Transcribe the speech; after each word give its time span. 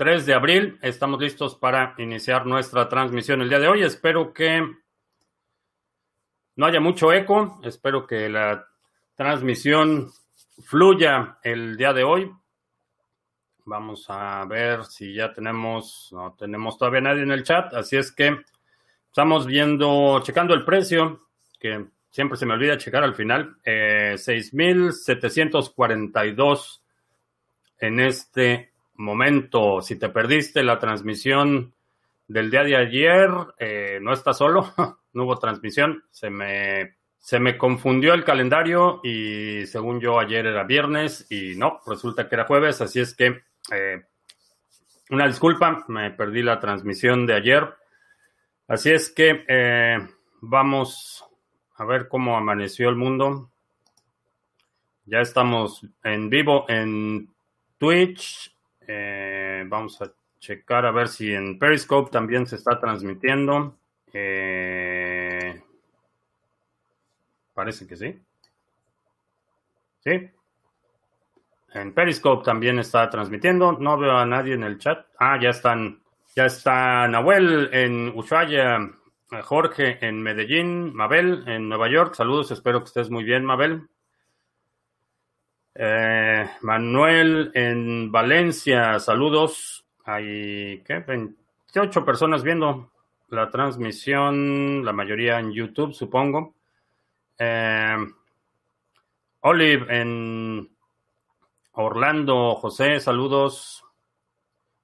3 0.00 0.24
de 0.24 0.32
abril. 0.32 0.78
Estamos 0.80 1.20
listos 1.20 1.56
para 1.56 1.94
iniciar 1.98 2.46
nuestra 2.46 2.88
transmisión 2.88 3.42
el 3.42 3.50
día 3.50 3.58
de 3.58 3.68
hoy. 3.68 3.82
Espero 3.82 4.32
que 4.32 4.66
no 6.56 6.64
haya 6.64 6.80
mucho 6.80 7.12
eco. 7.12 7.60
Espero 7.62 8.06
que 8.06 8.30
la 8.30 8.66
transmisión 9.14 10.10
fluya 10.64 11.36
el 11.42 11.76
día 11.76 11.92
de 11.92 12.04
hoy. 12.04 12.32
Vamos 13.66 14.06
a 14.08 14.42
ver 14.46 14.86
si 14.86 15.12
ya 15.12 15.34
tenemos, 15.34 16.08
no 16.12 16.32
tenemos 16.32 16.78
todavía 16.78 17.02
nadie 17.02 17.24
en 17.24 17.32
el 17.32 17.44
chat, 17.44 17.74
así 17.74 17.98
es 17.98 18.10
que 18.10 18.40
estamos 19.06 19.46
viendo, 19.46 20.22
checando 20.22 20.54
el 20.54 20.64
precio, 20.64 21.26
que 21.58 21.88
siempre 22.08 22.38
se 22.38 22.46
me 22.46 22.54
olvida 22.54 22.78
checar 22.78 23.04
al 23.04 23.14
final, 23.14 23.58
eh, 23.64 24.14
6.742 24.16 26.80
en 27.80 28.00
este 28.00 28.70
momento. 29.00 29.80
Si 29.80 29.98
te 29.98 30.08
perdiste 30.08 30.62
la 30.62 30.78
transmisión 30.78 31.74
del 32.28 32.50
día 32.50 32.62
de 32.62 32.76
ayer, 32.76 33.30
eh, 33.58 33.98
no 34.00 34.12
está 34.12 34.32
solo, 34.32 34.72
no 35.12 35.24
hubo 35.24 35.38
transmisión, 35.38 36.04
se 36.10 36.30
me, 36.30 36.96
se 37.18 37.40
me 37.40 37.58
confundió 37.58 38.14
el 38.14 38.24
calendario 38.24 39.00
y 39.02 39.66
según 39.66 40.00
yo 40.00 40.20
ayer 40.20 40.46
era 40.46 40.64
viernes 40.64 41.26
y 41.30 41.56
no, 41.56 41.80
resulta 41.86 42.28
que 42.28 42.36
era 42.36 42.46
jueves, 42.46 42.80
así 42.80 43.00
es 43.00 43.14
que 43.14 43.42
eh, 43.72 44.02
una 45.10 45.26
disculpa, 45.26 45.84
me 45.88 46.12
perdí 46.12 46.42
la 46.42 46.60
transmisión 46.60 47.26
de 47.26 47.34
ayer. 47.34 47.68
Así 48.68 48.90
es 48.92 49.10
que 49.10 49.44
eh, 49.48 49.98
vamos 50.40 51.24
a 51.74 51.84
ver 51.84 52.06
cómo 52.06 52.36
amaneció 52.36 52.88
el 52.88 52.94
mundo. 52.94 53.50
Ya 55.06 55.18
estamos 55.18 55.84
en 56.04 56.30
vivo 56.30 56.64
en 56.68 57.28
Twitch. 57.78 58.54
Eh, 58.92 59.64
vamos 59.68 60.02
a 60.02 60.12
checar 60.40 60.84
a 60.84 60.90
ver 60.90 61.06
si 61.06 61.32
en 61.32 61.58
Periscope 61.58 62.10
también 62.10 62.46
se 62.46 62.56
está 62.56 62.80
transmitiendo. 62.80 63.76
parece 67.54 67.86
que 67.86 67.96
sí. 67.96 68.20
Sí, 70.00 70.30
en 71.72 71.94
Periscope 71.94 72.44
también 72.44 72.78
está 72.80 73.08
transmitiendo. 73.08 73.72
No 73.72 73.96
veo 73.96 74.16
a 74.16 74.26
nadie 74.26 74.54
en 74.54 74.64
el 74.64 74.78
chat. 74.78 75.06
Ah, 75.18 75.38
ya 75.40 75.50
están. 75.50 76.00
Ya 76.34 76.46
está 76.46 77.06
Nahuel 77.08 77.70
en 77.72 78.12
Ushuaia, 78.16 78.90
Jorge 79.42 79.98
en 80.04 80.22
Medellín, 80.22 80.94
Mabel 80.94 81.44
en 81.46 81.68
Nueva 81.68 81.88
York. 81.88 82.14
Saludos, 82.14 82.50
espero 82.50 82.80
que 82.80 82.86
estés 82.86 83.10
muy 83.10 83.24
bien, 83.24 83.44
Mabel. 83.44 83.88
Eh, 85.74 86.50
Manuel 86.62 87.50
en 87.54 88.10
Valencia, 88.10 88.98
saludos. 88.98 89.84
Hay, 90.04 90.82
¿qué? 90.84 90.98
28 91.06 92.04
personas 92.04 92.42
viendo 92.42 92.90
la 93.28 93.50
transmisión, 93.50 94.84
la 94.84 94.92
mayoría 94.92 95.38
en 95.38 95.52
YouTube, 95.52 95.92
supongo. 95.92 96.54
Eh, 97.38 97.96
Olive 99.40 100.00
en 100.00 100.70
Orlando, 101.72 102.54
José, 102.56 103.00
saludos. 103.00 103.84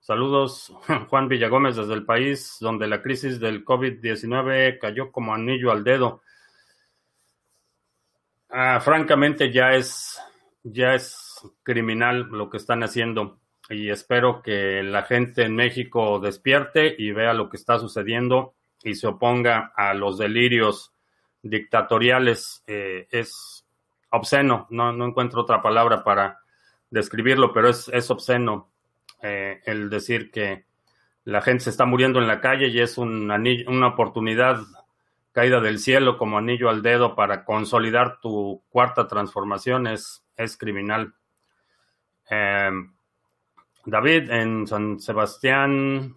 Saludos, 0.01 0.73
Juan 1.11 1.27
Villagómez 1.27 1.75
desde 1.75 1.95
el 1.95 2.05
país 2.05 2.59
donde 2.61 2.87
la 2.87 3.03
crisis 3.03 3.41
del 3.41 3.64
COVID-19 3.64 4.79
cayó 4.79 5.11
como 5.11 5.34
anillo 5.34 5.73
al 5.73 5.83
dedo. 5.83 6.23
Ah, 8.48 8.81
francamente 8.81 9.53
ya 9.53 9.73
es, 9.75 10.20
ya 10.69 10.95
es 10.95 11.41
criminal 11.62 12.28
lo 12.31 12.50
que 12.50 12.56
están 12.56 12.83
haciendo 12.83 13.39
y 13.69 13.91
espero 13.91 14.42
que 14.42 14.83
la 14.83 15.02
gente 15.02 15.45
en 15.45 15.55
México 15.55 16.18
despierte 16.18 16.95
y 16.98 17.13
vea 17.13 17.35
lo 17.35 17.48
que 17.48 17.57
está 17.57 17.79
sucediendo 17.79 18.55
y 18.83 18.95
se 18.95 19.07
oponga 19.07 19.73
a 19.77 19.95
los 19.95 20.18
delirios 20.18 20.92
dictatoriales. 21.42 22.64
Eh, 22.67 23.07
es 23.11 23.64
obsceno, 24.11 24.67
no, 24.70 24.90
encuentro 25.05 25.42
otra 25.42 25.63
palabra 25.63 26.02
para 26.02 26.40
describirlo, 26.90 27.52
pero 27.52 27.69
es, 27.69 28.11
obsceno 28.11 28.70
eh, 29.23 29.61
el 29.67 29.89
decir 29.89 30.30
que 30.30 30.64
la 31.24 31.42
gente 31.42 31.64
se 31.64 31.70
está 31.70 31.85
muriendo 31.85 32.19
en 32.20 32.29
la 32.29 32.40
calle 32.40 32.69
y 32.69 32.80
es 32.80 32.98
un 32.98 33.30
una 33.67 33.86
oportunidad 33.89 34.58
caída 35.33 35.61
del 35.61 35.79
cielo 35.79 36.19
como 36.19 36.39
anillo 36.39 36.70
al 36.70 36.83
dedo 36.83 37.14
para 37.14 37.45
consolidar 37.45 38.20
tu 38.20 38.63
cuarta 38.69 39.07
transformación 39.07 39.86
es, 39.86 40.26
es 40.36 40.57
criminal. 40.57 41.14
Eh, 42.30 42.70
David 43.85 44.30
en 44.30 44.67
San 44.67 45.01
Sebastián. 45.01 46.17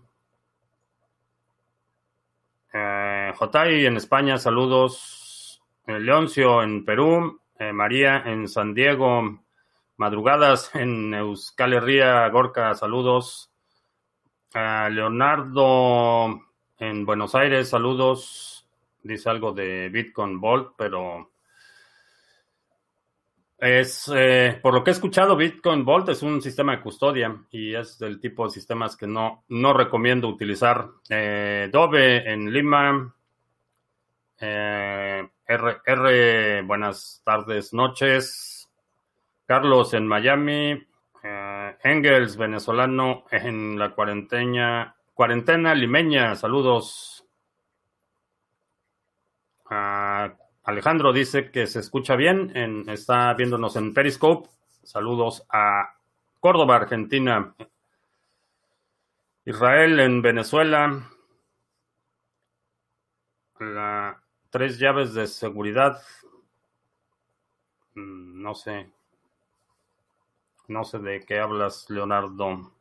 Eh, 2.74 3.34
Jotay 3.36 3.86
en 3.86 3.98
España, 3.98 4.38
saludos. 4.38 5.62
Leoncio 5.86 6.62
en 6.64 6.86
Perú. 6.86 7.42
María 7.74 8.24
en 8.26 8.48
San 8.48 8.74
Diego. 8.74 9.42
Madrugadas 9.98 10.74
en 10.76 11.14
Euskal 11.14 11.74
Herria, 11.74 12.28
Gorka, 12.30 12.74
saludos. 12.74 13.52
Leonardo 14.54 16.42
en 16.78 17.06
Buenos 17.06 17.36
Aires, 17.36 17.70
saludos. 17.70 18.66
Dice 19.04 19.30
algo 19.30 19.52
de 19.52 19.90
Bitcoin 19.90 20.40
Vault, 20.40 20.74
pero 20.78 21.32
es, 23.60 24.10
eh, 24.16 24.60
por 24.62 24.74
lo 24.74 24.84
que 24.84 24.92
he 24.92 24.94
escuchado, 24.94 25.36
Bitcoin 25.36 25.84
Vault 25.84 26.10
es 26.10 26.22
un 26.24 26.42
sistema 26.42 26.76
de 26.76 26.82
custodia 26.82 27.36
y 27.52 27.76
es 27.76 28.00
del 28.00 28.20
tipo 28.20 28.46
de 28.46 28.52
sistemas 28.52 28.96
que 28.96 29.08
no, 29.08 29.44
no 29.50 29.74
recomiendo 29.74 30.28
utilizar. 30.28 30.88
Eh, 31.10 31.70
Dove 31.72 32.32
en 32.32 32.52
Lima. 32.52 33.14
Eh, 34.40 35.30
R, 35.46 35.78
R, 35.86 36.62
buenas 36.62 37.22
tardes, 37.26 37.74
noches. 37.74 38.70
Carlos 39.46 39.94
en 39.96 40.08
Miami, 40.08 40.88
eh, 41.24 41.78
Engels, 41.84 42.38
venezolano 42.38 43.26
en 43.32 43.78
la 43.78 43.90
cuarentena, 43.96 44.96
cuarentena 45.14 45.74
limeña, 45.74 46.36
saludos. 46.36 47.26
Alejandro 50.64 51.14
dice 51.14 51.52
que 51.52 51.68
se 51.68 51.80
escucha 51.80 52.16
bien, 52.16 52.54
está 52.90 53.34
viéndonos 53.34 53.76
en 53.76 53.94
Periscope. 53.94 54.50
Saludos 54.84 55.46
a 55.50 55.96
Córdoba, 56.40 56.76
Argentina. 56.76 57.56
Israel 59.46 60.00
en 60.00 60.22
Venezuela. 60.22 61.10
tres 64.52 64.80
llaves 64.80 65.14
de 65.14 65.28
seguridad. 65.28 66.02
Mm, 67.96 68.42
no 68.42 68.54
sé. 68.54 68.92
No 70.68 70.84
sé 70.84 71.00
de 71.00 71.26
qué 71.26 71.40
hablas, 71.40 71.90
Leonardo. 71.90 72.72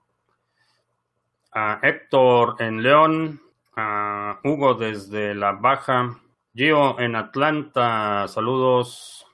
A 1.53 1.81
Héctor 1.83 2.57
en 2.61 2.83
León. 2.83 3.41
A 3.75 4.41
Hugo 4.45 4.75
desde 4.75 5.35
La 5.35 5.53
Baja. 5.53 6.21
Gio 6.59 6.99
en 6.99 7.15
Atlanta. 7.15 8.27
Saludos. 8.27 9.25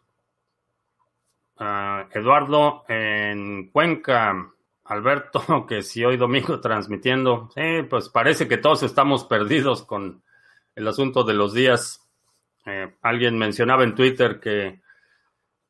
A 1.57 2.07
Eduardo 2.13 2.85
en 2.87 3.71
Cuenca. 3.71 4.53
Alberto, 4.85 5.65
que 5.67 5.81
si 5.81 6.05
hoy 6.05 6.19
domingo 6.19 6.61
transmitiendo. 6.61 7.49
Sí, 7.55 7.83
pues 7.89 8.11
parece 8.11 8.47
que 8.47 8.59
todos 8.59 8.83
estamos 8.83 9.25
perdidos 9.25 9.85
con 9.85 10.23
el 10.75 10.87
asunto 10.87 11.25
de 11.25 11.33
los 11.33 11.55
días. 11.55 12.07
Eh, 12.67 12.95
alguien 13.01 13.39
mencionaba 13.39 13.85
en 13.85 13.95
Twitter 13.95 14.39
que 14.39 14.83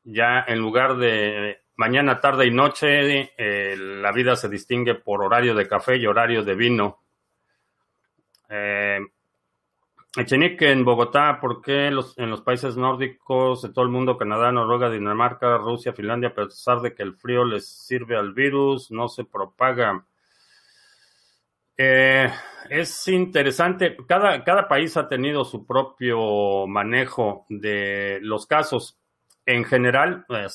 ya 0.03 0.43
en 0.45 0.59
lugar 0.59 0.97
de 0.97 1.61
mañana, 1.77 2.19
tarde 2.19 2.47
y 2.47 2.51
noche 2.51 3.31
eh, 3.37 3.77
la 3.77 4.11
vida 4.11 4.35
se 4.35 4.49
distingue 4.49 4.95
por 4.95 5.23
horario 5.23 5.55
de 5.55 5.69
café 5.69 5.95
y 5.95 6.05
horario 6.05 6.43
de 6.43 6.55
vino. 6.55 6.99
Echenique 10.17 10.71
en 10.71 10.85
Bogotá, 10.85 11.39
¿por 11.41 11.61
qué 11.61 11.87
en 11.87 12.29
los 12.29 12.41
países 12.41 12.77
nórdicos 12.77 13.61
de 13.61 13.69
todo 13.69 13.83
el 13.83 13.91
mundo, 13.91 14.17
Canadá, 14.17 14.51
Noruega, 14.51 14.89
Dinamarca, 14.89 15.57
Rusia, 15.57 15.93
Finlandia, 15.93 16.29
a 16.29 16.33
pesar 16.33 16.79
de 16.81 16.95
que 16.95 17.03
el 17.03 17.15
frío 17.15 17.43
les 17.43 17.67
sirve 17.67 18.15
al 18.15 18.33
virus, 18.33 18.91
no 18.91 19.09
se 19.09 19.25
propaga? 19.25 20.05
Eh, 21.77 22.31
es 22.69 23.07
interesante, 23.09 23.97
cada, 24.07 24.43
cada 24.43 24.67
país 24.67 24.95
ha 24.95 25.09
tenido 25.09 25.43
su 25.43 25.65
propio 25.65 26.65
manejo 26.67 27.45
de 27.49 28.19
los 28.21 28.47
casos. 28.47 28.97
En 29.45 29.65
general, 29.65 30.25
eh, 30.29 30.47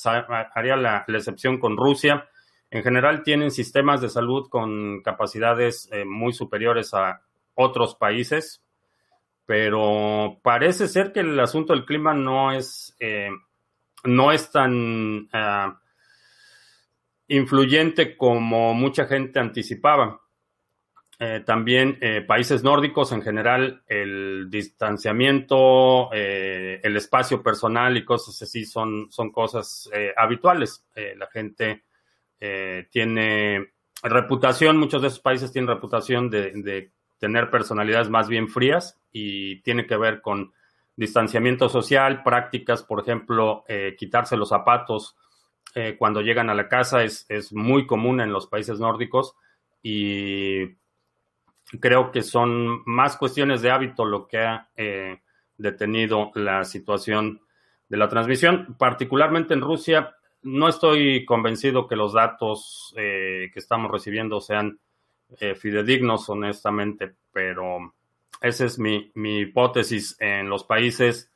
haría 0.55 0.75
la, 0.75 1.05
excepción 1.07 1.59
con 1.59 1.77
Rusia, 1.77 2.27
en 2.71 2.83
general 2.83 3.21
tienen 3.23 3.51
sistemas 3.51 4.01
de 4.01 4.09
salud 4.09 4.49
con 4.49 5.01
capacidades 5.03 5.87
eh, 5.91 6.05
muy 6.05 6.33
superiores 6.33 6.93
a 6.93 7.21
otros 7.53 7.95
países, 7.95 8.63
pero 9.51 10.39
parece 10.41 10.87
ser 10.87 11.11
que 11.11 11.19
el 11.19 11.37
asunto 11.37 11.73
del 11.73 11.83
clima 11.83 12.13
no 12.13 12.53
es, 12.53 12.95
eh, 13.01 13.31
no 14.05 14.31
es 14.31 14.49
tan 14.49 15.27
influyente 17.27 18.15
como 18.15 18.73
mucha 18.73 19.07
gente 19.07 19.41
anticipaba. 19.41 20.21
Eh, 21.19 21.43
también 21.45 21.97
eh, 21.99 22.21
países 22.21 22.63
nórdicos 22.63 23.11
en 23.11 23.23
general, 23.23 23.83
el 23.87 24.47
distanciamiento, 24.49 26.13
eh, 26.13 26.79
el 26.81 26.95
espacio 26.95 27.43
personal 27.43 27.97
y 27.97 28.05
cosas 28.05 28.41
así 28.41 28.63
son, 28.63 29.11
son 29.11 29.33
cosas 29.33 29.89
habituales. 30.15 30.85
la 30.95 31.27
gente 31.27 31.83
tiene 32.89 33.73
reputación, 34.01 34.77
muchos 34.77 35.01
de 35.01 35.09
esos 35.09 35.19
países 35.19 35.51
tienen 35.51 35.67
reputación 35.67 36.29
de, 36.29 36.89
tener 37.19 37.51
personalidades 37.51 38.09
más 38.09 38.29
bien 38.29 38.47
frías 38.47 38.97
y 39.11 39.61
tiene 39.61 39.85
que 39.85 39.97
ver 39.97 40.21
con 40.21 40.53
distanciamiento 40.95 41.69
social, 41.69 42.23
prácticas, 42.23 42.83
por 42.83 43.01
ejemplo, 43.01 43.63
quitarse 43.97 44.37
los 44.37 44.49
zapatos 44.49 45.15
cuando 45.97 46.21
llegan 46.21 46.49
a 46.49 46.53
la 46.53 46.67
casa 46.67 47.01
es, 47.03 47.25
es 47.29 47.53
muy 47.53 47.87
común 47.87 48.19
en 48.21 48.33
los 48.33 48.45
países 48.45 48.79
nórdicos 48.79 49.35
y 49.81 50.75
creo 51.79 52.11
que 52.11 52.21
son 52.21 52.83
más 52.85 53.17
cuestiones 53.17 53.61
de 53.61 53.71
hábito 53.71 54.05
lo 54.05 54.27
que 54.27 54.39
ha 54.39 54.69
eh, 54.75 55.21
detenido 55.57 56.31
la 56.35 56.63
situación 56.65 57.41
de 57.87 57.97
la 57.97 58.09
transmisión. 58.09 58.75
Particularmente 58.77 59.53
en 59.53 59.61
Rusia, 59.61 60.15
no 60.43 60.67
estoy 60.67 61.25
convencido 61.25 61.87
que 61.87 61.95
los 61.95 62.13
datos 62.13 62.93
eh, 62.97 63.49
que 63.53 63.59
estamos 63.59 63.91
recibiendo 63.91 64.41
sean 64.41 64.79
eh, 65.39 65.55
fidedignos, 65.55 66.29
honestamente, 66.29 67.15
pero 67.31 67.93
esa 68.41 68.65
es 68.65 68.79
mi, 68.79 69.11
hipótesis 69.15 70.17
en 70.19 70.49
los 70.49 70.63
países 70.63 71.31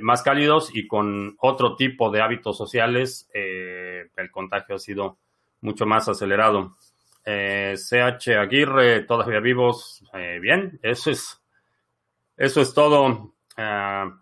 más 0.00 0.22
cálidos 0.22 0.74
y 0.74 0.86
con 0.86 1.36
otro 1.40 1.76
tipo 1.76 2.10
de 2.10 2.22
hábitos 2.22 2.56
sociales, 2.56 3.28
el 3.34 4.30
contagio 4.30 4.76
ha 4.76 4.78
sido 4.78 5.18
mucho 5.60 5.86
más 5.86 6.08
acelerado. 6.08 6.76
CH 7.24 8.28
eh, 8.28 8.36
Aguirre, 8.38 9.02
todavía 9.02 9.40
vivos, 9.40 10.02
eh, 10.14 10.38
bien, 10.40 10.78
eso 10.82 11.10
es, 11.10 11.42
eso 12.36 12.60
es 12.60 12.72
todo. 12.72 13.34
Ah, 13.56 14.18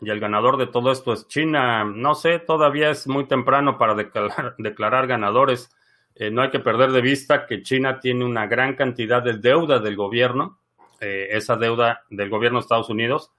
y 0.00 0.10
el 0.10 0.20
ganador 0.20 0.56
de 0.56 0.66
todo 0.66 0.90
esto 0.92 1.12
es 1.12 1.28
China. 1.28 1.84
No 1.84 2.14
sé, 2.14 2.38
todavía 2.38 2.90
es 2.90 3.06
muy 3.06 3.26
temprano 3.26 3.76
para 3.76 3.94
declarar, 3.94 4.54
declarar 4.58 5.06
ganadores. 5.06 5.70
Eh, 6.14 6.30
no 6.30 6.42
hay 6.42 6.50
que 6.50 6.60
perder 6.60 6.92
de 6.92 7.02
vista 7.02 7.46
que 7.46 7.62
China 7.62 8.00
tiene 8.00 8.24
una 8.24 8.46
gran 8.46 8.76
cantidad 8.76 9.22
de 9.22 9.38
deuda 9.38 9.78
del 9.78 9.96
gobierno, 9.96 10.60
esa 11.00 11.56
deuda 11.56 12.04
del 12.10 12.30
gobierno 12.30 12.58
de 12.58 12.62
Estados 12.62 12.88
Unidos. 12.88 13.32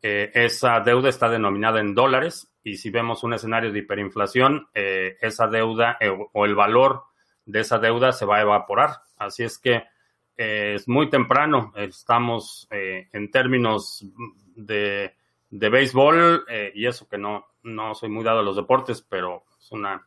esa 0.00 0.80
deuda 0.80 1.08
está 1.08 1.28
denominada 1.28 1.80
en 1.80 1.94
dólares 1.94 2.52
y 2.62 2.76
si 2.76 2.90
vemos 2.90 3.24
un 3.24 3.34
escenario 3.34 3.72
de 3.72 3.80
hiperinflación, 3.80 4.68
esa 4.74 5.46
deuda 5.48 5.98
o 6.32 6.44
el 6.44 6.54
valor 6.54 7.04
de 7.46 7.60
esa 7.60 7.78
deuda 7.78 8.12
se 8.12 8.24
va 8.24 8.38
a 8.38 8.42
evaporar. 8.42 8.90
Así 9.18 9.42
es 9.42 9.58
que 9.58 9.84
eh, 10.36 10.74
es 10.76 10.88
muy 10.88 11.08
temprano. 11.10 11.72
Estamos 11.76 12.66
eh, 12.70 13.08
en 13.12 13.30
términos 13.30 14.04
de, 14.56 15.14
de 15.50 15.68
béisbol 15.68 16.44
eh, 16.48 16.72
y 16.74 16.86
eso 16.86 17.08
que 17.08 17.18
no, 17.18 17.46
no 17.62 17.94
soy 17.94 18.08
muy 18.08 18.24
dado 18.24 18.40
a 18.40 18.42
los 18.42 18.56
deportes, 18.56 19.02
pero 19.02 19.44
es 19.58 19.70
una 19.72 20.06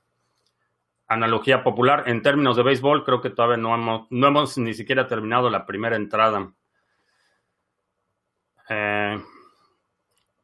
analogía 1.07 1.63
popular. 1.63 2.03
En 2.07 2.21
términos 2.21 2.57
de 2.57 2.63
béisbol, 2.63 3.03
creo 3.05 3.21
que 3.21 3.29
todavía 3.29 3.57
no 3.57 3.73
hemos, 3.73 4.07
no 4.09 4.27
hemos 4.27 4.57
ni 4.57 4.73
siquiera 4.73 5.07
terminado 5.07 5.49
la 5.49 5.65
primera 5.65 5.95
entrada. 5.95 6.51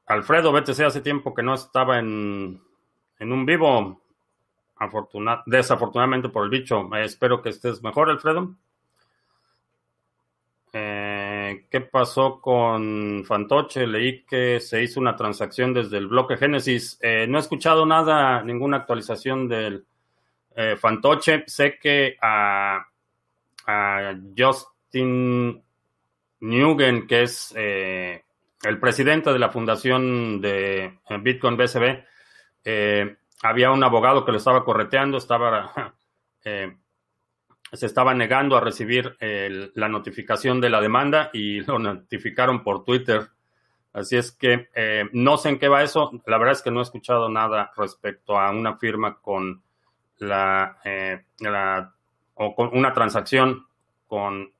Alfredo 0.05 0.51
BTC 0.51 0.79
hace 0.81 1.01
tiempo 1.01 1.33
que 1.33 1.43
no 1.43 1.53
estaba 1.53 1.99
en, 1.99 2.61
en 3.19 3.31
un 3.31 3.45
vivo 3.45 4.03
desafortunadamente 5.45 6.29
por 6.29 6.43
el 6.43 6.49
bicho. 6.49 6.89
Eh, 6.95 7.05
espero 7.05 7.41
que 7.41 7.49
estés 7.49 7.81
mejor, 7.83 8.09
Alfredo. 8.09 8.55
Eh, 10.73 11.67
¿Qué 11.69 11.81
pasó 11.81 12.41
con 12.41 13.23
Fantoche? 13.25 13.85
Leí 13.85 14.23
que 14.23 14.59
se 14.59 14.81
hizo 14.81 14.99
una 14.99 15.15
transacción 15.15 15.73
desde 15.73 15.97
el 15.97 16.07
bloque 16.07 16.37
Génesis. 16.37 16.97
Eh, 17.01 17.27
no 17.29 17.37
he 17.37 17.41
escuchado 17.41 17.85
nada, 17.85 18.41
ninguna 18.43 18.77
actualización 18.77 19.47
del 19.47 19.85
Fantoche. 20.77 21.43
Sé 21.47 21.79
que 21.79 22.15
a, 22.21 22.85
a 23.65 24.15
Justin 24.37 25.63
Nugent, 26.44 27.07
que 27.07 27.24
es 27.24 27.54
el 27.56 28.80
presidente 28.80 29.31
de 29.31 29.40
la 29.40 29.50
fundación 29.50 30.42
de 30.42 31.00
Bitcoin 31.22 31.57
BSB, 31.57 32.04
había 33.44 33.72
un 33.72 33.84
abogado 33.84 34.24
que 34.24 34.31
lo 34.31 34.38
estaba 34.38 34.63
correteando, 34.63 35.18
estaba, 35.18 35.94
eh, 36.45 36.75
se 37.72 37.86
estaba 37.86 38.13
negando 38.13 38.56
a 38.56 38.62
recibir 38.62 39.18
la 39.19 39.90
notificación 39.90 40.62
de 40.62 40.69
la 40.69 40.81
demanda 40.81 41.30
y 41.34 41.60
lo 41.68 41.78
notificaron 41.78 42.63
por 42.63 42.84
Twitter. 42.84 43.30
Así 43.92 44.16
es 44.18 44.31
que 44.31 44.69
eh, 44.74 45.07
no 45.12 45.38
sé 45.38 45.50
en 45.50 45.60
qué 45.60 45.68
va 45.68 45.84
eso. 45.84 46.12
La 46.25 46.40
verdad 46.40 46.54
es 46.54 46.62
que 46.63 46.72
no 46.72 46.80
he 46.80 46.84
escuchado 46.84 47.30
nada 47.30 47.72
respecto 47.78 48.40
a 48.40 48.50
una 48.50 48.78
firma 48.78 49.19
con 49.22 49.62
la, 50.18 50.78
eh, 50.84 51.24
o 52.36 52.56
con 52.56 52.69
una 52.75 52.94
transacción 52.94 53.68
con 54.07 54.51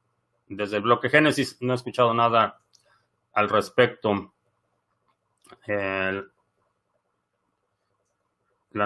desde 0.48 0.78
el 0.78 0.84
bloque 0.84 1.10
Génesis. 1.10 1.58
No 1.62 1.74
he 1.74 1.76
escuchado 1.76 2.14
nada 2.14 2.60
al 3.34 3.50
respecto. 3.50 4.34
La 5.68 6.24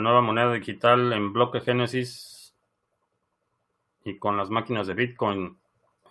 nueva 0.01 0.21
moneda 0.21 0.53
digital 0.53 1.13
en 1.13 1.31
bloque 1.31 1.61
Génesis 1.61 2.37
y 4.03 4.17
con 4.17 4.37
las 4.37 4.49
máquinas 4.49 4.87
de 4.87 4.93
Bitcoin. 4.93 5.57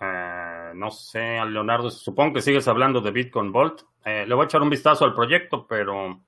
Eh, 0.00 0.72
no 0.74 0.90
sé, 0.90 1.44
Leonardo, 1.46 1.90
supongo 1.90 2.34
que 2.34 2.42
sigues 2.42 2.68
hablando 2.68 3.00
de 3.00 3.10
Bitcoin 3.10 3.52
Vault. 3.52 3.82
Eh, 4.04 4.24
le 4.26 4.34
voy 4.34 4.44
a 4.44 4.46
echar 4.46 4.62
un 4.62 4.70
vistazo 4.70 5.04
al 5.04 5.14
proyecto, 5.14 5.66
pero 5.66 6.20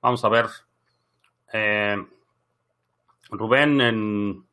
vamos 0.00 0.24
a 0.24 0.28
ver. 0.28 0.46
Eh, 1.52 2.02
Rubén 3.30 3.80
en 3.80 4.46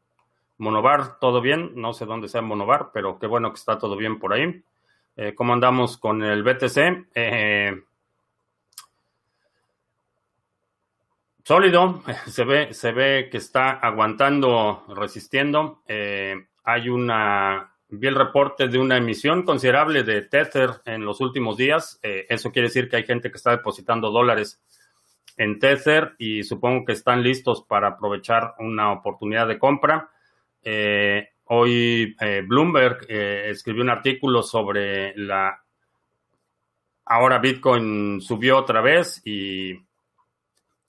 Monobar, 0.57 1.19
todo 1.19 1.42
bien. 1.42 1.71
No 1.75 1.94
sé 1.94 2.06
dónde 2.06 2.27
sea 2.27 2.42
Monobar, 2.42 2.92
pero 2.94 3.19
qué 3.19 3.27
bueno 3.27 3.51
que 3.51 3.57
está 3.59 3.77
todo 3.77 3.95
bien 3.95 4.19
por 4.19 4.33
ahí. 4.33 4.63
¿Cómo 5.36 5.54
andamos 5.54 5.98
con 5.98 6.21
el 6.21 6.44
BTC? 6.44 7.07
sólido, 11.47 12.04
se 12.28 12.44
ve, 12.44 12.73
se 12.73 12.92
ve 12.92 13.30
que 13.31 13.37
está 13.37 13.71
aguantando, 13.71 14.83
resistiendo. 14.90 15.81
Eh, 15.87 16.35
hay 16.66 16.90
una, 16.90 17.73
vi 17.87 18.07
el 18.07 18.16
reporte 18.16 18.68
de 18.68 18.78
una 18.78 18.97
emisión 18.97 19.44
considerable 19.44 20.04
de 20.04 20.23
Tether 20.23 20.71
en 20.83 21.06
los 21.06 21.21
últimos 21.21 21.56
días. 21.56 22.02
Eh, 22.04 22.26
eso 22.28 22.52
quiere 22.52 22.68
decir 22.68 22.90
que 22.90 22.97
hay 22.97 23.06
gente 23.06 23.31
que 23.31 23.37
está 23.37 23.52
depositando 23.52 24.11
dólares 24.11 24.61
en 25.37 25.57
Tether 25.57 26.16
y 26.18 26.44
supongo 26.44 26.83
que 26.83 26.92
están 26.92 27.23
listos 27.23 27.64
para 27.64 27.90
aprovechar 27.90 28.56
una 28.59 28.92
oportunidad 28.92 29.47
de 29.47 29.57
compra. 29.57 30.09
Eh, 30.64 31.30
hoy 31.45 32.16
Bloomberg 32.45 33.06
escribió 33.09 33.83
un 33.83 33.90
artículo 33.90 34.44
sobre 34.44 35.16
la... 35.18 35.64
Ahora 37.06 37.40
Bitcoin 37.40 38.19
subió 38.19 38.57
otra 38.57 38.81
vez 38.81 39.21
y 39.26 39.80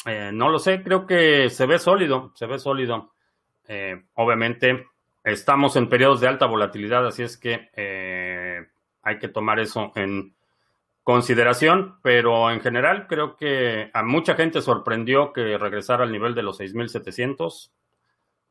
eh, 0.06 0.30
no 0.32 0.48
lo 0.48 0.58
sé, 0.58 0.82
creo 0.82 1.06
que 1.06 1.50
se 1.50 1.66
ve 1.66 1.78
sólido, 1.78 2.32
se 2.34 2.46
ve 2.46 2.58
sólido. 2.58 3.12
Eh, 3.66 4.04
obviamente 4.14 4.86
estamos 5.24 5.76
en 5.76 5.88
periodos 5.88 6.20
de 6.20 6.28
alta 6.28 6.46
volatilidad, 6.46 7.06
así 7.06 7.22
es 7.22 7.36
que 7.36 7.68
eh, 7.74 8.66
hay 9.02 9.18
que 9.18 9.28
tomar 9.28 9.60
eso 9.60 9.92
en 9.96 10.34
consideración, 11.02 11.98
pero 12.02 12.50
en 12.50 12.60
general 12.60 13.06
creo 13.06 13.36
que 13.36 13.90
a 13.92 14.02
mucha 14.02 14.34
gente 14.34 14.62
sorprendió 14.62 15.32
que 15.32 15.58
regresara 15.58 16.04
al 16.04 16.12
nivel 16.12 16.34
de 16.34 16.42
los 16.42 16.60
6.700. 16.60 17.70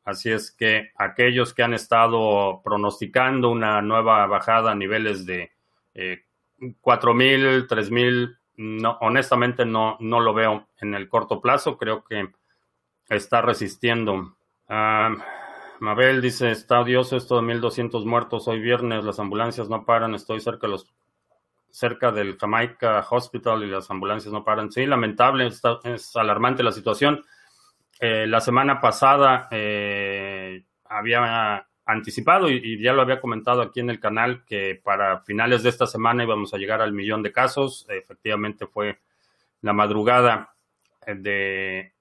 Así 0.08 0.30
es 0.30 0.50
que 0.50 0.90
aquellos 0.96 1.52
que 1.52 1.62
han 1.62 1.74
estado 1.74 2.62
pronosticando 2.64 3.50
una 3.50 3.82
nueva 3.82 4.26
bajada 4.26 4.70
a 4.70 4.74
niveles 4.74 5.26
de 5.26 5.52
4.000, 5.94 7.66
3.000, 7.68 8.38
no, 8.56 8.96
honestamente 9.02 9.66
no, 9.66 9.98
no 10.00 10.20
lo 10.20 10.32
veo 10.32 10.66
en 10.80 10.94
el 10.94 11.10
corto 11.10 11.42
plazo. 11.42 11.76
Creo 11.76 12.04
que 12.04 12.26
está 13.10 13.42
resistiendo. 13.42 14.34
Ah, 14.66 15.14
Mabel 15.80 16.22
dice, 16.22 16.52
está 16.52 16.80
odioso 16.80 17.18
esto 17.18 17.36
de 17.36 17.42
1200 17.42 18.06
muertos 18.06 18.48
hoy 18.48 18.60
viernes, 18.60 19.04
las 19.04 19.20
ambulancias 19.20 19.68
no 19.68 19.84
paran, 19.84 20.14
estoy 20.14 20.40
cerca 20.40 20.68
de 20.68 20.70
los 20.70 20.86
cerca 21.68 22.12
del 22.12 22.38
Jamaica 22.38 23.06
Hospital 23.10 23.62
y 23.62 23.66
las 23.66 23.90
ambulancias 23.90 24.32
no 24.32 24.42
paran. 24.42 24.72
Sí, 24.72 24.86
lamentable, 24.86 25.48
es 25.84 26.16
alarmante 26.16 26.62
la 26.62 26.72
situación. 26.72 27.22
Eh, 28.00 28.26
la 28.26 28.40
semana 28.40 28.80
pasada 28.80 29.48
eh, 29.50 30.62
había 30.84 31.66
anticipado 31.84 32.50
y, 32.50 32.80
ya 32.82 32.92
lo 32.92 33.02
había 33.02 33.20
comentado 33.20 33.62
aquí 33.62 33.80
en 33.80 33.90
el 33.90 33.98
canal 33.98 34.44
que 34.44 34.80
para 34.82 35.20
finales 35.20 35.62
de 35.62 35.70
esta 35.70 35.86
semana 35.86 36.22
íbamos 36.22 36.52
a 36.52 36.58
llegar 36.58 36.80
al 36.82 36.92
millón 36.92 37.22
de 37.22 37.32
casos. 37.32 37.86
Efectivamente 37.88 38.66
fue 38.66 38.98
la 39.62 39.72
madrugada 39.72 40.54
de 41.06 41.92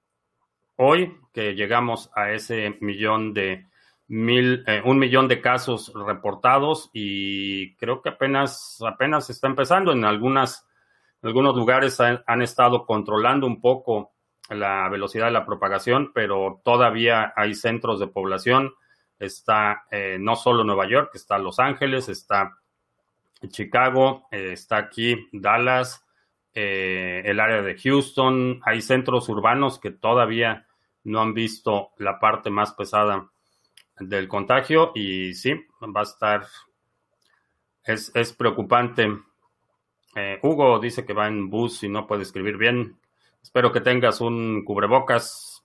hoy 0.76 1.18
que 1.34 1.56
llegamos 1.56 2.12
a 2.14 2.32
ese 2.32 2.78
millón 2.82 3.34
de 3.34 3.66
mil, 4.08 4.64
eh, 4.68 4.82
un 4.84 5.00
millón 5.00 5.28
de 5.28 5.42
casos 5.42 5.92
reportados 5.94 6.90
y 6.94 7.76
creo 7.76 8.02
que 8.02 8.10
apenas, 8.10 8.80
apenas 8.86 9.30
está 9.30 9.48
empezando. 9.48 9.92
En 9.92 10.06
algunas, 10.06 10.66
algunos 11.22 11.56
lugares 11.56 12.00
han, 12.00 12.42
estado 12.42 12.86
controlando 12.86 13.48
un 13.48 13.60
poco 13.60 14.14
la 14.50 14.88
velocidad 14.90 15.26
de 15.26 15.32
la 15.32 15.46
propagación, 15.46 16.12
pero 16.14 16.62
todavía 16.64 17.34
hay 17.36 17.54
centros 17.54 18.00
de 18.00 18.08
población. 18.08 18.74
Está 19.20 19.84
eh, 19.92 20.18
no 20.20 20.36
solo 20.36 20.64
Nueva 20.64 20.88
York, 20.88 21.12
está 21.14 21.38
Los 21.38 21.60
Ángeles, 21.60 22.10
está 22.10 22.58
Chicago, 23.48 24.28
eh, 24.32 24.54
está 24.54 24.78
aquí 24.78 25.28
Dallas, 25.32 26.06
eh, 26.54 27.22
el 27.26 27.40
área 27.40 27.62
de 27.62 27.78
Houston. 27.78 28.62
Hay 28.64 28.82
centros 28.82 29.30
urbanos 29.30 29.80
que 29.80 29.92
todavía 29.92 30.68
no 31.04 31.22
han 31.22 31.34
visto 31.34 31.92
la 31.98 32.20
parte 32.20 32.50
más 32.50 32.74
pesada 32.74 33.30
del 34.00 34.28
contagio 34.28 34.92
y 34.94 35.34
sí, 35.34 35.54
va 35.82 36.02
a 36.02 36.04
estar, 36.04 36.46
es, 37.84 38.12
es 38.16 38.34
preocupante. 38.34 39.08
Eh, 40.16 40.40
Hugo 40.42 40.80
dice 40.80 41.06
que 41.06 41.14
va 41.14 41.28
en 41.28 41.50
bus 41.50 41.84
y 41.84 41.90
no 41.90 42.08
puede 42.08 42.24
escribir 42.24 42.58
bien. 42.58 42.98
Espero 43.48 43.72
que 43.72 43.80
tengas 43.80 44.20
un 44.20 44.66
cubrebocas. 44.66 45.64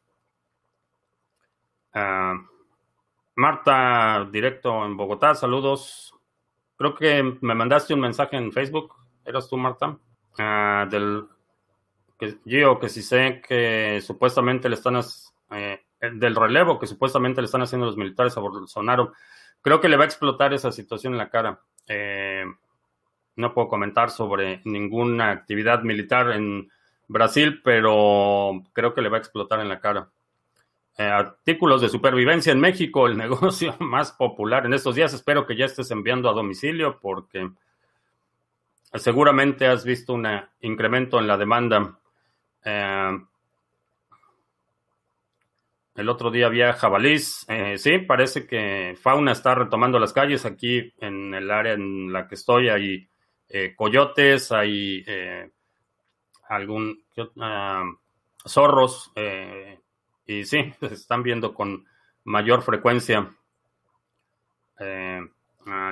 Uh, 1.93 2.39
Marta, 3.35 4.25
directo 4.31 4.87
en 4.87 4.97
Bogotá, 4.97 5.35
saludos. 5.35 6.15
Creo 6.77 6.95
que 6.95 7.39
me 7.41 7.57
mandaste 7.57 7.93
un 7.93 7.99
mensaje 7.99 8.37
en 8.37 8.53
Facebook. 8.53 8.95
¿Eras 9.25 9.49
tú, 9.49 9.57
Marta? 9.57 9.99
Uh, 10.39 10.89
del 10.89 11.25
que, 12.17 12.39
que 12.81 12.89
si 12.89 13.03
sé 13.03 13.43
que 13.47 14.01
supuestamente 14.01 14.69
le 14.69 14.77
están 14.77 15.01
eh, 15.51 15.81
del 16.01 16.37
relevo 16.37 16.79
que 16.79 16.87
supuestamente 16.87 17.41
le 17.41 17.47
están 17.47 17.63
haciendo 17.63 17.87
los 17.87 17.97
militares 17.97 18.37
a 18.37 18.41
Bolsonaro. 18.41 19.13
Creo 19.61 19.81
que 19.81 19.89
le 19.89 19.97
va 19.97 20.05
a 20.05 20.07
explotar 20.07 20.55
esa 20.55 20.71
situación 20.71 21.15
en 21.15 21.19
la 21.19 21.31
cara. 21.31 21.61
Eh, 21.89 22.45
no 23.35 23.53
puedo 23.53 23.67
comentar 23.67 24.11
sobre 24.11 24.63
ninguna 24.67 25.33
actividad 25.33 25.83
militar 25.83 26.31
en 26.31 26.71
Brasil, 27.13 27.61
pero 27.63 28.63
creo 28.73 28.95
que 28.95 29.03
le 29.03 29.09
va 29.09 29.19
a 29.19 29.21
explotar 29.21 29.61
en 29.61 29.69
la 29.69 29.81
cara. 29.81 30.11
Eh, 30.99 31.05
artículos 31.05 31.81
de 31.81 31.89
supervivencia 31.89 32.53
en 32.53 32.61
México, 32.61 33.07
el 33.07 33.17
negocio 33.19 33.77
más 33.79 34.13
popular 34.13 34.67
en 34.67 34.75
estos 34.75 34.95
días. 34.95 35.13
Espero 35.15 35.47
que 35.47 35.57
ya 35.57 35.67
estés 35.67 35.91
enviando 35.91 36.29
a 36.29 36.35
domicilio 36.35 36.99
porque 37.01 37.51
seguramente 38.95 39.67
has 39.67 39.85
visto 39.85 40.15
un 40.15 40.27
incremento 40.61 41.19
en 41.19 41.27
la 41.27 41.37
demanda. 41.39 41.99
Eh, 42.65 43.19
el 45.95 46.09
otro 46.09 46.31
día 46.31 46.47
había 46.47 46.73
jabalís. 46.73 47.45
Eh, 47.49 47.77
sí, 47.77 47.99
parece 47.99 48.47
que 48.47 48.97
fauna 49.01 49.33
está 49.33 49.55
retomando 49.55 49.99
las 49.99 50.13
calles. 50.13 50.47
Aquí 50.47 50.93
en 50.99 51.35
el 51.35 51.51
área 51.51 51.75
en 51.75 52.13
la 52.13 52.27
que 52.27 52.35
estoy 52.35 52.71
hay 52.71 53.09
eh, 53.49 53.75
coyotes, 53.77 54.53
hay 54.53 55.05
eh, 55.07 55.51
algún 56.55 57.03
uh, 57.17 58.49
zorros. 58.49 59.13
Eh, 59.15 59.79
y 60.27 60.45
sí, 60.45 60.73
se 60.81 60.95
están 60.95 61.23
viendo 61.23 61.55
con 61.55 61.85
mayor 62.25 62.63
frecuencia. 62.63 63.35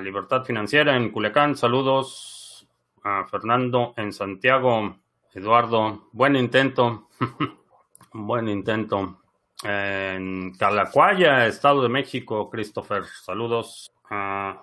Libertad 0.02 0.44
Financiera 0.44 0.96
en 0.96 1.10
Culiacán. 1.10 1.56
Saludos 1.56 2.66
a 3.04 3.24
Fernando 3.26 3.94
en 3.96 4.12
Santiago. 4.12 4.96
Eduardo, 5.32 6.08
buen 6.12 6.34
intento. 6.34 7.08
buen 8.12 8.48
intento. 8.48 9.20
En 9.62 10.54
Calacuaya, 10.54 11.46
Estado 11.46 11.82
de 11.82 11.88
México, 11.88 12.50
Christopher, 12.50 13.04
saludos. 13.04 13.92
Uh, 14.10 14.58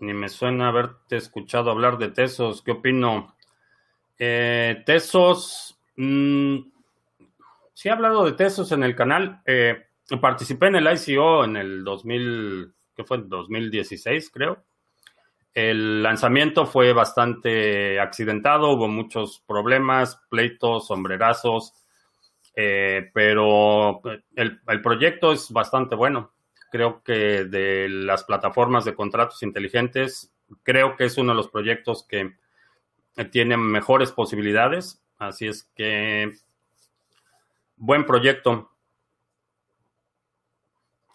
ni 0.00 0.14
me 0.14 0.28
suena 0.28 0.68
haberte 0.68 1.16
escuchado 1.16 1.70
hablar 1.70 1.98
de 1.98 2.08
Tesos. 2.08 2.62
¿Qué 2.62 2.72
opino? 2.72 3.34
Eh, 4.18 4.82
Tesos, 4.86 5.78
mmm, 5.96 6.58
sí 7.72 7.88
he 7.88 7.92
hablado 7.92 8.24
de 8.24 8.32
Tesos 8.32 8.72
en 8.72 8.82
el 8.82 8.94
canal. 8.94 9.42
Eh, 9.46 9.76
participé 10.20 10.66
en 10.66 10.76
el 10.76 10.88
ICO 10.92 11.44
en 11.44 11.56
el 11.56 11.84
2000, 11.84 12.72
¿qué 12.96 13.04
fue? 13.04 13.18
2016, 13.24 14.30
creo. 14.30 14.64
El 15.52 16.02
lanzamiento 16.02 16.66
fue 16.66 16.92
bastante 16.92 18.00
accidentado, 18.00 18.72
hubo 18.72 18.88
muchos 18.88 19.42
problemas, 19.46 20.20
pleitos, 20.28 20.88
sombrerazos 20.88 21.74
eh, 22.56 23.10
pero 23.12 24.00
el, 24.36 24.82
proyecto 24.82 25.32
es 25.32 25.50
bastante 25.50 25.94
bueno. 25.94 26.32
Creo 26.70 27.02
que 27.02 27.44
de 27.44 27.88
las 27.88 28.24
plataformas 28.24 28.84
de 28.84 28.94
contratos 28.94 29.42
inteligentes, 29.42 30.32
creo 30.62 30.96
que 30.96 31.04
es 31.04 31.18
uno 31.18 31.32
de 31.32 31.36
los 31.36 31.48
proyectos 31.48 32.06
que 32.08 32.34
tiene 33.30 33.56
mejores 33.56 34.12
posibilidades. 34.12 35.02
Así 35.18 35.46
es 35.46 35.64
que, 35.74 36.32
buen 37.76 38.04
proyecto. 38.04 38.70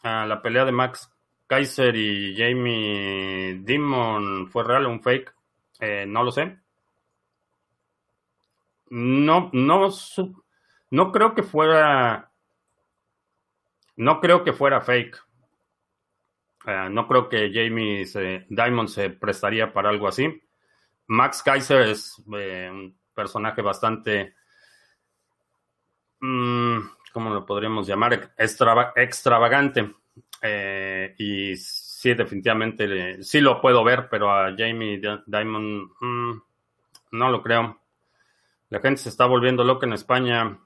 La 0.03 0.41
pelea 0.41 0.65
de 0.65 0.71
Max 0.71 1.11
Kaiser 1.47 1.95
y 1.95 2.35
Jamie 2.37 3.59
Dimon 3.63 4.49
fue 4.49 4.63
real 4.63 4.85
o 4.85 4.91
un 4.91 5.01
fake. 5.01 5.33
Eh, 5.79 6.05
no 6.07 6.23
lo 6.23 6.31
sé. 6.31 6.57
No, 8.89 9.49
no, 9.53 9.89
no 10.91 11.11
creo 11.11 11.35
que 11.35 11.43
fuera. 11.43 12.31
No 13.97 14.19
creo 14.19 14.43
que 14.43 14.53
fuera 14.53 14.81
fake. 14.81 15.17
Uh, 16.65 16.89
no 16.89 17.07
creo 17.07 17.29
que 17.29 17.51
Jamie 17.53 18.05
se, 18.05 18.45
Diamond 18.49 18.89
se 18.89 19.09
prestaría 19.09 19.73
para 19.73 19.89
algo 19.89 20.07
así. 20.07 20.41
Max 21.09 21.41
Kaiser 21.41 21.81
es 21.89 22.21
eh, 22.37 22.69
un 22.71 22.95
personaje 23.15 23.63
bastante. 23.63 24.35
Mmm, 26.19 26.79
¿Cómo 27.11 27.33
lo 27.33 27.45
podríamos 27.47 27.87
llamar? 27.87 28.33
Extrava, 28.37 28.93
extravagante. 28.95 29.95
Eh, 30.41 31.15
y 31.17 31.55
sí, 31.55 32.13
definitivamente 32.13 33.23
sí 33.23 33.41
lo 33.41 33.59
puedo 33.59 33.83
ver, 33.83 34.07
pero 34.07 34.31
a 34.31 34.53
Jamie 34.55 35.01
Diamond 35.25 35.89
mmm, 35.99 36.41
no 37.13 37.29
lo 37.29 37.41
creo. 37.41 37.81
La 38.69 38.79
gente 38.79 39.01
se 39.01 39.09
está 39.09 39.25
volviendo 39.25 39.63
loca 39.63 39.87
en 39.87 39.93
España. 39.93 40.59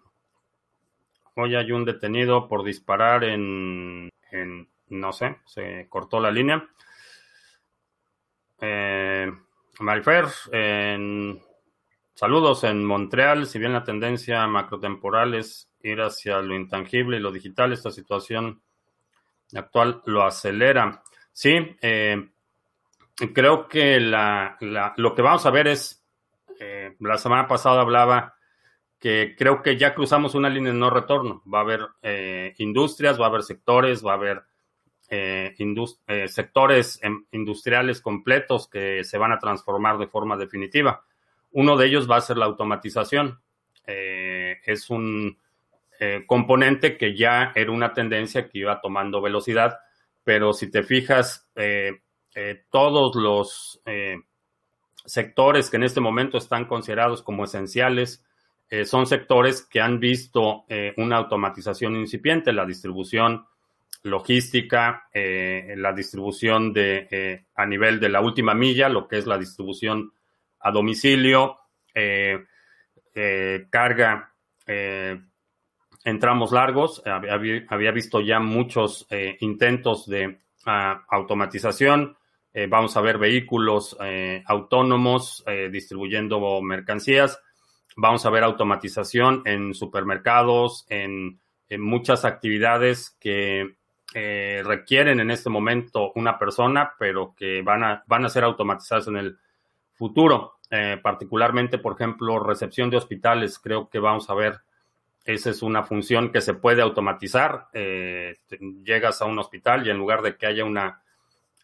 Hoy 1.35 1.55
hay 1.55 1.71
un 1.71 1.85
detenido 1.85 2.49
por 2.49 2.65
disparar 2.65 3.23
en, 3.23 4.09
en 4.29 4.69
no 4.89 5.13
sé, 5.13 5.37
se 5.45 5.87
cortó 5.87 6.19
la 6.19 6.31
línea. 6.31 6.67
Eh, 8.59 9.31
Malfer, 9.79 10.25
en, 10.51 11.41
saludos 12.13 12.63
en 12.63 12.85
Montreal. 12.85 13.47
Si 13.47 13.59
bien 13.59 13.73
la 13.73 13.83
tendencia 13.83 14.45
macrotemporal 14.47 15.33
es 15.33 15.69
ir 15.81 16.01
hacia 16.01 16.41
lo 16.41 16.55
intangible 16.55 17.17
y 17.17 17.19
lo 17.19 17.31
digital, 17.31 17.73
esta 17.73 17.91
situación 17.91 18.61
actual 19.55 20.01
lo 20.05 20.23
acelera. 20.23 21.03
Sí, 21.31 21.75
eh, 21.81 22.29
creo 23.33 23.67
que 23.67 23.99
la, 23.99 24.57
la, 24.61 24.93
lo 24.97 25.15
que 25.15 25.21
vamos 25.21 25.45
a 25.45 25.51
ver 25.51 25.67
es, 25.67 26.05
eh, 26.59 26.95
la 26.99 27.17
semana 27.17 27.47
pasada 27.47 27.81
hablaba 27.81 28.35
que 28.99 29.35
creo 29.37 29.61
que 29.61 29.75
ya 29.75 29.93
cruzamos 29.93 30.33
una 30.33 30.49
línea 30.49 30.71
de 30.71 30.79
no 30.79 30.89
retorno. 30.89 31.43
Va 31.51 31.59
a 31.59 31.63
haber 31.63 31.87
eh, 32.01 32.53
industrias, 32.59 33.19
va 33.19 33.25
a 33.25 33.29
haber 33.29 33.43
sectores, 33.43 34.05
va 34.05 34.11
a 34.11 34.15
haber 34.15 34.43
eh, 35.13 35.55
eh, 36.07 36.27
sectores 36.27 36.99
em, 37.03 37.25
industriales 37.31 38.01
completos 38.01 38.67
que 38.67 39.03
se 39.03 39.17
van 39.17 39.31
a 39.31 39.39
transformar 39.39 39.97
de 39.97 40.07
forma 40.07 40.37
definitiva. 40.37 41.03
Uno 41.51 41.77
de 41.77 41.87
ellos 41.87 42.09
va 42.09 42.17
a 42.17 42.21
ser 42.21 42.37
la 42.37 42.45
automatización. 42.45 43.39
es 43.85 44.89
un 44.89 45.37
componente 46.25 46.97
que 46.97 47.15
ya 47.15 47.51
era 47.55 47.71
una 47.71 47.93
tendencia 47.93 48.49
que 48.49 48.59
iba 48.59 48.81
tomando 48.81 49.21
velocidad, 49.21 49.79
pero 50.23 50.53
si 50.53 50.71
te 50.71 50.83
fijas, 50.83 51.49
todos 52.69 53.15
los 53.15 53.81
sectores 55.05 55.69
que 55.69 55.77
en 55.77 55.83
este 55.83 56.01
momento 56.01 56.37
están 56.37 56.65
considerados 56.65 57.21
como 57.21 57.43
esenciales, 57.43 58.23
eh, 58.73 58.85
son 58.85 59.05
sectores 59.05 59.61
que 59.61 59.81
han 59.81 59.99
visto 59.99 60.65
eh, 60.67 60.95
una 60.97 61.17
automatización 61.17 61.95
incipiente, 61.95 62.51
la 62.51 62.65
distribución 62.65 63.45
logística, 64.03 65.07
eh, 65.13 65.73
la 65.77 65.93
distribución 65.93 66.73
de, 66.73 67.45
a 67.55 67.65
nivel 67.65 67.99
de 67.99 68.09
la 68.09 68.21
última 68.21 68.53
milla, 68.53 68.89
lo 68.89 69.07
que 69.07 69.17
es 69.17 69.25
la 69.25 69.37
distribución 69.37 70.13
a 70.59 70.71
domicilio, 70.71 71.57
carga 73.69 74.33
en 74.65 76.19
tramos 76.19 76.51
largos. 76.51 77.01
Había, 77.05 77.91
visto 77.91 78.21
ya 78.21 78.39
muchos 78.39 79.07
intentos 79.39 80.07
de 80.07 80.39
ah, 80.65 81.03
automatización. 81.09 82.17
vamos 82.69 82.95
a 82.97 83.01
ver 83.01 83.17
vehículos 83.17 83.97
autónomos 84.45 85.43
distribuyendo 85.71 86.61
mercancías 86.61 87.39
Vamos 87.95 88.25
a 88.25 88.29
ver 88.29 88.43
automatización 88.43 89.43
en 89.45 89.73
supermercados, 89.73 90.85
en 90.89 91.39
muchas 91.77 92.25
actividades 92.25 93.15
que 93.19 93.75
requieren 94.13 95.19
en 95.19 95.31
este 95.31 95.49
momento 95.49 96.11
una 96.15 96.37
persona, 96.37 96.93
pero 96.99 97.33
que 97.35 97.61
van 97.61 97.83
a, 97.83 98.03
van 98.05 98.25
a 98.25 98.29
ser 98.29 98.43
automatizadas 98.43 99.07
en 99.07 99.17
el 99.17 99.37
futuro. 99.93 100.59
particularmente, 101.01 101.77
por 101.77 101.93
ejemplo, 101.93 102.39
recepción 102.39 102.89
de 102.89 102.97
hospitales. 102.97 103.59
Creo 103.59 103.89
que 103.89 103.99
vamos 103.99 104.29
a 104.29 104.33
ver, 104.33 104.59
esa 105.25 105.49
es 105.49 105.61
una 105.61 105.83
función 105.83 106.31
que 106.31 106.41
se 106.41 106.53
puede 106.53 106.81
automatizar. 106.81 107.67
llegas 108.83 109.21
a 109.21 109.25
un 109.25 109.39
hospital 109.39 109.85
y 109.85 109.89
en 109.89 109.97
lugar 109.97 110.21
de 110.21 110.35
que 110.35 110.47
haya 110.47 110.65
una 110.65 111.03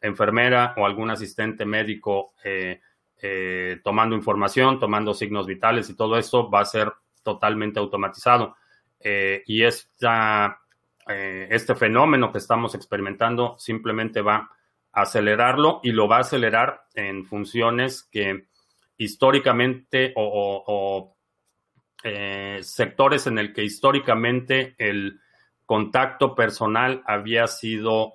enfermera 0.01 0.74
o 0.77 0.86
algún 0.86 1.10
asistente 1.10 1.65
médico 1.65 2.34
eh, 2.44 2.82
eh, 3.22 3.79
tomando 3.84 4.15
información, 4.15 4.79
tomando 4.79 5.13
signos 5.13 5.46
vitales 5.46 5.89
y 5.89 5.96
todo 5.96 6.18
esto 6.18 6.50
va 6.50 6.62
a 6.62 6.65
ser 6.65 6.91
totalmente 7.24 7.79
automatizado. 7.79 8.56
Eh, 9.00 9.44
y 9.46 9.63
esta, 9.63 10.62
este 11.10 11.75
fenómeno 11.75 12.32
que 12.32 12.38
estamos 12.38 12.75
experimentando 12.75 13.56
simplemente 13.58 14.22
va 14.22 14.50
a 14.92 15.01
acelerarlo 15.01 15.80
y 15.84 15.92
lo 15.92 16.08
va 16.08 16.18
a 16.18 16.22
acelerar 16.22 16.84
en 16.94 17.25
funciones 17.25 18.04
que 18.12 18.46
históricamente 18.98 20.13
o, 20.16 21.16
sectores 22.62 23.28
en 23.28 23.39
el 23.39 23.54
que 23.54 23.63
históricamente 23.63 24.75
el 24.78 25.20
contacto 25.66 26.36
personal 26.36 27.04
había 27.06 27.48
sido 27.48 28.13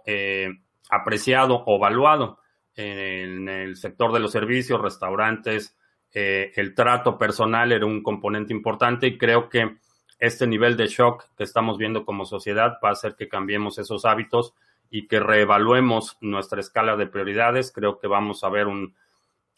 apreciado 0.91 1.65
o 1.67 1.79
valuado 1.79 2.39
en 2.77 3.49
el 3.49 3.77
sector 3.77 4.13
de 4.13 4.21
los 4.21 4.33
servicios, 4.33 4.81
restaurantes, 4.81 5.77
eh, 6.13 6.53
el 6.57 6.75
trato 6.75 7.19
personal 7.19 7.73
era 7.73 7.87
un 7.87 8.03
componente 8.03 8.53
importante 8.53 9.07
y 9.07 9.19
creo 9.19 9.49
que 9.49 9.79
este 10.18 10.47
nivel 10.47 10.76
de 10.76 10.87
shock 10.87 11.25
que 11.37 11.44
estamos 11.44 11.78
viendo 11.78 12.04
como 12.04 12.25
sociedad 12.25 12.78
va 12.83 12.90
a 12.90 12.92
hacer 12.92 13.16
que 13.16 13.28
cambiemos 13.28 13.78
esos 13.78 14.04
hábitos 14.04 14.54
y 14.90 15.06
que 15.06 15.21
reevaluemos 15.21 16.16
nuestra 16.21 16.61
escala 16.61 16.97
de 16.97 17.06
prioridades. 17.06 17.73
Creo 17.73 17.99
que 17.99 18.06
vamos 18.06 18.44
a 18.44 18.49
ver 18.49 18.66
un, 18.66 18.94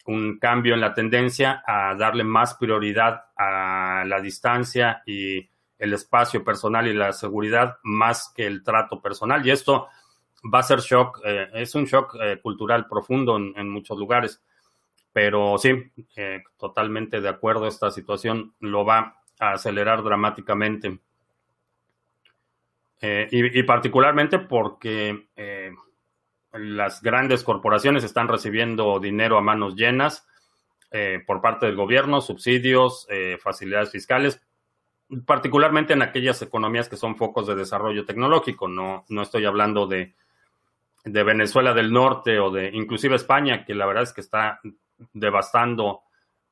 un 0.05 0.39
cambio 0.39 0.73
en 0.73 0.81
la 0.81 0.93
tendencia 0.93 1.63
a 1.67 1.95
darle 1.95 2.23
más 2.23 2.55
prioridad 2.55 3.25
a 3.35 4.03
la 4.05 4.21
distancia 4.21 5.03
y 5.05 5.49
el 5.77 5.93
espacio 5.93 6.43
personal 6.43 6.87
y 6.87 6.93
la 6.93 7.13
seguridad 7.13 7.77
más 7.83 8.31
que 8.35 8.47
el 8.47 8.63
trato 8.63 9.01
personal. 9.01 9.45
Y 9.45 9.51
esto 9.51 9.87
va 10.53 10.59
a 10.59 10.63
ser 10.63 10.79
shock, 10.79 11.21
eh, 11.25 11.49
es 11.53 11.75
un 11.75 11.85
shock 11.85 12.15
eh, 12.21 12.39
cultural 12.41 12.87
profundo 12.87 13.37
en, 13.37 13.69
muchos 13.69 13.97
lugares, 13.97 14.41
pero 15.11 15.57
sí, 15.57 15.71
eh, 16.15 16.43
totalmente 16.57 17.21
de 17.21 17.29
acuerdo, 17.29 17.67
esta 17.67 17.91
situación 17.91 18.53
lo 18.59 18.85
va 18.85 19.16
a 19.39 19.53
acelerar 19.53 20.03
dramáticamente. 20.03 20.99
Y, 22.99 23.59
y, 23.59 23.63
particularmente 23.63 24.39
porque 24.39 25.27
las 26.51 27.01
grandes 27.03 27.43
corporaciones 27.43 28.03
están 28.03 28.27
recibiendo 28.27 28.99
dinero 28.99 29.37
a 29.37 29.41
manos 29.41 29.75
llenas 29.75 30.27
por 31.27 31.41
parte 31.41 31.67
del 31.67 31.75
gobierno, 31.75 32.21
subsidios, 32.21 33.07
facilidades 33.39 33.91
fiscales, 33.91 34.41
particularmente 35.27 35.93
en 35.93 36.01
aquellas 36.01 36.41
economías 36.41 36.89
que 36.89 36.97
son 36.97 37.17
focos 37.17 37.45
de 37.45 37.53
desarrollo 37.53 38.03
tecnológico. 38.03 38.67
No, 38.67 39.05
no 39.09 39.21
estoy 39.21 39.45
hablando 39.45 39.85
de 39.85 40.15
de 41.11 41.23
Venezuela 41.23 41.73
del 41.73 41.91
Norte 41.91 42.39
o 42.39 42.51
de 42.51 42.69
inclusive 42.73 43.15
España, 43.15 43.65
que 43.65 43.73
la 43.73 43.85
verdad 43.85 44.03
es 44.03 44.13
que 44.13 44.21
está 44.21 44.59
devastando 45.13 46.01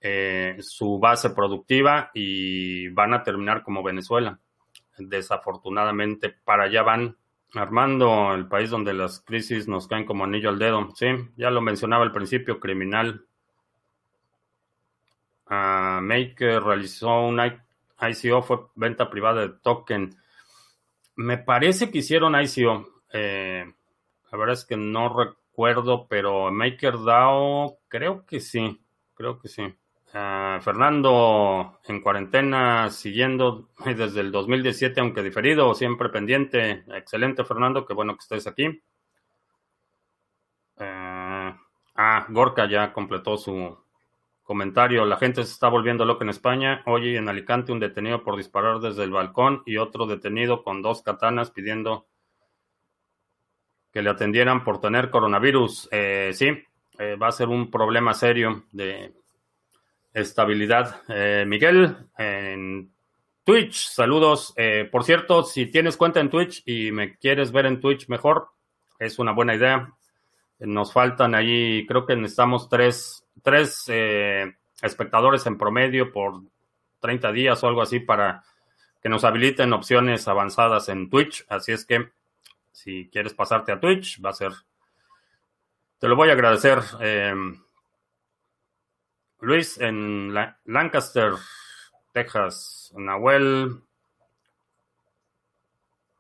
eh, 0.08 0.58
su 0.60 1.00
base 1.00 1.32
productiva 1.32 2.12
y 2.14 2.90
van 2.90 3.16
a 3.16 3.24
terminar 3.24 3.64
como 3.64 3.82
Venezuela. 3.82 4.40
Desafortunadamente, 5.00 6.30
para 6.30 6.66
allá 6.66 6.84
van 6.84 7.18
armando 7.56 8.36
el 8.36 8.48
país 8.48 8.70
donde 8.70 8.94
las 8.94 9.22
crisis 9.22 9.68
nos 9.68 9.88
caen 9.88 10.06
como 10.06 10.24
anillo 10.24 10.50
al 10.50 10.60
dedo. 10.60 10.90
Sí, 10.94 11.08
ya 11.38 11.50
lo 11.50 11.60
mencionaba 11.60 12.04
al 12.04 12.12
principio, 12.12 12.60
criminal. 12.60 13.26
Uh, 15.50 16.02
Maker 16.02 16.62
realizó 16.62 17.26
una 17.26 17.66
ICO, 18.00 18.44
fue 18.44 18.60
venta 18.76 19.10
privada 19.10 19.42
de 19.42 19.50
token. 19.50 20.16
Me 21.16 21.40
parece 21.40 21.90
que 21.90 21.98
hicieron 21.98 22.40
ICO. 22.40 23.02
Eh, 23.12 23.74
la 24.32 24.38
verdad 24.38 24.54
es 24.54 24.66
que 24.66 24.78
no 24.78 25.18
recuerdo, 25.18 26.06
pero 26.08 26.52
MakerDAO 26.52 27.80
creo 27.88 28.24
que 28.28 28.40
sí, 28.40 28.80
creo 29.16 29.40
que 29.40 29.48
sí. 29.48 29.74
Ah, 30.18 30.60
Fernando 30.62 31.80
en 31.84 32.00
cuarentena, 32.02 32.90
siguiendo 32.90 33.68
desde 33.86 34.22
el 34.22 34.32
2017, 34.32 35.02
aunque 35.02 35.22
diferido, 35.22 35.74
siempre 35.76 36.08
pendiente. 36.08 36.86
Excelente, 36.88 37.44
Fernando, 37.44 37.86
qué 37.86 37.94
bueno 37.94 38.14
que 38.14 38.22
estés 38.22 38.48
aquí. 38.48 38.82
ah, 40.78 41.58
ah 41.96 42.26
Gorka 42.30 42.66
ya 42.70 42.94
completó 42.94 43.36
su 43.38 43.78
comentario. 44.44 45.04
La 45.06 45.18
gente 45.18 45.44
se 45.44 45.52
está 45.52 45.68
volviendo 45.68 46.06
loca 46.06 46.24
en 46.24 46.30
España. 46.30 46.82
Oye, 46.86 47.18
en 47.18 47.28
Alicante 47.28 47.74
un 47.74 47.82
detenido 47.82 48.24
por 48.24 48.38
disparar 48.38 48.80
desde 48.80 49.04
el 49.04 49.12
balcón 49.12 49.64
y 49.66 49.78
otro 49.78 50.06
detenido 50.06 50.64
con 50.64 50.82
dos 50.82 51.02
katanas 51.02 51.52
pidiendo 51.52 52.08
que 53.92 54.02
le 54.02 54.12
atendieran 54.12 54.64
por 54.64 54.80
tener 54.80 55.10
coronavirus. 55.10 55.90
Eh, 55.92 56.32
sí, 56.34 56.64
eh, 57.00 57.16
va 57.18 57.28
a 57.28 57.32
ser 57.34 57.50
un 57.50 57.70
problema 57.70 58.14
serio 58.14 58.64
de 58.72 59.14
estabilidad. 60.16 61.04
Eh, 61.08 61.46
Miguel, 61.46 61.96
en 62.18 62.92
Twitch, 63.44 63.90
saludos. 63.90 64.56
por 64.92 65.04
cierto, 65.04 65.44
si 65.44 65.68
tienes 65.68 65.98
cuenta 65.98 66.20
en 66.20 66.32
Twitch 66.32 66.64
y 66.66 66.92
me 66.92 67.16
quieres 67.18 67.52
ver 67.52 67.68
en 67.68 67.80
Twitch 67.80 68.08
mejor, 68.10 68.48
es 68.98 69.20
una 69.20 69.34
buena 69.34 69.54
idea. 69.54 69.94
Nos 70.58 70.92
faltan 70.92 71.36
ahí, 71.36 71.86
creo 71.86 72.08
que 72.08 72.16
necesitamos 72.16 72.68
tres, 72.70 73.24
tres 73.44 73.86
espectadores 74.82 75.46
en 75.46 75.60
promedio 75.60 76.12
por 76.12 76.42
30 77.02 77.32
días 77.32 77.64
o 77.64 77.68
algo 77.68 77.84
así 77.84 78.00
para 78.00 78.44
que 79.02 79.10
nos 79.10 79.24
habiliten 79.24 79.72
opciones 79.74 80.28
avanzadas 80.28 80.90
en 80.90 81.12
Twitch. 81.12 81.46
Así 81.48 81.72
es 81.72 81.86
que 81.86 82.10
si 82.72 83.08
quieres 83.12 83.36
pasarte 83.36 83.72
a 83.72 83.80
Twitch, 83.80 84.20
va 84.20 84.32
a 84.32 84.34
ser. 84.34 84.52
Te 86.00 86.08
lo 86.08 86.16
voy 86.16 86.30
a 86.30 86.34
agradecer. 86.34 86.80
Em, 87.00 87.56
Luis, 89.46 89.80
en 89.80 90.34
Lancaster, 90.66 91.34
Texas, 92.12 92.92
Nahuel. 92.98 93.80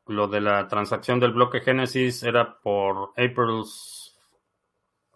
Lo 0.05 0.27
de 0.27 0.41
la 0.41 0.67
transacción 0.67 1.19
del 1.19 1.33
bloque 1.33 1.61
Genesis 1.61 2.21
era 2.21 2.59
por 2.59 3.13
April's 3.17 4.15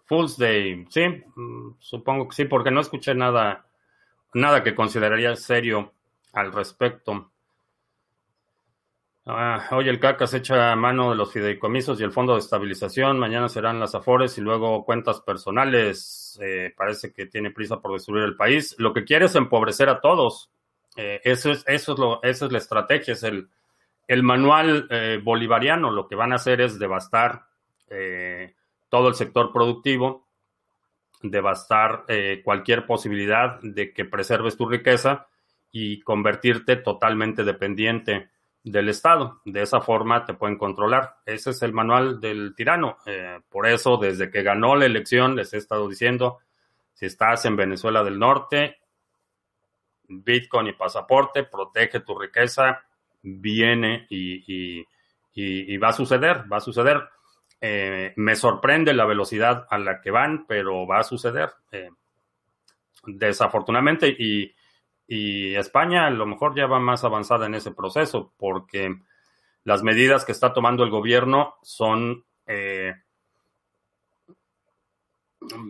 Fool's 0.06 0.38
Day. 0.38 0.88
Sí, 0.90 1.24
mm, 1.36 1.76
supongo 1.78 2.28
que 2.28 2.36
sí, 2.36 2.46
porque 2.46 2.72
no 2.72 2.82
escuché 2.82 3.14
nada, 3.14 3.68
nada 4.34 4.64
que 4.64 4.74
consideraría 4.74 5.36
serio 5.36 5.94
al 6.34 6.52
respecto. 6.52 7.29
Ah, 9.32 9.68
hoy 9.74 9.88
el 9.88 10.00
CACAS 10.00 10.34
echa 10.34 10.76
mano 10.76 11.12
de 11.12 11.16
los 11.16 11.32
fideicomisos 11.32 12.02
y 12.02 12.04
el 12.04 12.12
fondo 12.12 12.34
de 12.34 12.40
estabilización. 12.40 13.20
Mañana 13.20 13.48
serán 13.48 13.80
las 13.80 13.94
afores 13.94 14.36
y 14.40 14.42
luego 14.42 14.84
cuentas 14.84 15.22
personales. 15.22 16.40
Eh, 16.42 16.74
parece 16.76 17.14
que 17.14 17.28
tiene 17.28 17.52
prisa 17.52 17.80
por 17.80 17.94
destruir 17.94 18.24
el 18.24 18.36
país. 18.36 18.76
Lo 18.80 18.92
que 18.92 19.04
quiere 19.04 19.26
es 19.26 19.36
empobrecer 19.36 19.88
a 19.88 20.02
todos. 20.02 20.50
Eh, 20.96 21.22
eso, 21.24 21.52
es, 21.52 21.64
eso, 21.68 21.94
es 21.94 22.00
lo, 22.00 22.24
esa 22.24 22.48
es 22.48 22.52
la 22.52 22.58
estrategia, 22.58 23.14
es 23.14 23.22
el, 23.22 23.50
el 24.08 24.24
manual 24.24 24.88
eh, 24.90 25.20
bolivariano. 25.24 25.92
Lo 25.92 26.08
que 26.08 26.16
van 26.16 26.32
a 26.32 26.38
hacer 26.38 26.60
es 26.62 26.80
devastar 26.80 27.44
todo 28.90 29.10
el 29.10 29.16
sector 29.16 29.52
productivo, 29.52 30.28
devastar 31.24 32.06
cualquier 32.44 32.86
posibilidad 32.86 33.60
de 33.64 33.94
que 33.94 34.06
preserves 34.06 34.58
tu 34.58 34.70
riqueza 34.70 35.28
y 35.72 36.02
convertirte 36.02 36.76
totalmente 36.76 37.44
dependiente 37.44 38.30
del 38.64 38.90
Estado. 38.90 39.42
De 39.46 39.62
esa 39.62 39.82
forma 39.82 40.26
te 40.26 40.34
pueden 40.34 40.58
controlar. 40.58 41.18
Ese 41.26 41.52
es 41.52 41.62
el 41.62 41.74
manual 41.74 42.20
del 42.20 42.54
tirano. 42.56 42.98
Eh, 43.06 43.40
por 43.50 43.68
eso, 43.68 43.98
desde 43.98 44.30
que 44.30 44.44
ganó 44.44 44.76
la 44.76 44.86
elección, 44.86 45.36
les 45.36 45.54
he 45.54 45.58
estado 45.58 45.88
diciendo, 45.88 46.40
si 46.94 47.06
estás 47.06 47.46
en 47.46 47.56
Venezuela 47.56 48.04
del 48.04 48.20
Norte, 48.20 48.78
Bitcoin 50.08 50.68
y 50.68 50.74
pasaporte, 50.74 51.44
protege 51.44 52.02
tu 52.02 52.18
riqueza, 52.18 52.84
viene 53.22 54.08
y, 54.10 54.86
va 55.78 55.90
a 55.90 55.94
suceder, 55.94 56.52
va 56.52 56.58
a 56.58 56.62
suceder. 56.62 57.02
Eh, 57.62 58.14
me 58.16 58.36
sorprende 58.36 58.94
la 58.94 59.06
velocidad 59.06 59.68
a 59.70 59.78
la 59.78 60.02
que 60.02 60.12
van, 60.12 60.46
pero 60.48 60.88
va 60.88 61.00
a 61.00 61.04
suceder. 61.04 61.52
Eh, 61.72 61.90
desafortunadamente, 63.06 64.08
y 64.08 64.54
y 65.12 65.56
España 65.56 66.06
a 66.06 66.12
lo 66.12 66.28
mejor 66.28 66.56
ya 66.56 66.68
va 66.68 66.80
más 66.80 67.04
avanzada 67.04 67.48
en 67.48 67.56
ese 67.56 67.72
proceso 67.72 68.32
porque 68.38 68.96
las 69.64 69.82
medidas 69.82 70.24
que 70.24 70.32
está 70.32 70.54
tomando 70.54 70.84
el 70.84 70.92
gobierno 70.92 71.56
son 71.64 72.24
eh, 72.46 72.94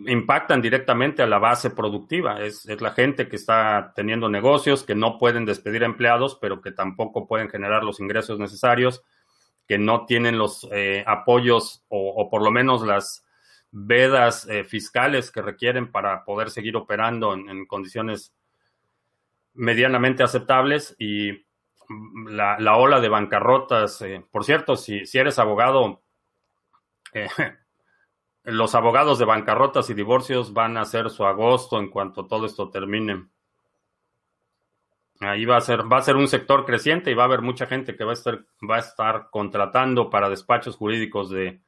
impactan 0.06 0.60
directamente 0.60 1.22
a 1.22 1.26
la 1.26 1.38
base 1.38 1.70
productiva. 1.70 2.42
Es, 2.42 2.66
es, 2.66 2.82
la 2.82 2.90
gente 2.90 3.28
que 3.28 3.36
está 3.36 3.94
teniendo 3.96 4.28
negocios, 4.28 4.84
que 4.84 4.94
no 4.94 5.16
pueden 5.16 5.46
despedir 5.46 5.84
empleados, 5.84 6.36
pero 6.38 6.60
que 6.60 6.72
tampoco 6.72 7.26
pueden 7.26 7.48
generar 7.48 7.82
los 7.82 7.98
ingresos 7.98 8.38
necesarios, 8.38 9.02
que 9.66 9.78
no 9.78 10.04
tienen 10.04 10.36
los 10.36 10.68
apoyos 11.06 11.82
o, 11.88 12.28
por 12.28 12.42
lo 12.42 12.50
menos 12.50 12.82
las 12.82 13.24
vedas 13.70 14.46
fiscales 14.66 15.30
que 15.30 15.40
requieren 15.40 15.90
para 15.90 16.24
poder 16.24 16.50
seguir 16.50 16.76
operando 16.76 17.32
en 17.32 17.64
condiciones 17.66 18.34
medianamente 19.60 20.22
aceptables 20.22 20.96
y 20.98 21.44
la, 22.28 22.76
ola 22.76 22.98
de 22.98 23.10
bancarrotas. 23.10 24.00
Eh, 24.02 24.24
por 24.30 24.44
cierto, 24.44 24.74
si, 24.76 25.02
eres 25.12 25.38
abogado, 25.38 26.02
eh, 27.12 27.28
los 28.44 28.74
abogados 28.74 29.18
de 29.18 29.26
bancarrotas 29.26 29.90
y 29.90 29.94
divorcios 29.94 30.54
van 30.54 30.78
a 30.78 30.82
hacer 30.82 31.10
su 31.10 31.26
agosto 31.26 31.78
en 31.78 31.90
cuanto 31.90 32.26
todo 32.26 32.46
esto 32.46 32.70
termine. 32.70 33.28
Ahí 35.20 35.44
va 35.44 35.58
a 35.58 35.60
ser, 35.60 35.92
va 35.92 35.98
a 35.98 36.02
ser 36.02 36.16
un 36.16 36.28
sector 36.28 36.64
creciente 36.64 37.10
y 37.10 37.14
va 37.14 37.24
a 37.24 37.26
haber 37.26 37.42
mucha 37.42 37.66
gente 37.66 37.94
que 37.94 38.04
va 38.04 38.12
a 38.12 38.14
estar, 38.14 38.46
va 38.68 38.76
a 38.76 38.80
estar 38.80 39.28
contratando 39.30 40.08
para 40.08 40.30
despachos 40.30 40.76
jurídicos 40.76 41.28
de 41.28 41.60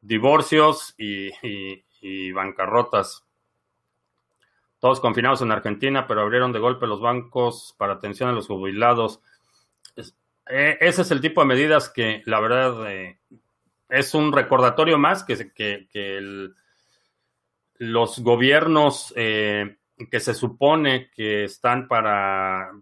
divorcios 0.00 0.96
y, 0.98 1.30
y 2.00 2.32
bancarrotas. 2.32 3.27
Todos 4.80 5.00
confinados 5.00 5.42
en 5.42 5.50
Argentina, 5.50 6.06
pero 6.06 6.20
abrieron 6.20 6.52
de 6.52 6.60
golpe 6.60 6.86
los 6.86 7.00
bancos 7.00 7.74
para 7.78 7.94
atención 7.94 8.28
a 8.28 8.32
los 8.32 8.46
jubilados. 8.46 9.20
Eh, 10.48 10.78
ese 10.80 11.02
es 11.02 11.10
el 11.10 11.20
tipo 11.20 11.40
de 11.40 11.48
medidas 11.48 11.88
que, 11.90 12.22
la 12.26 12.40
verdad, 12.40 12.90
eh, 12.90 13.18
es 13.88 14.14
un 14.14 14.32
recordatorio 14.32 14.96
más 14.96 15.24
que, 15.24 15.52
que, 15.52 16.50
los 17.80 18.18
gobiernos 18.20 19.12
eh, 19.16 19.76
que 20.10 20.20
se 20.20 20.34
supone 20.34 21.10
que 21.14 21.44
están 21.44 21.86
para 21.86 22.72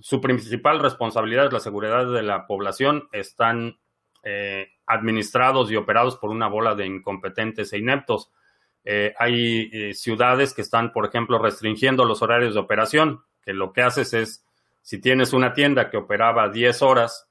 su 0.00 0.20
principal 0.20 0.80
responsabilidad 0.80 1.46
es 1.46 1.52
la 1.52 1.60
seguridad 1.60 2.10
de 2.10 2.22
la 2.22 2.46
población, 2.46 3.08
están 3.12 3.78
administrados 4.84 5.70
y 5.70 5.76
operados 5.76 6.16
por 6.16 6.28
una 6.28 6.48
bola 6.48 6.74
de 6.74 6.84
incompetentes 6.84 7.72
e 7.72 7.78
ineptos. 7.78 8.30
Hay 9.18 9.92
ciudades 9.92 10.54
que 10.54 10.62
están, 10.62 10.92
por 10.92 11.06
ejemplo, 11.06 11.38
restringiendo 11.38 12.04
los 12.04 12.22
horarios 12.22 12.54
de 12.54 12.60
operación, 12.60 13.22
que 13.42 13.52
lo 13.52 13.72
que 13.72 13.82
haces 13.82 14.14
es 14.14 14.44
si 14.88 14.98
tienes 14.98 15.34
una 15.34 15.52
tienda 15.52 15.90
que 15.90 15.98
operaba 15.98 16.48
10 16.48 16.80
horas, 16.80 17.28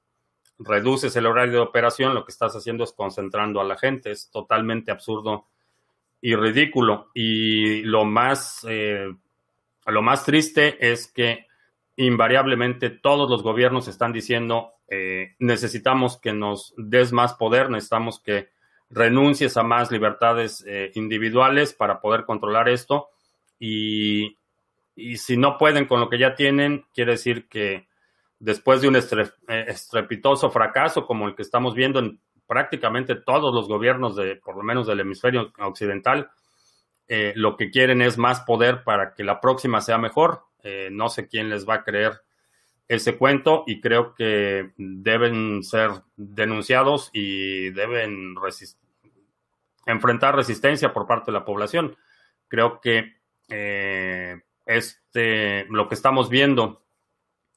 reduces 0.59 1.15
el 1.15 1.25
horario 1.25 1.53
de 1.53 1.59
operación, 1.59 2.13
lo 2.13 2.23
que 2.23 2.31
estás 2.31 2.55
haciendo 2.55 2.83
es 2.83 2.91
concentrando 2.91 3.59
a 3.59 3.63
la 3.63 3.77
gente. 3.77 4.11
Es 4.11 4.29
totalmente 4.29 4.91
absurdo 4.91 5.47
y 6.21 6.35
ridículo. 6.35 7.09
Y 7.15 7.81
lo 7.81 8.05
más, 8.05 8.63
eh, 8.69 9.07
lo 9.87 10.01
más 10.03 10.23
triste 10.23 10.77
es 10.91 11.11
que 11.11 11.47
invariablemente 11.95 12.91
todos 12.91 13.27
los 13.27 13.41
gobiernos 13.41 13.87
están 13.87 14.13
diciendo 14.13 14.73
eh, 14.87 15.35
necesitamos 15.39 16.17
que 16.17 16.33
nos 16.33 16.75
des 16.77 17.11
más 17.11 17.33
poder, 17.33 17.71
necesitamos 17.71 18.21
que 18.21 18.49
renuncies 18.89 19.57
a 19.57 19.63
más 19.63 19.91
libertades 19.91 20.63
eh, 20.67 20.91
individuales 20.95 21.73
para 21.73 21.99
poder 21.99 22.25
controlar 22.25 22.69
esto. 22.69 23.09
Y 23.59 24.37
y 24.97 25.17
si 25.17 25.37
no 25.37 25.59
pueden 25.59 25.85
con 25.85 25.99
lo 25.99 26.09
que 26.09 26.17
ya 26.17 26.33
tienen, 26.33 26.85
quiere 26.91 27.11
decir 27.11 27.47
que 27.47 27.87
después 28.39 28.81
de 28.81 28.87
un 28.87 28.95
eh, 28.95 29.01
estrepitoso 29.47 30.49
fracaso 30.49 31.05
como 31.05 31.27
el 31.27 31.35
que 31.35 31.43
estamos 31.43 31.75
viendo 31.75 31.99
en 31.99 32.19
prácticamente 32.47 33.13
todos 33.13 33.53
los 33.53 33.67
gobiernos 33.67 34.15
de, 34.15 34.37
por 34.37 34.57
lo 34.57 34.63
menos 34.63 34.87
del 34.87 34.99
hemisferio 34.99 35.53
occidental, 35.59 36.31
eh, 37.07 37.31
lo 37.35 37.55
que 37.57 37.69
quieren 37.69 38.01
es 38.01 38.17
más 38.17 38.41
poder 38.41 38.83
para 38.83 39.13
que 39.13 39.23
la 39.23 39.39
próxima 39.39 39.81
sea 39.81 39.99
mejor. 39.99 40.41
Eh, 40.63 40.89
no 40.91 41.09
sé 41.09 41.27
quién 41.27 41.49
les 41.49 41.69
va 41.69 41.75
a 41.75 41.83
creer 41.83 42.19
ese 42.87 43.17
cuento 43.17 43.63
y 43.67 43.81
creo 43.81 44.13
que 44.15 44.71
deben 44.77 45.63
ser 45.63 45.91
denunciados 46.15 47.09
y 47.13 47.69
deben 47.71 48.35
enfrentar 49.85 50.35
resistencia 50.35 50.93
por 50.93 51.07
parte 51.07 51.31
de 51.31 51.37
la 51.37 51.45
población. 51.45 51.97
Creo 52.47 52.79
que 52.79 53.17
este, 54.65 55.65
lo 55.69 55.87
que 55.87 55.95
estamos 55.95 56.29
viendo 56.29 56.83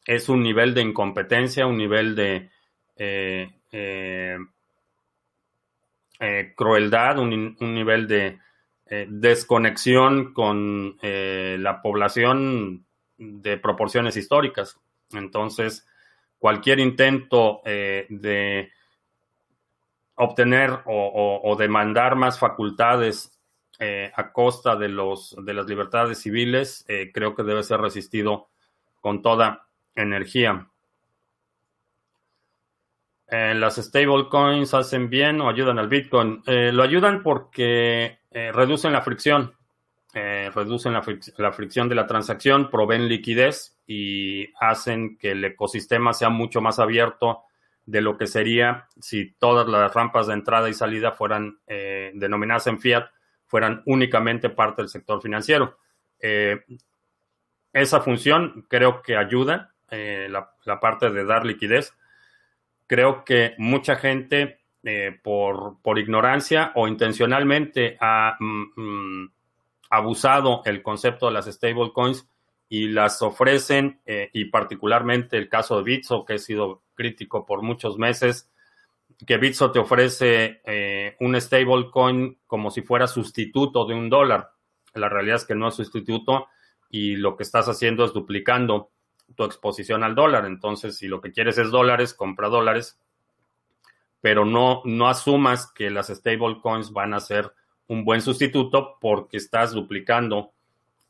es 0.07 0.29
un 0.29 0.43
nivel 0.43 0.75
de 0.75 0.83
incompetencia, 0.83 1.67
un 1.67 1.77
nivel 1.77 2.15
de 2.15 2.51
eh, 2.97 3.51
eh, 3.73 4.39
eh, 6.19 6.53
crueldad, 6.57 7.19
un, 7.19 7.57
nivel 7.61 8.07
de 8.07 8.39
desconexión 9.09 10.35
con 10.35 10.99
la 11.01 11.81
población 11.81 12.85
de 13.17 13.57
proporciones 13.57 14.17
históricas. 14.17 14.81
Entonces, 15.13 15.87
cualquier 16.39 16.79
intento 16.79 17.63
de 17.65 18.71
obtener 20.21 20.81
o, 20.85 21.57
demandar 21.59 22.15
más 22.15 22.39
facultades 22.39 23.39
eh, 23.79 24.13
a 24.15 24.33
costa 24.33 24.77
de, 24.77 24.91
los, 24.91 25.35
de 25.43 25.55
las 25.55 25.67
libertades 25.67 26.19
civiles, 26.21 26.85
eh, 26.89 27.11
creo 27.13 27.35
que 27.35 27.43
debe 27.43 27.63
ser 27.63 27.81
resistido 27.81 28.49
con 29.01 29.23
toda 29.23 29.67
energía. 29.95 30.69
Eh, 33.29 33.55
las 33.55 33.77
stablecoins 33.77 34.75
hacen 34.75 35.09
bien 35.09 35.41
o 35.41 35.49
ayudan 35.49 35.79
al 35.79 35.89
Bitcoin. 35.89 36.43
lo 36.47 36.83
ayudan 36.83 37.23
porque 37.23 38.19
reducen 38.31 38.93
la 38.93 39.01
fricción, 39.01 39.55
reducen 40.13 40.93
la, 40.93 41.53
fricción 41.53 41.89
de 41.89 41.95
la 41.95 42.07
transacción, 42.07 42.71
proveen 42.71 43.09
liquidez 43.09 43.79
y 43.87 44.53
hacen 44.61 45.17
que 45.19 45.33
el 45.33 45.45
ecosistema 45.45 46.13
sea 46.13 46.29
mucho 46.31 46.61
más 46.61 46.79
abierto 46.79 47.43
de 47.87 48.01
lo 48.01 48.17
que 48.17 48.27
sería 48.27 48.89
si 49.01 49.33
todas 49.33 49.67
las 49.69 49.93
rampas 49.95 50.27
de 50.27 50.35
entrada 50.35 50.69
y 50.69 50.75
salida 50.75 51.13
fueran 51.13 51.59
denominadas 51.67 52.67
en 52.67 52.81
fiat 52.81 53.11
fueran 53.51 53.83
únicamente 53.87 54.49
parte 54.49 54.81
del 54.81 54.89
sector 54.89 55.21
financiero. 55.21 55.77
Eh, 56.21 56.61
esa 57.73 58.01
función 58.01 58.65
creo 58.69 59.03
que 59.03 59.17
ayuda, 59.17 59.75
eh, 59.91 60.29
la, 60.31 60.79
parte 60.79 61.11
de 61.11 61.25
dar 61.25 61.45
liquidez. 61.45 61.93
Creo 62.87 63.25
que 63.25 63.55
mucha 63.59 63.97
gente 63.97 64.61
eh, 64.85 65.19
por, 65.21 65.83
por, 65.83 65.99
ignorancia 65.99 66.71
o 66.77 66.87
intencionalmente 66.87 67.97
ha 68.01 68.37
mm, 68.39 68.81
mm, 68.81 69.33
abusado 69.91 70.63
el 70.65 70.83
concepto 70.83 71.27
de 71.27 71.33
las 71.33 71.47
stablecoins 71.47 72.27
y 72.69 72.89
las 72.89 73.21
ofrecen, 73.21 74.01
y 74.33 74.45
particularmente 74.47 75.37
el 75.37 75.49
caso 75.49 75.77
de 75.77 75.83
Bitso, 75.83 76.25
que 76.25 76.35
he 76.35 76.39
sido 76.39 76.83
crítico 76.95 77.45
por 77.45 77.63
muchos 77.63 77.99
meses, 77.99 78.49
que 79.27 79.37
Bitso 79.37 79.71
te 79.71 79.79
ofrece 79.79 80.61
eh, 80.65 81.17
un 81.21 81.39
stablecoin 81.41 82.39
como 82.47 82.71
si 82.71 82.83
fuera 82.83 83.07
sustituto 83.07 83.85
de 83.87 83.95
un 83.95 84.09
dólar. 84.09 84.53
La 84.95 85.09
realidad 85.09 85.37
es 85.37 85.45
que 85.45 85.55
no 85.55 85.69
es 85.69 85.75
sustituto 85.75 86.49
y 86.91 87.17
lo 87.17 87.37
que 87.37 87.43
estás 87.43 87.69
haciendo 87.69 88.05
es 88.05 88.13
duplicando 88.13 88.91
tu 89.37 89.45
exposición 89.45 90.03
al 90.03 90.15
dólar. 90.15 90.47
Entonces, 90.47 90.97
si 90.97 91.07
lo 91.07 91.21
que 91.21 91.33
quieres 91.33 91.59
es 91.59 91.71
dólares, 91.71 92.15
compra 92.15 92.49
dólares, 92.49 92.99
pero 94.21 94.45
no, 94.45 94.83
no 94.85 95.09
asumas 95.09 95.71
que 95.73 95.91
las 95.91 96.09
stablecoins 96.09 96.93
van 96.93 97.15
a 97.15 97.21
ser 97.21 97.53
un 97.91 98.05
buen 98.05 98.23
sustituto 98.23 98.99
porque 99.01 99.37
estás 99.37 99.73
duplicando 99.73 100.53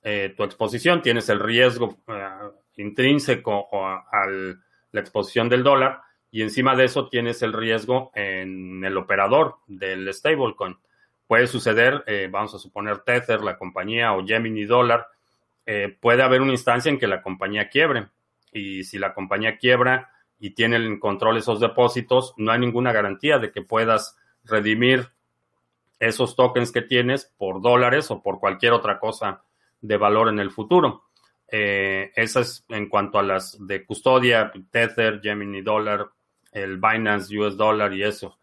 eh, 0.03 0.33
tu 0.35 0.45
exposición. 0.45 1.03
Tienes 1.03 1.29
el 1.29 1.39
riesgo 1.39 1.99
eh, 2.09 2.27
intrínseco 2.77 3.69
a 3.71 4.27
la 4.27 5.01
exposición 5.01 5.51
del 5.51 5.63
dólar 5.63 6.01
y 6.31 6.41
encima 6.41 6.75
de 6.75 6.85
eso 6.85 7.11
tienes 7.11 7.43
el 7.43 7.53
riesgo 7.53 8.11
en 8.15 8.83
el 8.83 8.97
operador 8.97 9.57
del 9.67 10.13
stablecoin. 10.15 10.79
Puede 11.27 11.49
suceder, 11.49 12.03
eh, 12.07 12.29
vamos 12.31 12.55
a 12.55 12.59
suponer 12.59 13.01
Tether, 13.01 13.43
la 13.43 13.59
compañía 13.59 14.15
o 14.15 14.27
Gemini 14.27 14.65
Dollar, 14.65 15.07
puede 16.01 16.23
haber 16.25 16.41
una 16.41 16.51
instancia 16.51 16.91
en 16.91 16.99
que 16.99 17.07
la 17.07 17.23
compañía 17.23 17.69
quiebre. 17.69 18.09
Y 18.53 18.83
si 18.83 18.99
la 18.99 19.15
compañía 19.15 19.57
quiebra 19.57 20.11
y 20.41 20.51
tiene 20.51 20.77
en 20.77 20.99
control 20.99 21.37
esos 21.37 21.61
depósitos, 21.61 22.35
no 22.39 22.51
hay 22.51 22.59
ninguna 22.59 22.91
garantía 22.91 23.39
de 23.39 23.53
que 23.53 23.63
puedas 23.63 24.19
redimir 24.43 25.11
esos 26.01 26.35
tokens 26.35 26.73
que 26.73 26.83
tienes 26.83 27.33
por 27.39 27.63
dólares 27.63 28.11
o 28.11 28.23
por 28.23 28.41
cualquier 28.41 28.73
otra 28.73 28.99
cosa 28.99 29.45
de 29.81 29.97
valor 29.97 30.29
en 30.29 30.41
el 30.41 30.51
futuro. 30.51 31.05
Eh, 31.47 32.11
esas 32.17 32.65
en 32.69 32.89
cuanto 32.89 33.19
a 33.19 33.23
las 33.23 33.57
de 33.65 33.85
custodia, 33.85 34.53
Tether, 34.71 35.21
Gemini 35.21 35.63
Dollar, 35.63 36.09
el 36.53 36.79
Binance 36.79 37.39
US 37.39 37.57
Dollar 37.57 37.93
y 37.93 38.03
eso. 38.03 38.39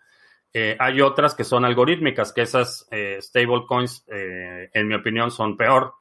Eh, 0.53 0.75
hay 0.79 1.01
otras 1.01 1.35
que 1.35 1.43
son 1.43 1.65
algorítmicas, 1.65 2.33
que 2.33 2.41
esas 2.41 2.87
eh, 2.91 3.19
stablecoins, 3.21 4.05
eh, 4.07 4.69
en 4.73 4.87
mi 4.87 4.95
opinión, 4.95 5.29
son 5.29 5.57
peor, 5.57 5.93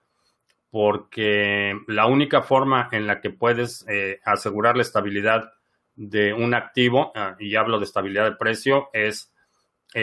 porque 0.71 1.79
la 1.89 2.07
única 2.07 2.43
forma 2.43 2.89
en 2.93 3.07
la 3.07 3.21
que 3.21 3.31
puedes 3.31 3.85
asegurar 4.25 4.77
la 4.77 4.83
estabilidad 4.83 5.53
de 5.95 6.33
un 6.33 6.55
activo, 6.55 7.13
ah, 7.15 7.37
y 7.39 7.57
hablo 7.57 7.79
de 7.79 7.85
estabilidad 7.85 8.25
de 8.25 8.37
precio, 8.37 8.89
es 8.93 9.33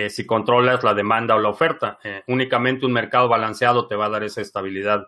si 0.09 0.25
controlas 0.25 0.83
la 0.83 0.93
demanda 0.93 1.35
o 1.35 1.39
la 1.39 1.49
oferta. 1.49 1.99
únicamente 2.27 2.85
un 2.85 2.93
mercado 2.93 3.27
balanceado 3.27 3.87
te 3.87 3.95
va 3.95 4.05
a 4.05 4.09
dar 4.09 4.23
esa 4.23 4.41
estabilidad 4.41 5.07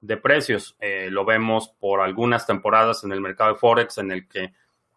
de 0.00 0.16
precios. 0.16 0.76
lo 1.10 1.24
vemos 1.24 1.68
por 1.78 2.00
algunas 2.00 2.46
temporadas 2.46 3.04
en 3.04 3.12
el 3.12 3.20
mercado 3.20 3.52
de 3.52 3.58
Forex 3.58 3.98
en 3.98 4.10
el 4.10 4.26
que 4.28 4.52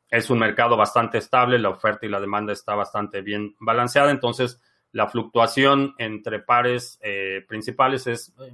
es 0.09 0.29
un 0.29 0.39
mercado 0.39 0.77
bastante 0.77 1.17
estable, 1.17 1.59
la 1.59 1.69
oferta 1.69 2.05
y 2.05 2.09
la 2.09 2.19
demanda 2.19 2.53
está 2.53 2.75
bastante 2.75 3.21
bien 3.21 3.55
balanceada, 3.59 4.11
entonces 4.11 4.61
la 4.91 5.07
fluctuación 5.07 5.95
entre 5.97 6.39
pares 6.39 6.97
eh, 7.01 7.43
principales 7.47 8.07
es 8.07 8.33
eh, 8.39 8.53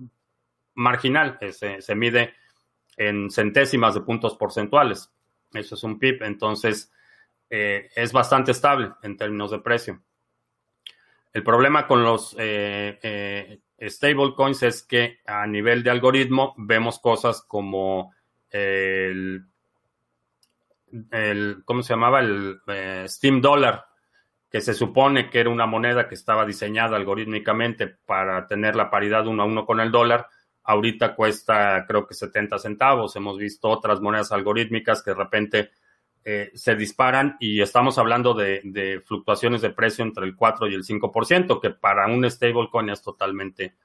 marginal, 0.73 1.37
se 1.51 1.95
mide 1.95 2.33
en 2.97 3.29
centésimas 3.29 3.93
de 3.93 4.01
puntos 4.01 4.35
porcentuales. 4.35 5.11
Eso 5.53 5.75
es 5.75 5.83
un 5.83 5.99
PIB, 5.99 6.23
entonces 6.23 6.91
es 7.49 8.11
bastante 8.11 8.49
estable 8.51 8.93
en 9.03 9.15
términos 9.15 9.51
de 9.51 9.59
precio. 9.59 10.01
El 11.33 11.43
problema 11.43 11.87
con 11.87 12.03
los 12.03 12.37
stablecoins 13.89 14.63
es 14.63 14.83
que 14.83 15.19
a 15.25 15.47
nivel 15.47 15.83
de 15.83 15.89
algoritmo 15.89 16.53
vemos 16.57 16.99
cosas 16.99 17.41
como 17.41 18.13
el, 18.51 19.43
el 21.11 21.63
¿cómo 21.65 21.81
se 21.81 21.93
llamaba? 21.93 22.19
El 22.19 22.59
eh, 22.67 23.05
Steam 23.07 23.41
Dollar, 23.41 23.85
que 24.49 24.61
se 24.61 24.75
supone 24.75 25.31
que 25.31 25.39
era 25.39 25.49
una 25.49 25.65
moneda 25.65 26.07
que 26.07 26.15
estaba 26.15 26.45
diseñada 26.45 26.95
algorítmicamente 26.95 27.87
para 27.87 28.45
tener 28.45 28.75
la 28.75 28.91
paridad 28.91 29.25
uno 29.25 29.41
a 29.41 29.47
uno 29.47 29.65
con 29.65 29.79
el 29.79 29.91
dólar. 29.91 30.27
Ahorita 30.65 31.15
cuesta 31.15 31.83
creo 31.87 32.05
que 32.05 32.13
70 32.13 32.59
centavos. 32.59 33.15
Hemos 33.15 33.39
visto 33.39 33.69
otras 33.69 33.99
monedas 33.99 34.31
algorítmicas 34.31 35.01
que 35.01 35.11
de 35.11 35.17
repente 35.17 35.71
eh, 36.25 36.51
se 36.53 36.75
disparan 36.75 37.35
y 37.39 37.61
estamos 37.61 37.97
hablando 37.97 38.33
de, 38.33 39.01
fluctuaciones 39.05 39.61
de 39.61 39.71
precio 39.71 40.05
entre 40.05 40.25
el 40.25 40.35
4 40.35 40.69
y 40.69 40.73
el 40.73 40.83
5%, 40.83 41.59
que 41.59 41.71
para 41.71 42.07
un 42.07 42.29
stablecoin 42.29 42.89
es 42.89 43.01
totalmente 43.01 43.75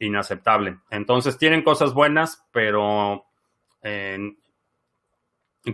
inaceptable. 0.00 0.78
Entonces 0.90 1.38
tienen 1.38 1.62
cosas 1.62 1.94
buenas, 1.94 2.44
pero 2.50 3.26
eh, 3.82 4.34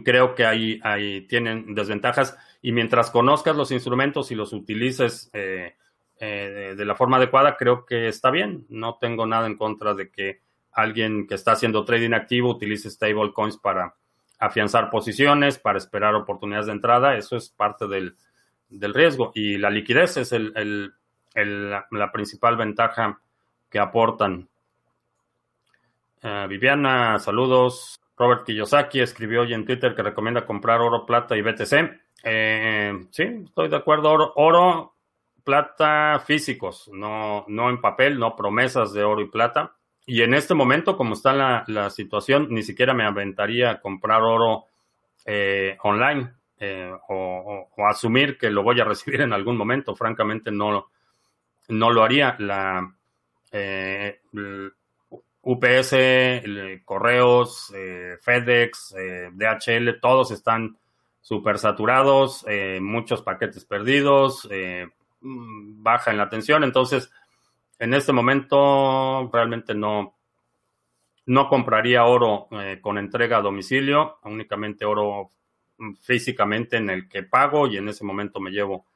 creo 0.05 0.35
que 0.35 0.45
ahí, 0.45 0.79
ahí, 0.83 1.23
tienen 1.23 1.75
desventajas 1.75 2.37
y 2.61 2.73
mientras 2.73 3.11
conozcas 3.11 3.57
los 3.57 3.71
instrumentos 3.71 4.31
y 4.31 4.35
los 4.35 4.53
utilices 4.53 5.31
eh, 5.33 5.75
de 6.21 6.85
la 6.85 6.97
forma 6.97 7.17
adecuada, 7.17 7.57
creo 7.57 7.87
que 7.87 8.09
está 8.09 8.31
bien. 8.31 8.67
No 8.69 8.99
tengo 9.01 9.25
nada 9.25 9.47
en 9.47 9.57
contra 9.57 9.95
de 9.95 10.11
que 10.11 10.43
alguien 10.73 11.27
que 11.27 11.35
está 11.35 11.53
haciendo 11.53 11.85
trading 11.85 12.13
activo 12.13 12.51
utilice 12.51 12.91
stablecoins 12.91 13.57
para 13.57 13.95
afianzar 14.39 14.91
posiciones, 14.91 15.59
para 15.59 15.79
esperar 15.79 16.15
oportunidades 16.15 16.67
de 16.67 16.73
entrada, 16.73 17.17
eso 17.17 17.37
es 17.37 17.51
parte 17.51 17.87
del, 17.89 18.15
riesgo. 18.71 19.33
Y 19.35 19.59
la 19.59 19.71
liquidez 19.71 20.17
es 20.17 20.33
el, 20.33 20.93
la 21.35 22.13
principal 22.13 22.57
ventaja 22.57 23.21
que 23.71 23.79
aportan. 23.79 24.49
Eh, 26.23 26.47
Viviana, 26.49 27.19
saludos. 27.19 27.99
Robert 28.17 28.45
Kiyosaki 28.45 29.01
escribió 29.01 29.43
hoy 29.43 29.55
en 29.55 29.65
Twitter 29.65 29.95
que 29.95 30.03
recomienda 30.03 30.45
comprar 30.45 30.81
oro, 30.81 31.07
plata 31.07 31.37
y 31.37 31.43
BTC. 31.43 32.01
Eh, 32.25 33.07
sí, 33.11 33.23
estoy 33.45 33.69
de 33.69 33.77
acuerdo. 33.77 34.11
Oro, 34.11 34.33
oro, 34.35 34.95
plata 35.45 36.21
físicos, 36.25 36.91
no, 36.93 37.45
no 37.49 37.71
en 37.71 37.81
papel, 37.81 38.19
no 38.19 38.35
promesas 38.35 38.93
de 38.93 39.05
oro 39.05 39.21
y 39.21 39.29
plata. 39.29 39.77
Y 40.11 40.23
en 40.23 40.33
este 40.33 40.55
momento, 40.55 40.97
como 40.97 41.13
está 41.13 41.35
la, 41.35 41.65
la 41.67 41.91
situación, 41.91 42.47
ni 42.49 42.63
siquiera 42.63 42.95
me 42.95 43.05
aventaría 43.05 43.71
a 43.71 43.81
comprar 43.83 44.23
oro 44.23 44.65
eh, 45.27 45.77
online 45.83 46.33
eh, 46.59 46.91
o, 47.11 47.69
asumir 47.87 48.39
que 48.39 48.49
lo 48.49 48.63
voy 48.63 48.81
a 48.81 48.85
recibir 48.87 49.21
en 49.21 49.35
algún 49.35 49.59
momento. 49.59 49.95
Francamente, 49.95 50.51
no, 50.51 50.89
no 51.69 51.91
lo 51.91 52.03
haría. 52.03 52.37
La 52.39 52.91
eh, 53.53 54.23
UPS, 55.43 55.95
correos, 56.87 57.75
FedEx, 58.23 58.95
DHL, 59.33 60.01
todos 60.01 60.31
están 60.31 60.79
súper 61.21 61.59
saturados, 61.59 62.47
muchos 62.81 63.21
paquetes 63.21 63.67
perdidos, 63.67 64.49
mm, 65.21 65.83
baja 65.83 66.13
en 66.13 66.17
la 66.17 66.23
atención. 66.23 66.65
Entonces, 66.65 67.11
en 67.79 67.95
este 67.95 68.13
momento 68.13 69.29
realmente 69.33 69.75
no, 69.75 70.19
no 71.27 71.49
compraría 71.49 72.05
oro 72.05 72.49
eh, 72.53 72.79
con 72.81 72.99
entrega 72.99 73.39
a 73.39 73.43
domicilio, 73.43 74.19
únicamente 74.25 74.85
oro 74.85 75.31
físicamente 76.01 76.79
en 76.79 76.91
el 76.91 77.09
que 77.09 77.23
pago 77.23 77.67
y 77.69 77.77
en 77.77 77.89
ese 77.89 78.05
momento 78.05 78.41
me 78.41 78.51
llevo 78.51 78.87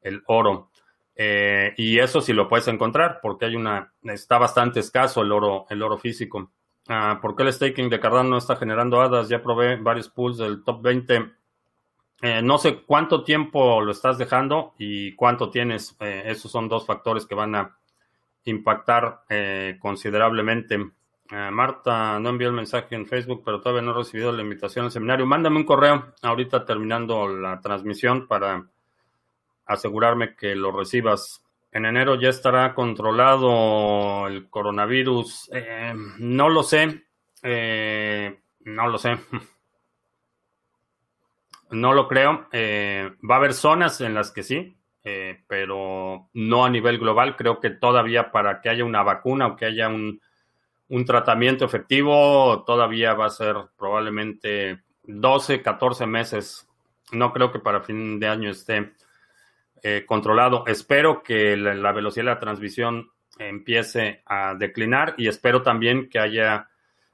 el 0.00 0.22
oro. 0.26 0.70
Eh, 1.14 1.74
y 1.76 1.98
eso 1.98 2.20
sí 2.20 2.32
lo 2.32 2.48
puedes 2.48 2.68
encontrar 2.68 3.20
porque 3.20 3.44
hay 3.44 3.56
una, 3.56 3.92
está 4.02 4.38
bastante 4.38 4.80
escaso 4.80 5.22
el 5.22 5.30
oro, 5.30 5.66
el 5.68 5.82
oro 5.82 5.98
físico. 5.98 6.50
Ah, 6.88 7.18
¿Por 7.20 7.36
qué 7.36 7.42
el 7.42 7.52
staking 7.52 7.90
de 7.90 8.00
Cardano 8.00 8.30
no 8.30 8.38
está 8.38 8.56
generando 8.56 9.00
hadas? 9.00 9.28
Ya 9.28 9.42
probé 9.42 9.76
varios 9.76 10.08
pools 10.08 10.38
del 10.38 10.64
top 10.64 10.80
20. 10.82 11.32
Eh, 12.22 12.42
no 12.42 12.58
sé 12.58 12.82
cuánto 12.82 13.22
tiempo 13.22 13.80
lo 13.80 13.92
estás 13.92 14.16
dejando 14.16 14.74
y 14.78 15.14
cuánto 15.14 15.50
tienes. 15.50 15.96
esos 16.00 16.50
son 16.50 16.68
dos 16.68 16.86
factores 16.86 17.26
que 17.26 17.34
van 17.34 17.54
a 17.54 17.78
impactar 18.48 19.22
eh, 19.28 19.76
considerablemente. 19.80 20.74
Eh, 21.30 21.50
Marta, 21.50 22.18
no 22.18 22.30
envió 22.30 22.48
el 22.48 22.54
mensaje 22.54 22.94
en 22.94 23.06
Facebook, 23.06 23.42
pero 23.44 23.60
todavía 23.60 23.82
no 23.82 23.92
he 23.92 23.98
recibido 23.98 24.32
la 24.32 24.42
invitación 24.42 24.86
al 24.86 24.90
seminario. 24.90 25.26
Mándame 25.26 25.56
un 25.56 25.64
correo 25.64 26.14
ahorita 26.22 26.64
terminando 26.64 27.28
la 27.28 27.60
transmisión 27.60 28.26
para 28.26 28.66
asegurarme 29.66 30.34
que 30.34 30.54
lo 30.54 30.72
recibas. 30.72 31.44
En 31.70 31.84
enero 31.84 32.14
ya 32.14 32.30
estará 32.30 32.74
controlado 32.74 34.26
el 34.26 34.48
coronavirus. 34.48 35.50
Eh, 35.52 35.92
no 36.18 36.48
lo 36.48 36.62
sé. 36.62 37.04
no 37.42 38.88
lo 38.88 38.98
sé. 38.98 39.18
no 41.70 41.92
lo 41.92 42.08
creo. 42.08 42.48
va 42.50 43.34
a 43.34 43.38
haber 43.38 43.52
zonas 43.52 44.00
en 44.00 44.14
las 44.14 44.30
que 44.30 44.42
sí, 44.42 44.77
eh, 45.04 45.42
pero 45.46 46.28
no 46.34 46.64
a 46.64 46.70
nivel 46.70 46.98
global. 46.98 47.36
Creo 47.36 47.60
que 47.60 47.70
todavía 47.70 48.30
para 48.30 48.60
que 48.60 48.68
haya 48.68 48.84
una 48.84 49.02
vacuna 49.02 49.46
o 49.46 49.56
que 49.56 49.66
haya 49.66 49.88
un, 49.88 50.20
tratamiento 51.06 51.64
efectivo, 51.64 52.64
todavía 52.66 53.14
va 53.14 53.26
a 53.26 53.30
ser 53.30 53.56
probablemente 53.76 54.80
12, 55.04 55.62
14 55.62 56.06
meses. 56.06 56.68
No 57.12 57.32
creo 57.32 57.52
que 57.52 57.58
para 57.58 57.80
fin 57.80 58.18
de 58.18 58.28
año 58.28 58.50
esté 58.50 58.92
eh, 59.82 60.04
controlado. 60.06 60.64
Espero 60.66 61.22
que 61.22 61.56
la, 61.56 61.92
velocidad 61.92 62.24
de 62.24 62.30
la 62.30 62.40
transmisión 62.40 63.10
empiece 63.38 64.22
a 64.26 64.54
declinar 64.54 65.14
y 65.16 65.28
espero 65.28 65.62
también 65.62 66.08
que 66.08 66.18
haya, 66.18 66.68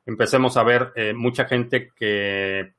empecemos 0.06 0.56
a 0.56 0.62
ver 0.62 0.92
eh, 0.96 1.12
mucha 1.12 1.44
gente 1.44 1.92
que 1.94 2.74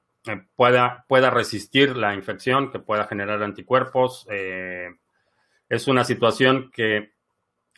pueda, 0.55 1.05
pueda 1.07 1.29
resistir 1.29 1.95
la 1.95 2.13
infección, 2.13 2.71
que 2.71 2.79
pueda 2.79 3.05
generar 3.05 3.41
anticuerpos 3.43 4.27
es 5.69 5.87
una 5.87 6.03
situación 6.03 6.71
que 6.71 7.13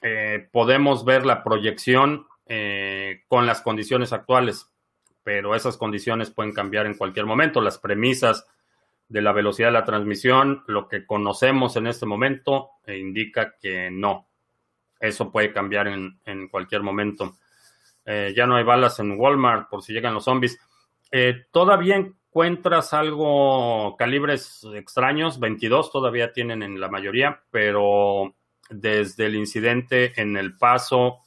eh, 0.02 0.48
podemos 0.52 1.06
ver 1.06 1.26
la 1.26 1.44
proyección 1.44 2.28
eh, 2.46 3.24
con 3.28 3.46
las 3.46 3.62
condiciones 3.62 4.14
actuales, 4.14 4.70
pero 5.24 5.56
esas 5.56 5.78
condiciones 5.78 6.32
pueden 6.32 6.54
cambiar 6.54 6.86
en 6.86 6.96
cualquier 6.96 7.26
momento. 7.26 7.62
Las 7.62 7.78
premisas 7.78 8.46
de 9.08 9.22
la 9.22 9.32
velocidad 9.32 9.70
de 9.70 9.74
la 9.74 9.86
transmisión, 9.86 10.64
lo 10.68 10.88
que 10.88 11.06
conocemos 11.06 11.76
en 11.78 11.88
este 11.88 12.06
momento, 12.06 12.72
eh, 12.86 12.98
indica 12.98 13.56
que 13.60 13.90
no. 13.90 14.28
Eso 15.00 15.32
puede 15.32 15.54
cambiar 15.54 15.88
en, 15.88 16.20
en 16.26 16.48
cualquier 16.50 16.82
momento. 16.82 17.38
ya 18.06 18.48
no 18.48 18.56
hay 18.56 18.64
balas 18.64 19.00
en 19.00 19.20
Walmart 19.20 19.70
por 19.70 19.84
si 19.84 19.92
llegan 19.94 20.14
los 20.14 20.24
zombies. 20.24 20.58
todavía 21.52 21.98
encuentras 22.38 22.94
algo 22.94 23.96
calibres 23.98 24.64
extraños, 24.76 25.40
22 25.40 25.92
todavía 25.92 26.34
tienen 26.34 26.62
en 26.62 26.80
la 26.80 26.88
mayoría, 26.88 27.42
pero 27.50 28.36
desde 28.70 29.26
el 29.26 29.36
incidente 29.36 30.14
en 30.22 30.38
El 30.38 30.56
Paso, 30.56 31.22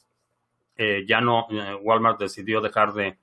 eh, 0.77 1.03
ya 1.05 1.19
no, 1.19 1.47
eh, 1.51 1.75
Walmart 1.81 2.17
decidió 2.17 2.61
dejar 2.61 2.93
de 2.93 3.17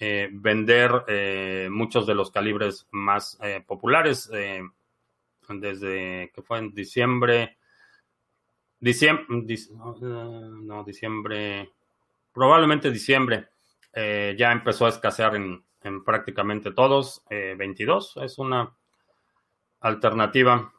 eh, 0.00 0.28
vender 0.32 1.70
muchos 1.70 2.04
de 2.04 2.16
los 2.16 2.32
calibres 2.32 2.88
más 2.90 3.38
populares 3.64 4.28
desde 5.48 6.32
que 6.34 6.42
fue 6.42 6.58
en 6.58 6.74
diciembre, 6.74 7.58
diciembre, 8.80 9.26
no, 9.28 10.82
diciembre, 10.82 11.70
probablemente 12.32 12.90
diciembre, 12.90 13.50
ya 13.94 14.50
empezó 14.50 14.86
a 14.86 14.88
escasear 14.88 15.36
en, 15.36 15.62
en 15.84 16.02
prácticamente 16.02 16.72
todos. 16.72 17.22
22 17.30 18.16
eh, 18.16 18.24
es 18.24 18.38
una 18.38 18.74
alternativa. 19.80 20.72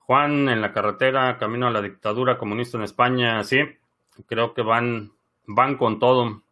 Juan, 0.00 0.48
en 0.48 0.60
la 0.60 0.72
carretera, 0.72 1.38
camino 1.38 1.66
a 1.66 1.70
la 1.70 1.80
dictadura 1.80 2.38
comunista 2.38 2.76
en 2.76 2.84
España, 2.84 3.42
sí, 3.42 3.60
creo 4.26 4.52
que 4.52 4.62
van, 4.62 5.12
van 5.46 5.76
con 5.76 5.98
todo. 5.98 6.42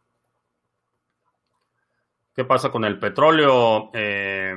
¿Qué 2.34 2.44
pasa 2.44 2.70
con 2.70 2.84
el 2.84 2.98
petróleo? 2.98 3.90
Eh, 3.92 4.56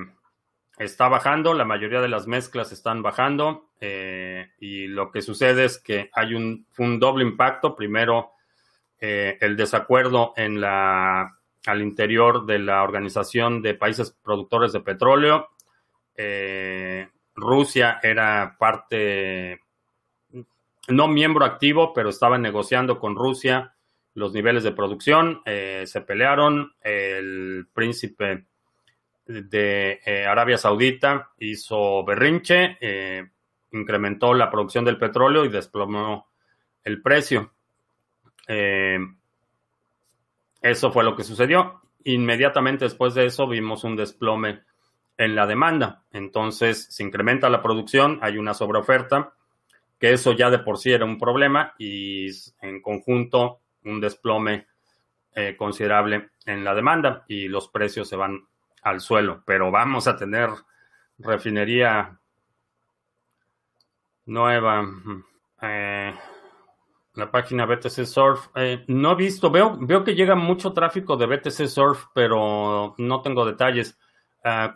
está 0.79 1.09
bajando, 1.09 1.53
la 1.53 1.65
mayoría 1.65 2.01
de 2.01 2.07
las 2.07 2.25
mezclas 2.25 2.71
están 2.71 3.03
bajando 3.03 3.69
eh, 3.79 4.51
y 4.59 4.87
lo 4.87 5.11
que 5.11 5.21
sucede 5.21 5.65
es 5.65 5.77
que 5.77 6.09
hay 6.13 6.33
un, 6.33 6.65
un 6.79 6.99
doble 6.99 7.23
impacto. 7.23 7.75
Primero, 7.75 8.31
el 8.99 9.55
desacuerdo 9.55 10.33
en 10.35 10.59
la 10.59 11.36
al 11.67 11.81
interior 11.81 12.45
de 12.45 12.59
la 12.59 12.83
Organización 12.83 13.61
de 13.61 13.73
Países 13.75 14.11
Productores 14.23 14.73
de 14.73 14.81
Petróleo. 14.81 15.49
Rusia 17.35 17.99
era 18.01 18.55
parte, 18.57 19.61
no 20.87 21.07
miembro 21.07 21.45
activo, 21.45 21.93
pero 21.93 22.09
estaba 22.09 22.37
negociando 22.37 22.99
con 22.99 23.15
Rusia 23.15 23.75
los 24.13 24.33
niveles 24.33 24.63
de 24.63 24.71
producción. 24.71 25.41
se 25.45 26.01
pelearon. 26.01 26.73
El 26.81 27.67
príncipe 27.73 28.45
de 29.25 30.25
Arabia 30.27 30.57
Saudita 30.57 31.31
hizo 31.37 32.03
berrinche 32.03 32.77
incrementó 33.71 34.33
la 34.33 34.49
producción 34.49 34.85
del 34.85 34.97
petróleo 34.97 35.45
y 35.45 35.49
desplomó 35.49 36.27
el 36.83 37.01
precio. 37.01 37.51
Eso 40.61 40.91
fue 40.91 41.03
lo 41.03 41.15
que 41.15 41.23
sucedió. 41.23 41.81
Inmediatamente 42.03 42.85
después 42.85 43.13
de 43.13 43.25
eso 43.25 43.47
vimos 43.47 43.83
un 43.83 43.95
desplome 43.95 44.61
en 45.17 45.35
la 45.35 45.47
demanda. 45.47 46.03
Entonces 46.11 46.87
se 46.89 47.03
incrementa 47.03 47.49
la 47.49 47.61
producción, 47.61 48.19
hay 48.21 48.37
una 48.37 48.53
sobreoferta, 48.53 49.33
que 49.99 50.13
eso 50.13 50.33
ya 50.33 50.49
de 50.49 50.59
por 50.59 50.77
sí 50.77 50.91
era 50.91 51.05
un 51.05 51.17
problema 51.17 51.73
y 51.77 52.27
en 52.61 52.81
conjunto 52.81 53.59
un 53.83 53.99
desplome 53.99 54.67
eh, 55.33 55.55
considerable 55.57 56.29
en 56.45 56.63
la 56.63 56.75
demanda 56.75 57.25
y 57.27 57.47
los 57.47 57.67
precios 57.69 58.07
se 58.07 58.15
van 58.15 58.47
al 58.83 59.01
suelo. 59.01 59.43
Pero 59.45 59.71
vamos 59.71 60.07
a 60.07 60.15
tener 60.15 60.49
refinería 61.17 62.19
nueva. 64.25 64.87
Eh, 65.61 66.13
la 67.17 67.29
página 67.31 67.65
BTC 67.65 68.05
Surf. 68.05 68.47
Eh, 68.55 68.85
no 68.87 69.11
he 69.11 69.15
visto, 69.15 69.51
veo, 69.51 69.77
veo 69.79 70.03
que 70.03 70.15
llega 70.15 70.35
mucho 70.35 70.71
tráfico 70.71 71.17
de 71.17 71.25
BTC 71.25 71.67
Surf, 71.67 72.05
pero 72.13 72.95
no 72.97 73.21
tengo 73.21 73.45
detalles. 73.45 73.97
Uh, 74.45 74.71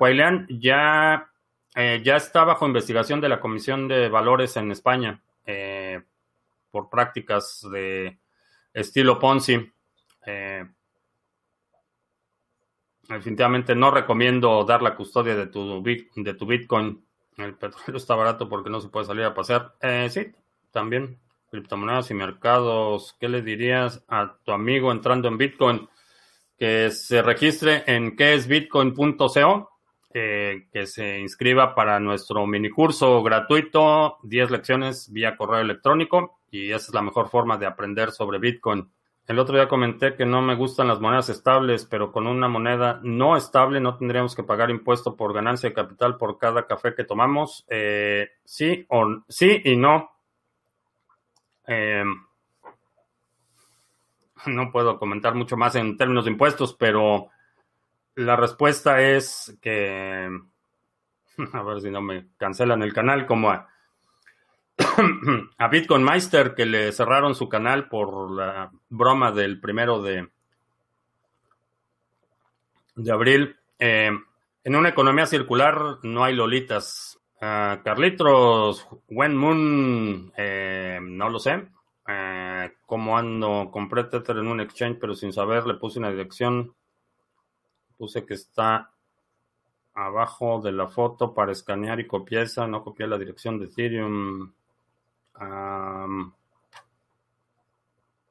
ya, 0.49 1.29
eh, 1.75 2.01
ya 2.03 2.15
está 2.17 2.43
bajo 2.43 2.67
investigación 2.67 3.21
de 3.21 3.29
la 3.29 3.39
Comisión 3.39 3.87
de 3.87 4.09
Valores 4.09 4.57
en 4.57 4.71
España 4.71 5.21
por 6.71 6.89
prácticas 6.89 7.65
de 7.71 8.17
estilo 8.73 9.19
Ponzi. 9.19 9.71
definitivamente 13.07 13.75
no 13.75 13.91
recomiendo 13.91 14.63
dar 14.63 14.81
la 14.81 14.95
custodia 14.95 15.35
de 15.35 15.47
tu, 15.47 15.83
de 15.83 16.33
tu 16.33 16.45
Bitcoin 16.45 17.03
el 17.37 17.55
petróleo 17.55 17.97
está 17.97 18.15
barato 18.15 18.47
porque 18.49 18.69
no 18.69 18.81
se 18.81 18.89
puede 18.89 19.05
salir 19.05 19.25
a 19.25 19.33
pasear. 19.33 19.75
Eh, 19.81 20.09
sí, 20.09 20.31
también. 20.71 21.19
Criptomonedas 21.51 22.09
y 22.09 22.13
mercados. 22.13 23.15
¿Qué 23.19 23.27
le 23.27 23.41
dirías 23.41 24.03
a 24.07 24.37
tu 24.43 24.53
amigo 24.53 24.91
entrando 24.91 25.27
en 25.27 25.37
Bitcoin? 25.37 25.89
Que 26.57 26.91
se 26.91 27.21
registre 27.21 27.83
en 27.87 28.15
queesbitcoin.co, 28.15 29.69
eh, 30.13 30.67
que 30.71 30.87
se 30.87 31.19
inscriba 31.19 31.75
para 31.75 31.99
nuestro 31.99 32.47
mini 32.47 32.69
curso 32.69 33.21
gratuito, 33.21 34.17
10 34.23 34.49
lecciones 34.51 35.11
vía 35.11 35.35
correo 35.35 35.59
electrónico 35.59 36.39
y 36.49 36.71
esa 36.71 36.87
es 36.87 36.93
la 36.93 37.01
mejor 37.01 37.29
forma 37.29 37.57
de 37.57 37.65
aprender 37.65 38.11
sobre 38.11 38.39
Bitcoin. 38.39 38.89
El 39.27 39.39
otro 39.39 39.55
día 39.55 39.67
comenté 39.67 40.15
que 40.15 40.25
no 40.25 40.41
me 40.41 40.55
gustan 40.55 40.87
las 40.87 40.99
monedas 40.99 41.29
estables, 41.29 41.85
pero 41.85 42.11
con 42.11 42.27
una 42.27 42.47
moneda 42.47 42.99
no 43.03 43.37
estable 43.37 43.79
no 43.79 43.97
tendríamos 43.97 44.35
que 44.35 44.43
pagar 44.43 44.69
impuesto 44.69 45.15
por 45.15 45.33
ganancia 45.33 45.69
de 45.69 45.75
capital 45.75 46.17
por 46.17 46.37
cada 46.37 46.65
café 46.65 46.93
que 46.95 47.03
tomamos. 47.03 47.65
Eh, 47.69 48.29
sí, 48.43 48.85
o, 48.89 49.23
sí 49.27 49.61
y 49.63 49.77
no. 49.77 50.10
Eh, 51.73 52.03
no 54.47 54.71
puedo 54.73 54.99
comentar 54.99 55.35
mucho 55.35 55.55
más 55.55 55.75
en 55.75 55.95
términos 55.95 56.25
de 56.25 56.31
impuestos, 56.31 56.73
pero 56.73 57.29
la 58.15 58.35
respuesta 58.35 59.01
es 59.01 59.57
que, 59.61 60.29
a 61.53 61.63
ver 61.63 61.81
si 61.81 61.89
no 61.89 62.01
me 62.01 62.27
cancelan 62.37 62.83
el 62.83 62.93
canal, 62.93 63.25
como 63.25 63.51
a 63.51 63.69
a 65.57 65.67
Bitcoin 65.67 66.03
Meister 66.03 66.55
que 66.55 66.65
le 66.65 66.91
cerraron 66.91 67.35
su 67.35 67.47
canal 67.47 67.87
por 67.87 68.31
la 68.31 68.71
broma 68.89 69.31
del 69.31 69.59
primero 69.61 70.01
de, 70.01 70.27
de 72.95 73.11
abril. 73.11 73.57
Eh, 73.79 74.11
en 74.63 74.75
una 74.75 74.89
economía 74.89 75.25
circular 75.25 75.99
no 76.03 76.23
hay 76.23 76.35
lolitas. 76.35 77.20
Uh, 77.41 77.81
Carlitos, 77.83 78.87
Wen 79.09 79.35
Moon, 79.35 80.31
eh, 80.37 80.99
no 81.01 81.29
lo 81.29 81.39
sé. 81.39 81.67
Eh, 82.07 82.71
como 82.85 83.17
ando, 83.17 83.69
compré 83.71 84.03
Tether 84.03 84.37
en 84.37 84.47
un 84.47 84.61
exchange, 84.61 84.99
pero 84.99 85.15
sin 85.15 85.33
saber, 85.33 85.65
le 85.65 85.73
puse 85.75 85.99
una 85.99 86.11
dirección. 86.11 86.75
Puse 87.97 88.25
que 88.25 88.35
está 88.35 88.91
abajo 89.93 90.61
de 90.61 90.71
la 90.71 90.87
foto 90.87 91.33
para 91.33 91.51
escanear 91.51 91.99
y 91.99 92.07
copiar 92.07 92.43
esa. 92.43 92.67
No 92.67 92.83
copié 92.83 93.07
la 93.07 93.17
dirección 93.17 93.59
de 93.59 93.65
Ethereum 93.65 94.53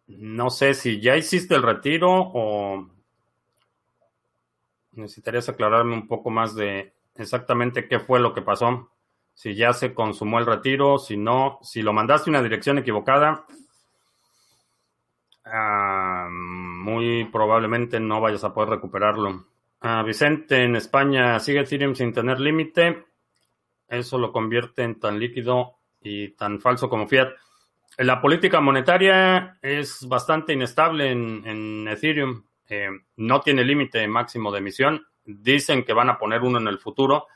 no 0.07 0.51
sé 0.51 0.75
si 0.75 1.01
ya 1.01 1.16
hiciste 1.16 1.55
el 1.55 1.62
retiro 1.62 2.11
o 2.11 2.88
necesitarías 4.92 5.49
aclararme 5.49 5.94
un 5.94 6.09
poco 6.09 6.31
más 6.31 6.55
de 6.55 6.92
exactamente 7.14 7.87
qué 7.88 8.01
fue 8.01 8.20
lo 8.20 8.35
que 8.35 8.42
pasó. 8.42 8.90
Si 9.40 9.55
ya 9.55 9.72
se 9.72 9.94
consumó 9.94 10.38
el 10.38 10.44
retiro, 10.44 10.98
si 10.98 11.16
no, 11.16 11.61
si 11.62 11.81
lo 11.81 11.94
mandaste 11.94 12.29
una 12.29 12.42
dirección 12.42 12.76
equivocada, 12.76 13.46
muy 16.31 17.24
probablemente 17.33 18.00
no 18.00 18.20
vayas 18.20 18.44
a 18.44 18.53
poder 18.53 18.68
recuperarlo. 18.68 19.46
Ah, 19.81 20.03
Vicente, 20.03 20.64
en 20.64 20.76
España 20.76 21.40
sigue 21.40 21.61
Ethereum 21.61 21.94
sin 21.94 22.12
tener 22.12 22.38
límite. 22.38 23.07
Eso 23.88 24.18
lo 24.18 24.31
convierte 24.31 24.83
en 24.83 25.00
tan 25.00 25.18
líquido 25.18 25.76
y 26.03 26.33
tan 26.33 26.61
falso 26.61 26.90
como 26.90 27.09
Fiat. 27.09 27.31
La 27.96 28.20
política 28.20 28.61
monetaria 28.61 29.57
es 29.62 30.07
bastante 30.07 30.53
inestable 30.53 31.12
en, 31.12 31.88
Ethereum. 31.88 32.44
Eh, 32.68 32.90
no 33.16 33.40
tiene 33.40 33.64
límite 33.64 34.07
máximo 34.07 34.53
de 34.53 34.59
emisión. 34.59 35.07
Dicen 35.24 35.83
que 35.83 35.94
van 35.94 36.11
a 36.11 36.18
poner 36.18 36.42
uno 36.42 36.59
en 36.59 36.68
el 36.68 36.79
futuro, 36.79 37.26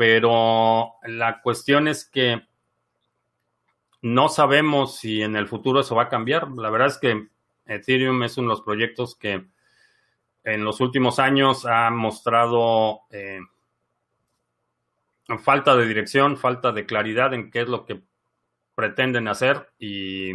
pero 0.00 0.94
la 1.02 1.42
cuestión 1.42 1.86
es 1.86 2.08
que 2.08 2.48
no 4.00 4.30
sabemos 4.30 4.96
si 4.96 5.20
en 5.20 5.36
el 5.36 5.46
futuro 5.46 5.80
eso 5.80 5.94
va 5.94 6.04
a 6.04 6.08
cambiar. 6.08 6.50
La 6.52 6.70
verdad 6.70 6.88
es 6.88 6.96
que 6.96 7.28
Ethereum 7.66 8.22
es 8.22 8.38
uno 8.38 8.48
de 8.48 8.54
los 8.54 8.62
proyectos 8.62 9.14
que 9.14 9.44
en 10.42 10.64
los 10.64 10.80
últimos 10.80 11.18
años 11.18 11.66
ha 11.66 11.90
mostrado 11.90 13.00
eh, 13.10 13.40
falta 15.38 15.76
de 15.76 15.84
dirección, 15.84 16.38
falta 16.38 16.72
de 16.72 16.86
claridad 16.86 17.34
en 17.34 17.50
qué 17.50 17.60
es 17.60 17.68
lo 17.68 17.84
que 17.84 18.00
pretenden 18.74 19.28
hacer 19.28 19.68
y 19.78 20.32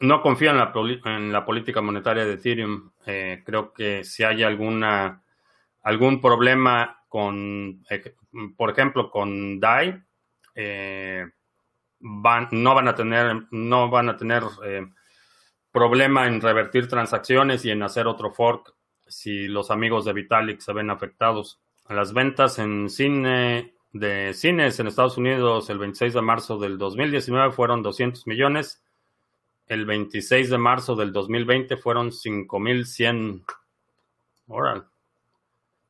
no 0.00 0.22
confío 0.22 0.50
en 0.52 1.30
la, 1.30 1.44
política 1.44 1.82
monetaria 1.82 2.24
de 2.24 2.32
Ethereum. 2.32 2.90
Eh, 3.04 3.42
creo 3.44 3.74
que 3.74 4.02
si 4.02 4.24
hay 4.24 4.42
alguna 4.42 5.20
algún 5.82 6.22
problema 6.22 7.03
con, 7.14 7.84
eh, 7.90 8.12
por 8.56 8.70
ejemplo, 8.70 9.08
con 9.08 9.60
DAI, 9.60 10.02
eh, 10.56 11.24
van, 12.00 12.48
no 12.50 12.74
van 12.74 12.88
a 12.88 12.96
tener, 12.96 13.46
no 13.52 13.88
van 13.88 14.08
a 14.08 14.16
tener 14.16 14.42
problema 15.70 16.26
en 16.26 16.40
revertir 16.40 16.88
transacciones 16.88 17.64
y 17.64 17.70
en 17.70 17.84
hacer 17.84 18.08
otro 18.08 18.32
fork 18.32 18.74
si 19.06 19.46
los 19.46 19.70
amigos 19.70 20.04
de 20.04 20.12
Vitalik 20.12 20.58
se 20.58 20.72
ven 20.72 20.90
afectados. 20.90 21.60
Las 21.88 22.12
ventas 22.12 22.58
en 22.58 22.90
cine 22.90 23.76
de 23.92 24.34
cines 24.34 24.80
en 24.80 24.88
Estados 24.88 25.16
Unidos 25.16 25.70
el 25.70 25.78
26 25.78 26.14
de 26.14 26.20
marzo 26.20 26.58
del 26.58 26.78
2019 26.78 27.52
fueron 27.52 27.84
200 27.84 28.26
millones. 28.26 28.82
El 29.68 29.86
26 29.86 30.50
de 30.50 30.58
marzo 30.58 30.96
del 30.96 31.12
2020 31.12 31.76
fueron 31.76 32.10
5100. 32.10 33.44
Oral. 34.48 34.88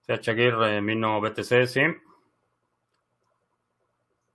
CH 0.06 0.80
Mino 0.82 1.20
BTC, 1.20 1.66
sí. 1.66 1.82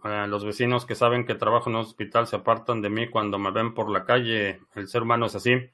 Los 0.04 0.46
vecinos 0.46 0.86
que 0.86 0.96
saben 0.96 1.26
que 1.26 1.36
trabajo 1.36 1.70
en 1.70 1.76
un 1.76 1.82
hospital 1.82 2.26
se 2.26 2.38
apartan 2.38 2.82
de 2.82 2.90
mí 2.90 3.10
cuando 3.10 3.38
me 3.38 3.52
ven 3.52 3.74
por 3.74 3.90
la 3.90 4.06
calle. 4.06 4.62
El 4.76 4.88
ser 4.88 5.04
humano 5.04 5.26
es 5.26 5.36
así. 5.36 5.72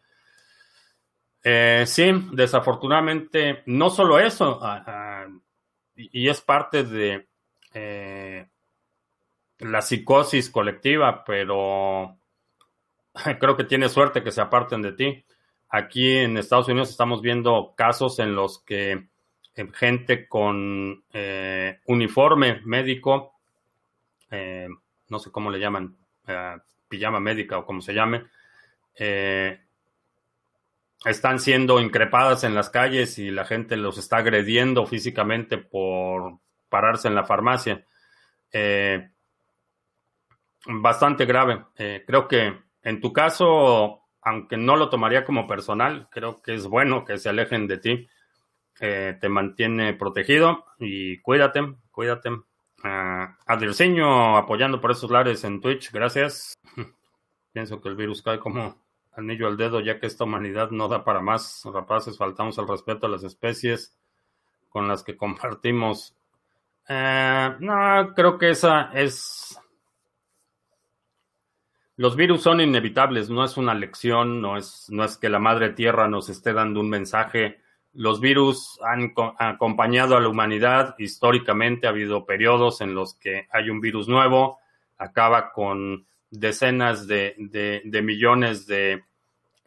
Eh, 1.43 1.83
sí, 1.85 2.11
desafortunadamente, 2.31 3.61
no 3.67 3.91
solo 3.91 4.17
eso, 4.17 4.59
y 5.95 6.27
es 6.27 6.41
parte 6.41 6.83
de 6.83 7.27
eh, 7.71 8.47
la 9.59 9.81
psicosis 9.83 10.49
colectiva, 10.49 11.23
pero 11.23 12.17
creo 13.39 13.55
que 13.55 13.63
tiene 13.63 13.89
suerte 13.89 14.23
que 14.23 14.31
se 14.31 14.41
aparten 14.41 14.81
de 14.81 14.93
ti. 14.93 15.25
Aquí 15.69 16.17
en 16.17 16.37
Estados 16.37 16.67
Unidos 16.67 16.89
estamos 16.89 17.21
viendo 17.21 17.75
casos 17.77 18.17
en 18.17 18.33
los 18.33 18.63
que 18.63 19.07
gente 19.73 20.27
con 20.27 21.03
eh, 21.13 21.79
uniforme 21.85 22.61
médico, 22.65 23.33
no 25.07 25.19
sé 25.19 25.31
cómo 25.31 25.49
le 25.49 25.59
llaman, 25.59 25.95
pijama 26.89 27.21
médica 27.21 27.57
o 27.57 27.65
como 27.65 27.81
se 27.81 27.93
llame, 27.93 28.25
están 31.05 31.39
siendo 31.39 31.79
increpadas 31.79 32.43
en 32.43 32.55
las 32.55 32.69
calles 32.69 33.19
y 33.19 33.29
la 33.29 33.45
gente 33.45 33.77
los 33.77 33.97
está 33.97 34.17
agrediendo 34.17 34.85
físicamente 34.85 35.57
por 35.57 36.39
pararse 36.69 37.07
en 37.07 37.15
la 37.15 37.23
farmacia. 37.23 37.85
Eh, 38.51 39.09
bastante 40.67 41.25
grave. 41.25 41.63
Eh, 41.77 42.03
creo 42.07 42.27
que 42.27 42.57
en 42.81 43.01
tu 43.01 43.13
caso, 43.13 44.01
aunque 44.21 44.57
no 44.57 44.75
lo 44.75 44.89
tomaría 44.89 45.25
como 45.25 45.47
personal, 45.47 46.07
creo 46.09 46.41
que 46.41 46.55
es 46.55 46.65
bueno 46.65 47.05
que 47.05 47.17
se 47.17 47.29
alejen 47.29 47.67
de 47.67 47.77
ti. 47.77 48.07
Eh, 48.79 49.17
te 49.19 49.29
mantiene 49.29 49.93
protegido 49.93 50.65
y 50.79 51.19
cuídate, 51.19 51.75
cuídate. 51.91 52.29
Uh, 52.29 54.35
apoyando 54.35 54.79
por 54.79 54.91
esos 54.91 55.09
lares 55.09 55.43
en 55.43 55.61
Twitch, 55.61 55.91
gracias. 55.91 56.55
Pienso 57.53 57.81
que 57.81 57.89
el 57.89 57.95
virus 57.95 58.21
cae 58.21 58.37
como 58.37 58.83
anillo 59.13 59.47
al 59.47 59.57
dedo, 59.57 59.79
ya 59.79 59.99
que 59.99 60.07
esta 60.07 60.25
humanidad 60.25 60.71
no 60.71 60.87
da 60.87 61.03
para 61.03 61.21
más. 61.21 61.63
Rapaces, 61.65 62.17
faltamos 62.17 62.59
al 62.59 62.67
respeto 62.67 63.07
a 63.07 63.09
las 63.09 63.23
especies 63.23 63.97
con 64.69 64.87
las 64.87 65.03
que 65.03 65.15
compartimos. 65.15 66.15
Eh, 66.87 67.55
no, 67.59 68.13
creo 68.13 68.37
que 68.37 68.49
esa 68.49 68.91
es. 68.93 69.57
Los 71.97 72.17
virus 72.17 72.43
son 72.43 72.59
inevitables, 72.59 73.29
no 73.29 73.45
es 73.45 73.55
una 73.55 73.73
lección, 73.73 74.41
no 74.41 74.57
es, 74.57 74.87
no 74.89 75.05
es 75.05 75.17
que 75.17 75.29
la 75.29 75.39
madre 75.39 75.69
tierra 75.69 76.09
nos 76.09 76.27
esté 76.27 76.51
dando 76.51 76.81
un 76.81 76.89
mensaje. 76.89 77.61
Los 77.95 78.19
virus 78.19 78.77
han 78.83 79.13
acompañado 79.39 80.17
a 80.17 80.19
la 80.19 80.27
humanidad 80.27 80.95
históricamente, 80.99 81.87
ha 81.87 81.91
habido 81.91 82.25
periodos 82.25 82.81
en 82.81 82.93
los 82.93 83.15
que 83.15 83.47
hay 83.51 83.69
un 83.69 83.79
virus 83.79 84.09
nuevo, 84.09 84.59
acaba 84.97 85.53
con 85.53 86.05
decenas 86.29 87.07
de, 87.07 87.35
millones 88.03 88.67
de 88.67 89.03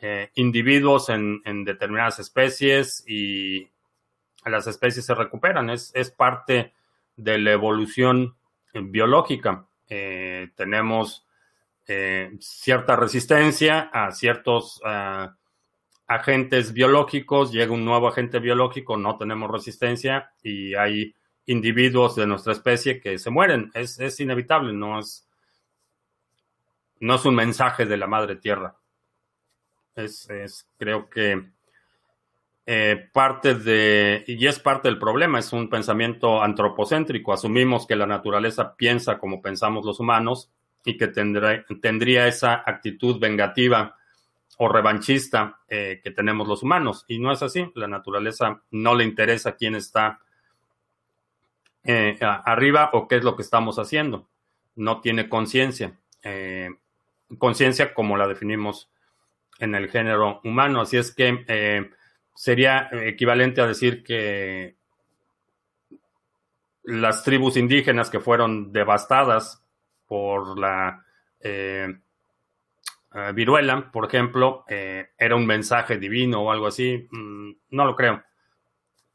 eh, 0.00 0.30
individuos 0.34 1.08
en, 1.08 1.64
determinadas 1.64 2.18
especies 2.18 3.02
y 3.08 3.66
las 4.44 4.66
especies 4.66 5.06
se 5.06 5.14
recuperan. 5.14 5.70
Es, 5.70 5.92
parte 6.14 6.74
de 7.16 7.38
la 7.38 7.52
evolución 7.52 8.36
biológica. 8.74 9.66
Eh, 9.88 10.50
tenemos 10.54 11.26
eh, 11.86 12.36
cierta 12.40 12.94
resistencia 12.94 13.88
a 13.90 14.12
ciertos 14.12 14.82
agentes 16.08 16.72
biológicos, 16.72 17.52
llega 17.52 17.72
un 17.72 17.84
nuevo 17.84 18.08
agente 18.08 18.38
biológico, 18.40 18.96
no 18.96 19.18
tenemos 19.18 19.50
resistencia 19.50 20.32
y 20.42 20.74
hay 20.74 21.14
individuos 21.44 22.16
de 22.16 22.26
nuestra 22.26 22.54
especie 22.54 22.98
que 22.98 23.18
se 23.18 23.30
mueren. 23.30 23.70
Es, 23.74 24.00
es 24.00 24.18
inevitable, 24.18 24.72
no 24.72 24.98
es, 24.98 25.28
no 27.00 27.14
es 27.14 27.24
un 27.26 27.34
mensaje 27.34 27.84
de 27.84 27.96
la 27.98 28.06
madre 28.06 28.36
tierra. 28.36 28.74
Es, 29.94 30.66
creo 30.78 31.10
que 31.10 31.50
eh, 32.64 33.08
parte 33.12 33.54
de, 33.54 34.24
y 34.26 34.46
es 34.46 34.60
parte 34.60 34.88
del 34.88 34.98
problema, 34.98 35.40
es 35.40 35.52
un 35.52 35.68
pensamiento 35.68 36.42
antropocéntrico. 36.42 37.34
Asumimos 37.34 37.86
que 37.86 37.96
la 37.96 38.06
naturaleza 38.06 38.76
piensa 38.76 39.18
como 39.18 39.42
pensamos 39.42 39.84
los 39.84 40.00
humanos 40.00 40.50
y 40.84 40.96
que 40.96 41.08
tendría 41.08 42.26
esa 42.28 42.62
actitud 42.64 43.18
vengativa 43.18 43.97
o 44.58 44.68
revanchista 44.68 45.60
eh, 45.68 46.00
que 46.02 46.10
tenemos 46.10 46.46
los 46.46 46.62
humanos. 46.62 47.04
Y 47.08 47.18
no 47.18 47.32
es 47.32 47.42
así. 47.42 47.70
La 47.74 47.88
naturaleza 47.88 48.62
no 48.70 48.94
le 48.94 49.04
interesa 49.04 49.56
quién 49.56 49.74
está 49.74 50.20
eh, 51.84 52.18
arriba 52.20 52.90
o 52.92 53.08
qué 53.08 53.16
es 53.16 53.24
lo 53.24 53.34
que 53.34 53.42
estamos 53.42 53.78
haciendo. 53.78 54.28
No 54.76 55.00
tiene 55.00 55.28
conciencia 55.28 55.98
conciencia 57.36 57.92
como 57.92 58.16
la 58.16 58.26
definimos 58.26 58.90
en 59.58 59.74
el 59.74 59.90
género 59.90 60.40
humano. 60.44 60.80
Así 60.80 60.96
es 60.96 61.14
que 61.14 61.44
eh, 61.48 61.90
sería 62.34 62.88
equivalente 62.92 63.60
a 63.60 63.66
decir 63.66 64.02
que 64.02 64.76
las 66.84 67.22
tribus 67.22 67.56
indígenas 67.56 68.08
que 68.08 68.20
fueron 68.20 68.72
devastadas 68.72 69.62
por 70.06 70.58
la 70.58 71.04
eh, 71.40 71.98
eh, 73.18 73.32
viruela, 73.32 73.90
por 73.90 74.06
ejemplo, 74.06 74.64
era 74.66 75.36
un 75.36 75.46
mensaje 75.46 75.98
divino 75.98 76.42
o 76.42 76.50
algo 76.50 76.66
así. 76.66 77.08
Mm, 77.10 77.50
no 77.70 77.84
lo 77.84 77.96
creo. 77.96 78.22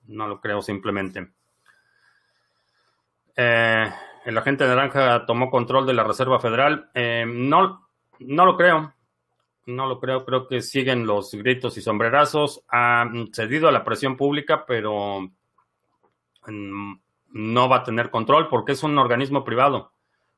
No 0.07 0.27
lo 0.27 0.41
creo 0.41 0.61
simplemente. 0.61 1.31
el 3.35 4.37
agente 4.37 4.67
naranja 4.67 5.25
tomó 5.25 5.49
control 5.49 5.85
de 5.87 5.93
la 5.93 6.03
Reserva 6.03 6.39
Federal. 6.39 6.89
no, 6.93 7.87
no 8.19 8.45
lo 8.45 8.57
creo. 8.57 8.93
No 9.65 9.87
lo 9.87 9.99
creo. 9.99 10.25
Creo 10.25 10.47
que 10.47 10.61
siguen 10.61 11.05
los 11.05 11.33
gritos 11.33 11.77
y 11.77 11.81
sombrerazos. 11.81 12.63
Ha 12.69 13.09
cedido 13.31 13.69
a 13.69 13.71
la 13.71 13.83
presión 13.83 14.17
pública, 14.17 14.65
pero 14.65 15.21
mm, 16.47 16.93
no 17.33 17.69
va 17.69 17.77
a 17.77 17.83
tener 17.83 18.09
control 18.09 18.47
porque 18.47 18.73
es 18.73 18.83
un 18.83 18.97
organismo 18.97 19.43
privado. 19.43 19.92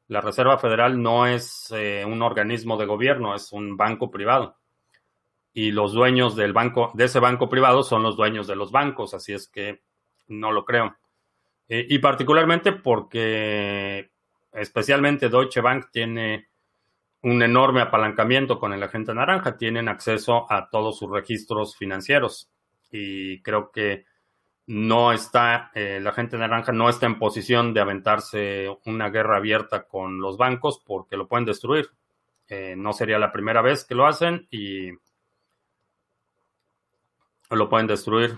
La 0.08 0.22
Reserva 0.22 0.58
Federal 0.58 1.01
no 1.01 1.26
es 1.26 1.72
eh, 1.72 2.03
un 2.06 2.22
organismo 2.22 2.78
de 2.78 2.86
gobierno, 2.86 3.36
es 3.36 3.51
un 3.51 3.76
banco 3.76 4.12
privado. 4.12 4.58
Y 5.53 5.72
los 5.72 5.93
dueños 5.93 6.36
del 6.36 6.53
banco, 6.53 6.91
de 6.93 7.06
ese 7.06 7.20
banco 7.20 7.49
privado 7.49 7.82
son 7.84 8.03
los 8.03 8.18
dueños 8.18 8.45
de 8.45 8.56
los 8.56 8.72
bancos, 8.72 9.14
así 9.14 9.34
es 9.34 9.47
que 9.47 9.82
no 10.28 10.51
lo 10.51 10.66
creo. 10.66 10.95
Eh, 11.68 11.86
y 11.89 11.99
particularmente 11.99 12.74
porque 12.74 14.12
especialmente 14.53 15.30
Deutsche 15.30 15.62
Bank 15.62 15.88
tiene 15.91 16.49
un 17.24 17.41
enorme 17.41 17.82
apalancamiento 17.82 18.60
con 18.60 18.74
el 18.74 18.84
agente 18.84 19.14
naranja, 19.14 19.58
tienen 19.58 19.88
acceso 19.88 20.45
a 20.51 20.70
todos 20.70 20.99
sus 20.99 21.10
registros 21.10 21.76
financieros 21.76 22.51
y 22.91 23.41
creo 23.41 23.72
que 23.72 24.06
no 24.68 25.11
está, 25.11 25.72
eh, 25.76 25.99
la 26.01 26.09
agente 26.09 26.38
naranja 26.38 26.72
no 26.72 26.89
está 26.89 27.05
en 27.05 27.20
posición 27.20 27.74
de 27.74 27.82
aventarse 27.82 28.68
una 28.86 29.09
guerra 29.09 29.38
abierta 29.38 29.84
con 29.88 30.20
los 30.20 30.38
bancos 30.38 30.82
porque 30.86 31.18
lo 31.18 31.28
pueden 31.28 31.45
destruir. 31.45 31.89
Eh, 32.47 32.76
no 32.78 32.93
sería 32.93 33.20
la 33.20 33.32
primera 33.32 33.61
vez 33.61 33.86
que 33.86 33.95
lo 33.95 34.05
hacen 34.05 34.47
y 34.51 34.91
lo 37.49 37.70
pueden 37.70 37.88
destruir. 37.88 38.38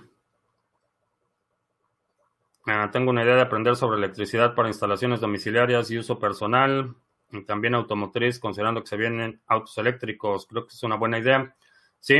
Ah, 2.65 2.89
tengo 2.91 3.11
una 3.11 3.23
idea 3.23 3.35
de 3.35 3.41
aprender 3.41 3.77
sobre 3.77 3.97
electricidad 3.97 4.53
para 4.53 4.67
instalaciones 4.67 5.21
domiciliarias 5.21 5.89
y 5.89 5.97
uso 5.97 6.19
personal 6.19 6.95
y 7.31 7.43
también 7.43 7.75
automotriz, 7.75 8.39
considerando 8.39 8.81
que 8.81 8.87
se 8.87 8.97
vienen 8.97 9.41
autos 9.47 9.77
eléctricos. 9.77 10.47
Creo 10.47 10.67
que 10.67 10.73
es 10.73 10.83
una 10.83 10.97
buena 10.97 11.17
idea. 11.17 11.55
Sí, 11.99 12.17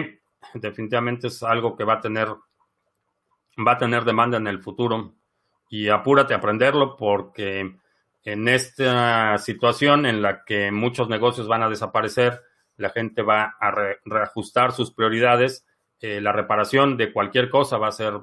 definitivamente 0.54 1.28
es 1.28 1.44
algo 1.44 1.76
que 1.76 1.84
va 1.84 1.96
a 1.96 2.02
tener, 2.02 2.30
va 3.66 3.74
a 3.74 3.78
tener 3.78 4.04
demanda 4.04 4.38
en 4.38 4.48
el 4.48 4.60
futuro. 4.60 5.14
Y 5.70 5.90
apúrate 5.90 6.34
a 6.34 6.38
aprenderlo 6.38 6.96
porque 6.96 7.76
en 8.24 8.48
esta 8.48 9.38
situación 9.38 10.06
en 10.06 10.22
la 10.22 10.44
que 10.44 10.72
muchos 10.72 11.10
negocios 11.10 11.48
van 11.48 11.64
a 11.64 11.70
desaparecer, 11.70 12.42
la 12.78 12.90
gente 12.90 13.22
va 13.22 13.56
a 13.60 13.72
reajustar 14.06 14.72
sus 14.72 14.92
prioridades. 14.92 15.66
Eh, 16.00 16.22
la 16.22 16.32
reparación 16.32 16.96
de 16.98 17.12
cualquier 17.12 17.50
cosa 17.50 17.78
va 17.78 17.88
a 17.88 17.92
ser, 17.92 18.14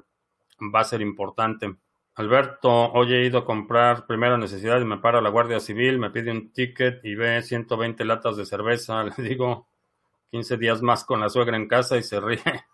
va 0.75 0.81
a 0.81 0.85
ser 0.85 1.01
importante. 1.01 1.75
Alberto, 2.17 2.71
hoy 2.93 3.13
he 3.13 3.27
ido 3.27 3.39
a 3.39 3.45
comprar 3.45 4.07
primera 4.07 4.39
necesidad 4.39 4.81
y 4.81 4.85
me 4.85 4.99
para 4.99 5.21
la 5.21 5.31
Guardia 5.31 5.59
Civil, 5.59 5.99
me 5.99 6.11
pide 6.11 6.31
un 6.31 6.53
ticket 6.53 7.05
y 7.05 7.17
ve 7.17 7.43
120 7.43 8.05
latas 8.05 8.37
de 8.37 8.47
cerveza. 8.47 9.03
Le 9.19 9.25
digo 9.29 9.67
15 10.31 10.57
días 10.57 10.81
más 10.81 11.05
con 11.05 11.21
la 11.21 11.29
suegra 11.29 11.57
en 11.57 11.67
casa 11.67 11.97
y 11.97 12.03
se 12.03 12.21
ríe. 12.21 12.65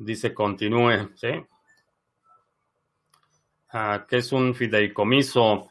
Dice 0.00 0.32
continúe, 0.32 1.10
¿sí? 1.14 1.28
Ah, 3.68 4.06
¿Qué 4.08 4.16
es 4.16 4.32
un 4.32 4.54
fideicomiso? 4.54 5.68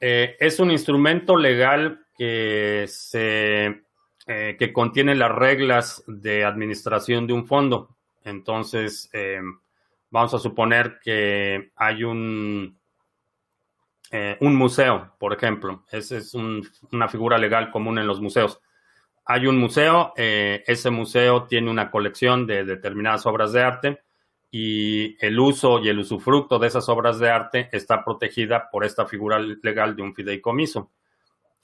Eh, 0.00 0.36
es 0.40 0.58
un 0.58 0.72
instrumento 0.72 1.36
legal 1.36 2.04
que 2.18 2.86
se 2.88 3.84
eh, 4.26 4.56
que 4.58 4.72
contiene 4.72 5.14
las 5.14 5.30
reglas 5.30 6.02
de 6.08 6.44
administración 6.44 7.28
de 7.28 7.32
un 7.32 7.46
fondo. 7.46 7.96
Entonces, 8.24 9.08
eh, 9.12 9.40
vamos 10.10 10.34
a 10.34 10.40
suponer 10.40 10.98
que 11.00 11.70
hay 11.76 12.02
un, 12.02 12.76
un 14.40 14.56
museo, 14.56 15.14
por 15.16 15.32
ejemplo. 15.32 15.84
Esa 15.92 16.16
es 16.16 16.34
una 16.34 17.06
figura 17.08 17.38
legal 17.38 17.70
común 17.70 18.00
en 18.00 18.08
los 18.08 18.20
museos. 18.20 18.60
Hay 19.32 19.46
un 19.46 19.58
museo, 19.58 20.12
eh, 20.16 20.64
ese 20.66 20.90
museo 20.90 21.44
tiene 21.44 21.70
una 21.70 21.88
colección 21.88 22.48
de 22.48 22.64
determinadas 22.64 23.26
obras 23.26 23.52
de 23.52 23.62
arte 23.62 24.02
y 24.50 25.16
el 25.24 25.38
uso 25.38 25.78
y 25.78 25.88
el 25.88 26.00
usufructo 26.00 26.58
de 26.58 26.66
esas 26.66 26.88
obras 26.88 27.20
de 27.20 27.30
arte 27.30 27.68
está 27.70 28.04
protegida 28.04 28.68
por 28.72 28.84
esta 28.84 29.06
figura 29.06 29.38
legal 29.38 29.94
de 29.94 30.02
un 30.02 30.16
fideicomiso. 30.16 30.90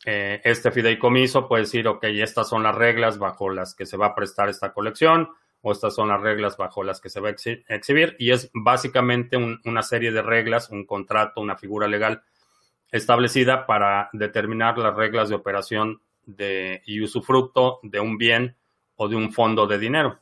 Eh, 0.04 0.40
este 0.44 0.70
fideicomiso 0.70 1.48
puede 1.48 1.64
decir, 1.64 1.88
ok, 1.88 2.04
estas 2.04 2.48
son 2.48 2.62
las 2.62 2.76
reglas 2.76 3.18
bajo 3.18 3.50
las 3.50 3.74
que 3.74 3.84
se 3.84 3.96
va 3.96 4.06
a 4.06 4.14
prestar 4.14 4.48
esta 4.48 4.72
colección, 4.72 5.30
o 5.60 5.72
estas 5.72 5.92
son 5.92 6.06
las 6.06 6.20
reglas 6.20 6.56
bajo 6.56 6.84
las 6.84 7.00
que 7.00 7.08
se 7.08 7.18
va 7.18 7.30
a 7.30 7.74
exhibir 7.74 8.14
y 8.20 8.30
es 8.30 8.48
básicamente 8.54 9.36
una 9.64 9.82
serie 9.82 10.12
de 10.12 10.22
reglas, 10.22 10.70
un 10.70 10.86
contrato, 10.86 11.40
una 11.40 11.56
figura 11.56 11.88
legal 11.88 12.22
establecida 12.92 13.66
para 13.66 14.08
determinar 14.12 14.78
las 14.78 14.94
reglas 14.94 15.28
de 15.28 15.34
operación 15.34 16.00
de, 16.26 16.82
y 16.84 17.00
usufructo 17.00 17.80
de 17.82 18.00
un 18.00 18.18
bien 18.18 18.56
o 18.96 19.08
de 19.08 19.16
un 19.16 19.32
fondo 19.32 19.66
de 19.66 19.78
dinero. 19.78 20.20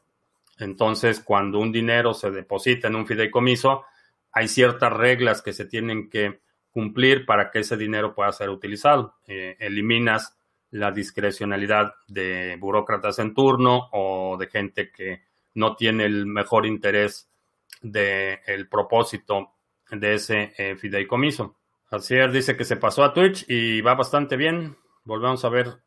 Entonces, 0.59 1.21
cuando 1.21 1.59
un 1.59 1.73
dinero 1.73 2.15
se 2.15 2.31
deposita 2.31 2.89
en 2.89 2.97
un 2.97 3.07
fideicomiso, 3.07 3.85
hay 4.33 4.49
ciertas 4.49 4.93
reglas 4.93 5.43
que 5.43 5.53
se 5.53 5.65
tienen 5.65 6.09
que 6.09 6.41
cumplir 6.71 7.25
para 7.25 7.51
que 7.51 7.61
ese 7.61 7.77
dinero 7.77 8.15
pueda 8.15 8.33
ser 8.33 8.51
utilizado. 8.51 9.15
Eh, 9.27 9.57
eliminas 9.61 10.37
la 10.71 10.91
discrecionalidad 10.91 11.95
de 12.09 12.57
burócratas 12.59 13.21
en 13.21 13.33
turno 13.33 13.89
o 13.93 14.37
de 14.37 14.49
gente 14.49 14.91
que 14.91 15.23
no 15.55 15.77
tiene 15.77 16.05
el 16.05 16.27
mejor 16.27 16.67
interés 16.67 17.29
del 17.81 18.69
propósito 18.69 19.53
de 19.91 20.15
ese 20.15 20.53
eh, 20.59 20.75
fideicomiso. 20.77 21.57
Asier 21.91 22.33
dice 22.33 22.57
que 22.57 22.65
se 22.65 22.77
pasó 22.77 23.05
a 23.05 23.13
Twitch 23.13 23.45
y 23.49 23.81
va 23.81 23.95
bastante 23.95 24.37
bien. 24.37 24.77
Volvemos 25.05 25.45
a 25.45 25.49
ver 25.49 25.84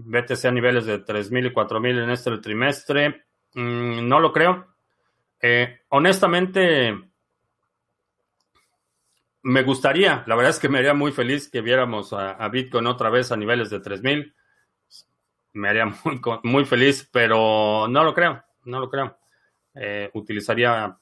BTC 0.00 0.44
a 0.44 0.50
niveles 0.52 0.86
de 0.86 1.04
3.000 1.04 1.46
y 1.48 1.50
4.000 1.52 2.04
en 2.04 2.10
este 2.10 2.38
trimestre. 2.38 3.24
Mm, 3.54 4.08
no 4.08 4.20
lo 4.20 4.32
creo. 4.32 4.66
Eh, 5.40 5.80
honestamente, 5.88 6.96
me 9.42 9.62
gustaría, 9.62 10.22
la 10.26 10.36
verdad 10.36 10.50
es 10.50 10.60
que 10.60 10.68
me 10.68 10.78
haría 10.78 10.94
muy 10.94 11.10
feliz 11.10 11.50
que 11.50 11.62
viéramos 11.62 12.12
a, 12.12 12.48
Bitcoin 12.48 12.86
otra 12.86 13.10
vez 13.10 13.32
a 13.32 13.36
niveles 13.36 13.70
de 13.70 13.80
3000. 13.80 14.34
Me 15.54 15.68
haría 15.68 15.86
muy, 16.44 16.64
feliz, 16.64 17.08
pero 17.12 17.88
no 17.88 18.04
lo 18.04 18.14
creo, 18.14 18.42
no 18.64 18.78
lo 18.78 18.88
creo. 18.88 19.18
Eh, 19.74 20.10
utilizaría 20.14 20.96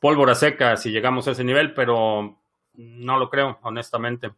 pólvora 0.00 0.34
seca 0.34 0.76
si 0.76 0.90
llegamos 0.90 1.28
a 1.28 1.32
ese 1.32 1.44
nivel, 1.44 1.74
pero 1.74 2.40
no 2.74 3.18
lo 3.18 3.28
creo, 3.28 3.58
honestamente. 3.62 4.30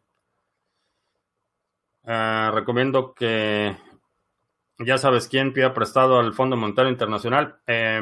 Eh, 2.03 2.51
recomiendo 2.53 3.13
que 3.13 3.77
ya 4.85 4.97
sabes 4.97 5.27
quién 5.27 5.53
pida 5.53 5.73
prestado 5.73 6.19
al 6.19 6.33
Fondo 6.33 6.57
Monetario 6.57 6.91
Internacional. 6.91 7.59
Eh, 7.67 8.01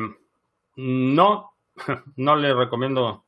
no, 0.76 1.54
no 2.16 2.36
le 2.36 2.54
recomiendo 2.54 3.26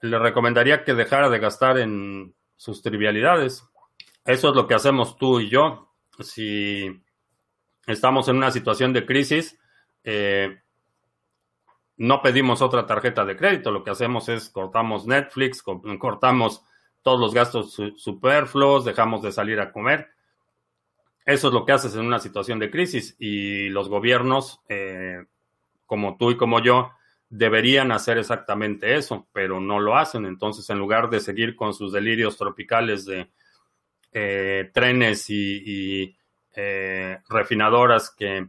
le 0.00 0.18
recomendaría 0.18 0.84
que 0.84 0.94
dejara 0.94 1.28
de 1.30 1.38
gastar 1.38 1.78
en 1.78 2.34
sus 2.56 2.82
trivialidades. 2.82 3.64
Eso 4.24 4.50
es 4.50 4.54
lo 4.54 4.66
que 4.66 4.74
hacemos 4.74 5.16
tú 5.16 5.40
y 5.40 5.48
yo. 5.48 5.92
Si 6.20 7.02
estamos 7.86 8.28
en 8.28 8.36
una 8.36 8.50
situación 8.50 8.92
de 8.92 9.06
crisis, 9.06 9.58
eh, 10.04 10.60
no 11.96 12.22
pedimos 12.22 12.62
otra 12.62 12.86
tarjeta 12.86 13.24
de 13.24 13.36
crédito. 13.36 13.70
Lo 13.70 13.84
que 13.84 13.90
hacemos 13.90 14.28
es 14.28 14.50
cortamos 14.50 15.06
Netflix, 15.06 15.62
cortamos 15.62 16.62
todos 17.02 17.20
los 17.20 17.34
gastos 17.34 17.80
superfluos, 17.96 18.84
dejamos 18.84 19.22
de 19.22 19.32
salir 19.32 19.60
a 19.60 19.72
comer. 19.72 20.10
Eso 21.26 21.48
es 21.48 21.54
lo 21.54 21.66
que 21.66 21.72
haces 21.72 21.94
en 21.96 22.06
una 22.06 22.20
situación 22.20 22.60
de 22.60 22.70
crisis 22.70 23.16
y 23.18 23.68
los 23.68 23.88
gobiernos, 23.88 24.60
eh, 24.68 25.24
como 25.84 26.16
tú 26.16 26.30
y 26.30 26.36
como 26.36 26.62
yo, 26.62 26.92
deberían 27.28 27.90
hacer 27.90 28.16
exactamente 28.18 28.94
eso, 28.94 29.26
pero 29.32 29.58
no 29.58 29.80
lo 29.80 29.96
hacen. 29.96 30.24
Entonces, 30.24 30.70
en 30.70 30.78
lugar 30.78 31.10
de 31.10 31.18
seguir 31.18 31.56
con 31.56 31.74
sus 31.74 31.92
delirios 31.92 32.36
tropicales 32.36 33.04
de 33.04 33.28
eh, 34.12 34.70
trenes 34.72 35.28
y, 35.28 36.16
eh, 36.54 37.18
refinadoras 37.28 38.14
que, 38.16 38.46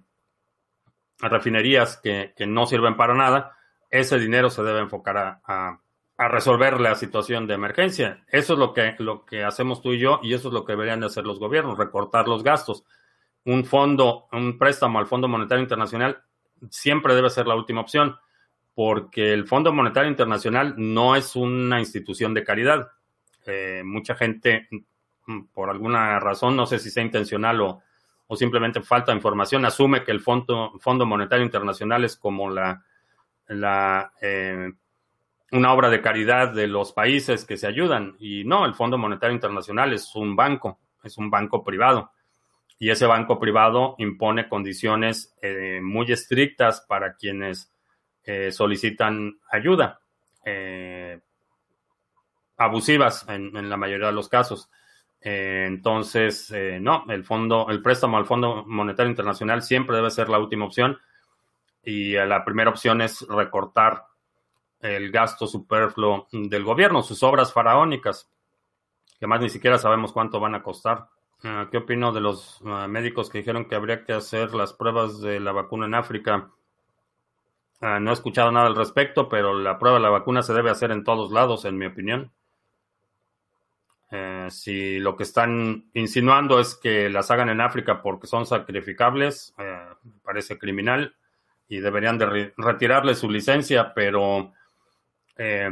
refinerías 1.18 1.98
que, 1.98 2.32
no 2.48 2.68
sirven 2.68 2.96
para 2.96 3.16
nada, 3.16 3.58
ese 3.90 4.20
dinero 4.20 4.52
se 4.52 4.62
debe 4.62 4.82
enfocar 4.82 5.18
a, 5.18 5.42
a, 5.46 5.82
resolver 6.18 6.80
la 6.80 6.96
situación 6.96 7.46
de 7.46 7.54
emergencia. 7.54 8.24
Eso 8.28 8.54
es 8.54 8.60
lo 8.60 8.74
que, 8.74 8.96
lo 8.98 9.24
que 9.26 9.44
hacemos 9.44 9.82
tú 9.82 9.94
y 9.94 10.00
yo, 10.00 10.20
y 10.24 10.34
eso 10.34 10.48
es 10.48 10.54
lo 10.54 10.66
que 10.66 10.74
deberían 10.74 11.00
de 11.00 11.06
hacer 11.06 11.26
los 11.26 11.40
gobiernos, 11.40 11.78
recortar 11.78 12.28
los 12.28 12.44
gastos. 12.44 12.84
Un 13.46 13.66
fondo, 13.66 14.28
un 14.32 14.58
préstamo 14.58 14.98
al 15.00 15.06
Fondo 15.06 15.28
Monetario 15.28 15.62
Internacional 15.62 16.24
siempre 16.70 17.14
debe 17.14 17.30
ser 17.30 17.46
la 17.46 17.56
última 17.56 17.82
opción 17.82 18.18
porque 18.74 19.34
el 19.34 19.48
Fondo 19.48 19.72
Monetario 19.72 20.10
Internacional 20.10 20.74
no 20.78 21.16
es 21.16 21.36
una 21.36 21.80
institución 21.80 22.34
de 22.34 22.44
caridad. 22.44 22.92
Eh, 23.46 23.82
mucha 23.84 24.16
gente, 24.16 24.68
mm, 25.26 25.46
por 25.54 25.70
alguna 25.70 26.20
razón, 26.20 26.56
no 26.56 26.66
sé 26.66 26.80
si 26.80 26.90
sea 26.90 27.04
intencional 27.04 27.62
o, 27.62 27.84
simplemente 28.36 28.82
falta 28.82 29.14
información, 29.14 29.66
asume 29.66 30.04
que 30.04 30.12
el 30.12 30.20
Fondo, 30.20 30.74
Fondo 30.80 31.06
Monetario 31.06 31.46
Internacional 31.46 32.04
es 32.04 32.18
como 32.18 32.50
la, 32.50 32.84
la 33.48 34.12
eh, 34.22 34.74
una 35.52 35.74
obra 35.74 35.90
de 35.90 36.02
caridad 36.02 36.54
de 36.54 36.68
los 36.68 36.94
países 36.94 37.46
que 37.46 37.58
se 37.58 37.68
ayudan. 37.68 38.16
Y 38.20 38.44
no, 38.44 38.66
el 38.66 38.76
Fondo 38.76 38.98
Monetario 38.98 39.34
Internacional 39.34 39.94
es 39.94 40.14
un 40.16 40.36
banco, 40.36 40.80
es 41.04 41.18
un 41.18 41.30
banco 41.30 41.64
privado. 41.64 42.12
Y 42.80 42.90
ese 42.90 43.06
banco 43.06 43.40
privado 43.40 43.96
impone 43.98 44.50
condiciones 44.50 45.36
eh, 45.42 45.80
muy 45.82 46.12
estrictas 46.12 46.86
para 46.88 47.16
quienes 47.16 47.72
eh, 48.30 48.52
solicitan 48.52 49.40
ayuda, 49.50 50.02
eh, 50.44 51.22
abusivas 52.58 53.26
en, 53.30 53.70
la 53.70 53.78
mayoría 53.78 54.08
de 54.08 54.12
los 54.12 54.28
casos. 54.28 54.70
Eh, 55.22 55.64
entonces, 55.66 56.54
no, 56.82 57.06
el 57.08 57.24
fondo, 57.24 57.68
el 57.70 57.82
préstamo 57.82 58.18
al 58.18 58.26
Fondo 58.26 58.66
Monetario 58.68 59.10
Internacional 59.10 59.62
siempre 59.62 59.96
debe 59.96 60.12
ser 60.12 60.28
la 60.28 60.40
última 60.40 60.66
opción 60.66 61.00
y 61.82 62.16
la 62.16 62.44
primera 62.44 62.70
opción 62.70 63.00
es 63.00 63.26
recortar 63.30 64.04
el 64.80 65.12
gasto 65.12 65.48
superfluo 65.48 66.28
del 66.32 66.64
gobierno, 66.64 67.02
sus 67.02 67.24
obras 67.24 67.54
faraónicas, 67.54 68.30
que 69.20 69.28
más 69.28 69.42
ni 69.42 69.50
siquiera 69.50 69.78
sabemos 69.78 70.12
cuánto 70.12 70.40
van 70.40 70.56
a 70.56 70.64
costar. 70.64 71.10
¿Qué 71.72 71.78
opino 71.78 72.12
de 72.12 72.22
los 72.22 72.62
médicos 72.62 73.30
que 73.30 73.38
dijeron 73.40 73.66
que 73.66 73.76
habría 73.76 74.04
que 74.06 74.14
hacer 74.14 74.56
las 74.56 74.74
pruebas 74.74 75.22
de 75.22 75.40
la 75.40 75.52
vacuna 75.52 75.86
en 75.86 75.94
África? 75.94 76.50
Ah, 77.80 78.00
no 78.00 78.10
he 78.10 78.14
escuchado 78.14 78.52
nada 78.52 78.68
al 78.68 78.76
respecto, 78.76 79.30
pero 79.30 79.54
la 79.54 79.78
prueba 79.78 79.98
de 79.98 80.04
la 80.04 80.10
vacuna 80.10 80.42
se 80.42 80.54
debe 80.54 80.72
hacer 80.72 80.92
en 80.92 81.04
todos 81.04 81.32
lados, 81.32 81.66
en 81.66 81.78
mi 81.78 81.86
opinión. 81.86 82.32
Eh, 84.10 84.48
si 84.50 85.00
lo 85.00 85.16
que 85.16 85.24
están 85.24 85.90
insinuando 85.94 86.60
es 86.60 86.76
que 86.76 87.10
las 87.10 87.30
hagan 87.30 87.50
en 87.50 87.62
África 87.62 88.02
porque 88.02 88.26
son 88.26 88.46
sacrificables, 88.46 89.54
eh, 89.60 89.90
parece 90.24 90.58
criminal 90.58 91.16
y 91.68 91.80
deberían 91.80 92.18
de 92.18 92.54
retirarle 92.58 93.14
su 93.14 93.30
licencia, 93.30 93.94
pero 93.94 94.54
eh, 95.38 95.72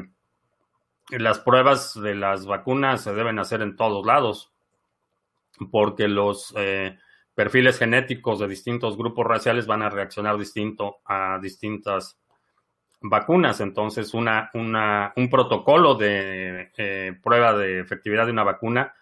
las 1.09 1.39
pruebas 1.39 1.99
de 2.01 2.16
las 2.16 2.45
vacunas 2.45 3.03
se 3.03 3.13
deben 3.13 3.39
hacer 3.39 3.61
en 3.61 3.76
todos 3.76 4.05
lados 4.05 4.51
porque 5.72 6.07
los 6.07 6.53
perfiles 7.36 7.78
genéticos 7.78 8.39
de 8.39 8.47
distintos 8.47 8.97
grupos 8.97 9.28
raciales 9.28 9.68
van 9.68 9.82
a 9.84 9.89
reaccionar 9.89 10.38
distinto 10.38 10.97
a 11.05 11.38
distintas 11.41 12.18
vacunas. 13.01 13.59
Entonces, 13.61 14.13
una, 14.13 14.49
un 14.53 15.30
protocolo 15.30 15.95
de 15.95 16.72
eh, 16.78 17.13
prueba 17.22 17.53
de 17.53 17.80
efectividad 17.80 18.26
de 18.26 18.32
una 18.32 18.43
vacuna 18.43 18.93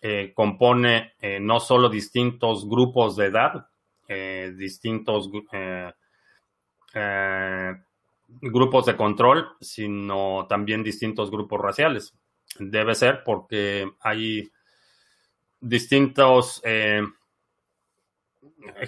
eh, 0.00 0.32
compone 0.34 1.14
eh, 1.20 1.38
no 1.40 1.60
solo 1.60 1.88
distintos 1.88 2.68
grupos 2.68 3.16
de 3.16 3.26
edad, 3.26 3.68
distintos 4.56 5.30
grupos 8.40 8.86
de 8.86 8.96
control, 8.96 9.56
sino 9.60 10.46
también 10.48 10.82
distintos 10.82 11.30
grupos 11.30 11.60
raciales. 11.60 12.14
Debe 12.58 12.94
ser 12.94 13.22
porque 13.24 13.90
hay 14.00 14.50
distintos 15.60 16.62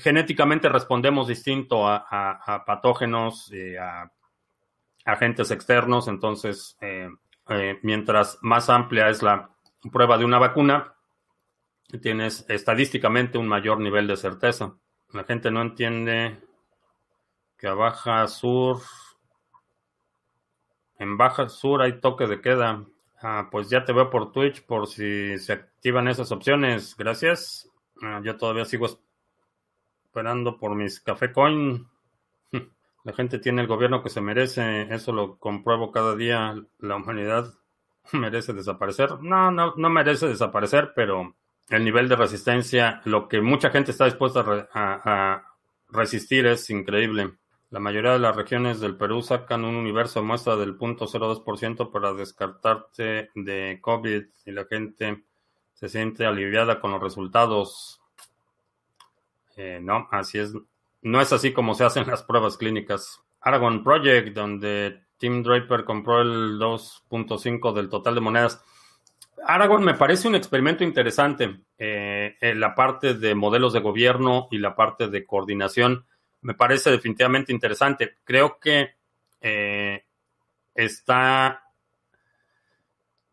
genéticamente 0.00 0.68
respondemos 0.68 1.28
distinto 1.28 1.86
a, 1.86 2.62
patógenos, 2.66 3.50
eh, 3.52 3.78
a 3.78 4.10
agentes 5.04 5.50
externos, 5.50 6.08
entonces 6.08 6.76
eh, 6.80 7.08
eh, 7.48 7.78
mientras 7.82 8.38
más 8.42 8.70
amplia 8.70 9.08
es 9.08 9.22
la 9.22 9.50
prueba 9.92 10.16
de 10.16 10.24
una 10.24 10.38
vacuna, 10.38 10.94
tienes 12.00 12.44
estadísticamente 12.48 13.38
un 13.38 13.46
mayor 13.46 13.80
nivel 13.80 14.06
de 14.06 14.16
certeza. 14.16 14.74
La 15.12 15.24
gente 15.24 15.50
no 15.50 15.62
entiende 15.62 16.40
que 17.58 17.68
a 17.68 17.74
Baja 17.74 18.26
Sur, 18.26 18.80
en 20.98 21.16
Baja 21.16 21.48
Sur 21.48 21.82
hay 21.82 22.00
toque 22.00 22.26
de 22.26 22.40
queda. 22.40 22.84
Ah, 23.22 23.48
pues 23.50 23.70
ya 23.70 23.84
te 23.84 23.92
veo 23.92 24.10
por 24.10 24.32
Twitch 24.32 24.64
por 24.64 24.86
si 24.86 25.38
se 25.38 25.52
activan 25.52 26.08
esas 26.08 26.30
opciones. 26.32 26.94
Gracias. 26.96 27.70
Ah, 28.02 28.20
yo 28.22 28.36
todavía 28.36 28.64
sigo 28.64 28.86
esperando 30.04 30.58
por 30.58 30.74
mis 30.74 31.00
café 31.00 31.32
coin. 31.32 31.88
La 33.04 33.12
gente 33.12 33.38
tiene 33.38 33.62
el 33.62 33.68
gobierno 33.68 34.02
que 34.02 34.10
se 34.10 34.20
merece, 34.20 34.82
eso 34.94 35.12
lo 35.12 35.38
compruebo 35.38 35.90
cada 35.90 36.14
día. 36.14 36.54
La 36.78 36.96
humanidad 36.96 37.52
merece 38.12 38.52
desaparecer. 38.52 39.20
No, 39.20 39.50
no, 39.50 39.74
no 39.76 39.90
merece 39.90 40.28
desaparecer, 40.28 40.92
pero 40.94 41.34
el 41.70 41.84
nivel 41.84 42.08
de 42.08 42.16
resistencia, 42.16 43.00
lo 43.04 43.28
que 43.28 43.40
mucha 43.40 43.70
gente 43.70 43.90
está 43.90 44.04
dispuesta 44.04 44.68
a, 44.72 45.42
resistir 45.88 46.46
es 46.46 46.70
increíble. 46.70 47.34
La 47.74 47.80
mayoría 47.80 48.12
de 48.12 48.20
las 48.20 48.36
regiones 48.36 48.78
del 48.78 48.96
Perú 48.96 49.20
sacan 49.20 49.64
un 49.64 49.74
universo 49.74 50.20
de 50.20 50.26
muestra 50.26 50.54
del 50.54 50.78
0.02% 50.78 51.90
para 51.90 52.12
descartarte 52.12 53.30
de 53.34 53.80
COVID 53.80 54.22
y 54.46 54.52
la 54.52 54.64
gente 54.66 55.24
se 55.72 55.88
siente 55.88 56.24
aliviada 56.24 56.78
con 56.78 56.92
los 56.92 57.02
resultados. 57.02 58.00
Eh, 59.56 59.80
no, 59.82 60.06
así 60.12 60.38
es. 60.38 60.52
No 61.02 61.20
es 61.20 61.32
así 61.32 61.52
como 61.52 61.74
se 61.74 61.82
hacen 61.82 62.06
las 62.06 62.22
pruebas 62.22 62.56
clínicas. 62.56 63.20
Aragon 63.40 63.82
Project, 63.82 64.28
donde 64.36 65.00
Tim 65.18 65.42
Draper 65.42 65.84
compró 65.84 66.22
el 66.22 66.60
2.5 66.60 67.72
del 67.72 67.88
total 67.88 68.14
de 68.14 68.20
monedas. 68.20 68.64
Aragon 69.48 69.82
me 69.82 69.94
parece 69.94 70.28
un 70.28 70.36
experimento 70.36 70.84
interesante. 70.84 71.62
Eh, 71.76 72.36
en 72.40 72.60
la 72.60 72.76
parte 72.76 73.14
de 73.14 73.34
modelos 73.34 73.72
de 73.72 73.80
gobierno 73.80 74.46
y 74.52 74.58
la 74.58 74.76
parte 74.76 75.08
de 75.08 75.26
coordinación 75.26 76.06
me 76.44 76.54
parece 76.54 76.90
definitivamente 76.90 77.52
interesante. 77.52 78.18
Creo 78.22 78.58
que 78.60 78.90
eh, 79.40 80.04
está 80.74 81.62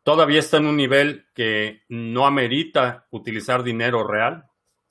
todavía 0.01 0.39
está 0.39 0.57
en 0.57 0.65
un 0.65 0.77
nivel 0.77 1.25
que 1.33 1.83
no 1.89 2.25
amerita 2.25 3.07
utilizar 3.11 3.63
dinero 3.63 4.07
real. 4.07 4.45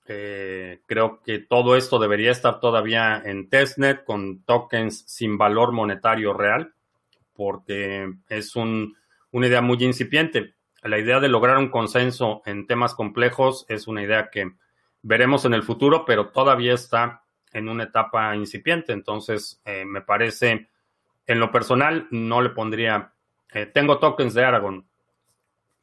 Eh, 0.06 0.80
creo 0.86 1.22
que 1.22 1.38
todo 1.38 1.76
esto 1.76 1.98
debería 1.98 2.30
estar 2.30 2.60
todavía 2.60 3.22
en 3.24 3.48
testnet 3.48 4.04
con 4.04 4.42
tokens 4.44 5.04
sin 5.06 5.38
valor 5.38 5.72
monetario 5.72 6.34
real, 6.34 6.74
porque 7.32 8.12
es 8.28 8.54
una 8.54 9.46
idea 9.46 9.62
muy 9.62 9.82
incipiente. 9.82 10.56
La 10.82 10.98
idea 10.98 11.20
de 11.20 11.28
lograr 11.28 11.56
un 11.56 11.70
consenso 11.70 12.42
en 12.44 12.66
temas 12.66 12.94
complejos 12.94 13.64
es 13.70 13.88
una 13.88 14.02
idea 14.02 14.28
que 14.30 14.52
veremos 15.00 15.46
en 15.46 15.54
el 15.54 15.62
futuro, 15.62 16.04
pero 16.04 16.28
todavía 16.28 16.74
está 16.74 17.24
en 17.52 17.68
una 17.68 17.84
etapa 17.84 18.34
incipiente. 18.36 18.92
Entonces, 18.92 19.60
eh, 19.64 19.84
me 19.84 20.00
parece, 20.00 20.68
en 21.26 21.40
lo 21.40 21.50
personal, 21.50 22.06
no 22.10 22.42
le 22.42 22.50
pondría, 22.50 23.12
eh, 23.52 23.66
tengo 23.66 23.98
tokens 23.98 24.34
de 24.34 24.44
Aragon, 24.44 24.86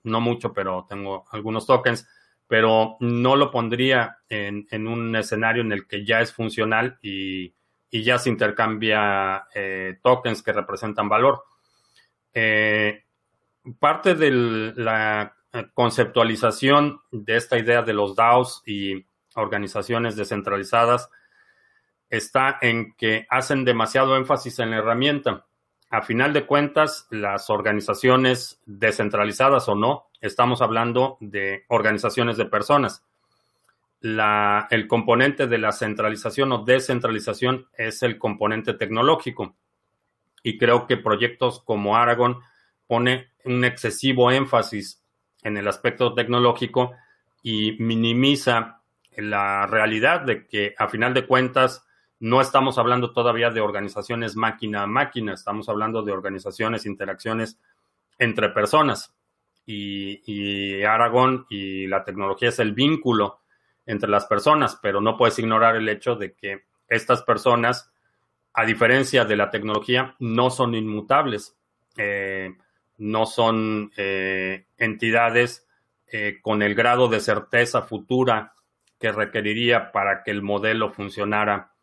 no 0.03 0.21
mucho, 0.21 0.53
pero 0.53 0.85
tengo 0.87 1.25
algunos 1.31 1.65
tokens, 1.65 2.07
pero 2.47 2.95
no 3.01 3.35
lo 3.35 3.51
pondría 3.51 4.19
en, 4.29 4.87
un 4.87 5.15
escenario 5.15 5.61
en 5.61 5.73
el 5.73 5.85
que 5.87 6.05
ya 6.05 6.21
es 6.21 6.33
funcional 6.33 6.97
y, 7.01 7.53
ya 7.89 8.19
se 8.19 8.29
intercambia 8.29 9.47
eh, 9.55 9.97
tokens 10.03 10.43
que 10.43 10.53
representan 10.53 11.09
valor. 11.09 11.43
Parte 13.79 14.13
de 14.13 14.31
la 14.75 15.35
conceptualización 15.73 17.01
de 17.11 17.37
esta 17.37 17.57
idea 17.57 17.81
de 17.81 17.93
los 17.93 18.15
DAOs 18.15 18.61
y 18.67 19.05
organizaciones 19.35 20.15
descentralizadas 20.15 21.09
está 22.09 22.57
en 22.61 22.93
que 22.93 23.25
hacen 23.29 23.65
demasiado 23.65 24.15
énfasis 24.15 24.59
en 24.59 24.71
la 24.71 24.77
herramienta 24.77 25.47
a 25.89 26.01
final 26.01 26.33
de 26.33 26.45
cuentas, 26.45 27.07
las 27.09 27.49
organizaciones 27.49 28.61
descentralizadas 28.65 29.69
o 29.69 29.75
no, 29.75 30.07
estamos 30.19 30.61
hablando 30.61 31.17
de 31.21 31.63
organizaciones 31.69 32.37
de 32.37 32.45
personas. 32.45 33.03
el 34.01 34.87
componente 34.87 35.47
de 35.47 35.57
la 35.57 35.71
centralización 35.71 36.51
o 36.51 36.63
descentralización 36.63 37.67
es 37.77 38.03
el 38.03 38.19
componente 38.19 38.73
tecnológico. 38.73 39.55
Y 40.43 40.57
creo 40.57 40.87
que 40.87 40.97
proyectos 40.97 41.61
como 41.61 41.95
Aragon 41.95 42.41
pone 42.85 43.31
un 43.45 43.63
excesivo 43.63 44.29
énfasis 44.31 45.01
en 45.41 45.57
el 45.57 45.67
aspecto 45.67 46.13
tecnológico 46.13 46.91
y 47.41 47.77
minimiza 47.79 48.81
la 49.15 49.65
realidad 49.65 50.21
de 50.21 50.45
que 50.47 50.75
a 50.77 50.87
final 50.89 51.13
de 51.13 51.25
cuentas 51.25 51.86
no 52.19 52.41
estamos 52.41 52.77
hablando 52.77 53.11
todavía 53.11 53.51
de 53.51 53.61
organizaciones 53.61 54.35
máquina 54.35 54.83
a 54.83 54.87
máquina, 54.87 55.33
estamos 55.33 55.69
hablando 55.69 56.01
de 56.01 56.11
organizaciones, 56.11 56.85
interacciones 56.85 57.59
entre 58.17 58.49
personas. 58.49 59.13
Y, 59.65 60.81
Aragón 60.83 61.45
y 61.49 61.87
la 61.87 62.05
tecnología 62.05 62.49
es 62.49 62.59
el 62.59 62.73
vínculo 62.73 63.41
entre 63.85 64.09
las 64.09 64.25
personas, 64.25 64.79
pero 64.81 65.01
no 65.01 65.17
puedes 65.17 65.37
ignorar 65.39 65.75
el 65.75 65.89
hecho 65.89 66.15
de 66.15 66.33
que 66.33 66.63
estas 66.87 67.21
personas, 67.23 67.91
a 68.53 68.65
diferencia 68.65 69.25
de 69.25 69.35
la 69.35 69.49
tecnología, 69.49 70.15
no 70.19 70.49
son 70.49 70.73
inmutables, 70.73 71.57
eh, 71.97 72.55
no 72.97 73.25
son 73.25 73.91
eh, 73.97 74.67
entidades 74.77 75.67
eh, 76.07 76.39
con 76.41 76.61
el 76.61 76.73
grado 76.73 77.09
de 77.09 77.19
certeza 77.19 77.81
futura 77.81 78.53
que 78.97 79.11
requeriría 79.11 79.91
para 79.91 80.23
que 80.23 80.31
el 80.31 80.41
modelo 80.41 80.91
funcionara 80.91 81.73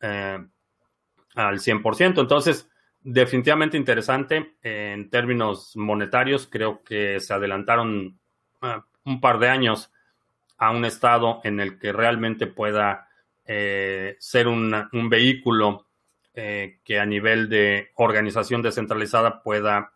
eh, 0.00 0.38
al 1.34 1.58
100%. 1.60 2.20
Entonces, 2.20 2.68
definitivamente 3.02 3.76
interesante 3.76 4.56
en 4.62 5.10
términos 5.10 5.76
monetarios. 5.76 6.46
Creo 6.46 6.82
que 6.82 7.20
se 7.20 7.34
adelantaron 7.34 8.18
eh, 8.62 8.76
un 9.04 9.20
par 9.20 9.38
de 9.38 9.48
años 9.48 9.92
a 10.58 10.70
un 10.70 10.84
estado 10.84 11.40
en 11.44 11.60
el 11.60 11.78
que 11.78 11.92
realmente 11.92 12.46
pueda 12.46 13.08
eh, 13.46 14.16
ser 14.18 14.48
un 14.48 15.08
vehículo 15.08 15.86
que 16.34 17.00
a 17.00 17.04
nivel 17.04 17.48
de 17.48 17.90
organización 17.96 18.62
descentralizada 18.62 19.42
pueda 19.42 19.94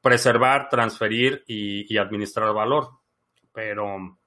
preservar, 0.00 0.68
transferir 0.68 1.44
y 1.46 1.96
administrar 1.96 2.52
valor. 2.52 2.88
Pero 3.52 4.18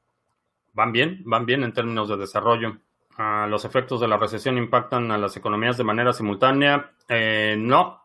van 0.75 0.91
bien, 0.93 1.23
van 1.25 1.45
bien 1.45 1.63
en 1.63 1.73
términos 1.73 2.07
de 2.07 2.15
desarrollo 2.15 2.77
los 3.17 3.63
efectos 3.63 4.01
de 4.01 4.07
la 4.07 4.17
recesión 4.17 4.57
impactan 4.57 5.11
a 5.11 5.17
las 5.17 5.37
economías 5.37 5.77
de 5.77 5.83
manera 5.83 6.11
simultánea. 6.11 6.91
Eh, 7.07 7.55
no. 7.57 8.01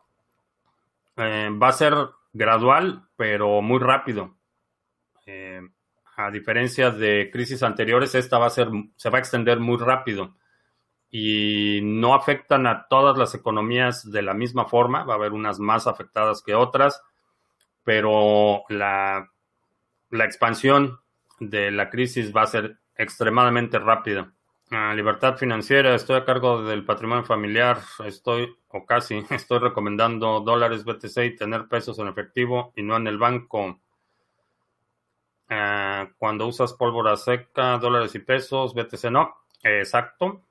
Eh, 1.16 1.50
va 1.61 1.68
a 1.68 1.72
ser 1.72 1.94
gradual, 2.32 3.08
pero 3.16 3.61
muy 3.61 3.80
rápido. 3.80 4.36
Eh, 5.26 5.61
a 6.16 6.30
diferencia 6.30 6.90
de 6.90 7.30
crisis 7.32 7.62
anteriores, 7.62 8.14
esta 8.14 8.38
va 8.38 8.46
a 8.46 8.50
ser, 8.50 8.68
se 8.96 9.11
va 9.11 9.18
a 9.18 9.20
extender 9.20 9.58
muy 9.58 9.78
rápido 9.78 10.36
y 11.11 11.80
no 11.82 12.14
afectan 12.14 12.68
a 12.68 12.86
todas 12.86 13.18
las 13.18 13.34
economías 13.34 14.11
de 14.11 14.22
la 14.22 14.34
misma 14.34 14.66
forma. 14.66 15.02
Va 15.04 15.14
a 15.14 15.16
haber 15.16 15.32
unas 15.32 15.58
más 15.58 15.88
afectadas 15.88 16.42
que 16.42 16.54
otras, 16.54 17.02
pero 17.82 18.62
la, 18.68 19.28
la 20.11 20.24
expansión 20.24 21.00
de 21.40 21.72
la 21.72 21.90
crisis 21.90 22.32
va 22.34 22.42
a 22.42 22.46
ser 22.46 22.78
extremadamente 22.94 23.78
rápida 23.78 24.32
libertad 24.71 25.37
financiera, 25.37 25.97
estoy 25.97 26.16
a 26.16 26.25
cargo 26.25 26.62
del 26.62 26.85
patrimonio 26.85 27.25
familiar, 27.25 27.81
estoy, 28.05 28.57
o 28.68 28.87
casi, 28.87 29.25
estoy 29.31 29.59
recomendando 29.59 30.41
dólares 30.41 30.85
BTC 30.85 31.25
y 31.25 31.37
tener 31.37 31.66
pesos 31.66 31.99
en 31.99 32.09
efectivo 32.09 32.73
y 32.77 32.83
no 32.83 32.97
en 32.97 33.09
el 33.09 33.18
banco. 33.18 33.81
Ah, 35.49 36.09
cuando 36.18 36.47
usas 36.47 36.73
pólvora 36.75 37.16
seca, 37.16 37.79
dólares 37.79 38.14
y 38.14 38.21
pesos, 38.21 38.73
BTC 38.75 39.11
no. 39.11 39.35
exacto. 39.64 40.43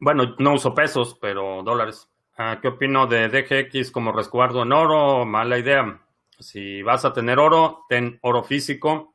Bueno, 0.00 0.34
no 0.38 0.54
uso 0.54 0.74
pesos, 0.74 1.18
pero 1.20 1.62
dólares. 1.62 2.08
Ah, 2.38 2.58
¿Qué 2.60 2.68
opino 2.68 3.06
de 3.06 3.28
DGX 3.28 3.90
como 3.90 4.12
resguardo 4.12 4.62
en 4.62 4.72
oro? 4.72 5.26
Mala 5.26 5.58
idea. 5.58 6.00
Si 6.38 6.82
vas 6.82 7.04
a 7.04 7.12
tener 7.12 7.38
oro, 7.38 7.84
ten 7.88 8.18
oro 8.22 8.42
físico. 8.42 9.14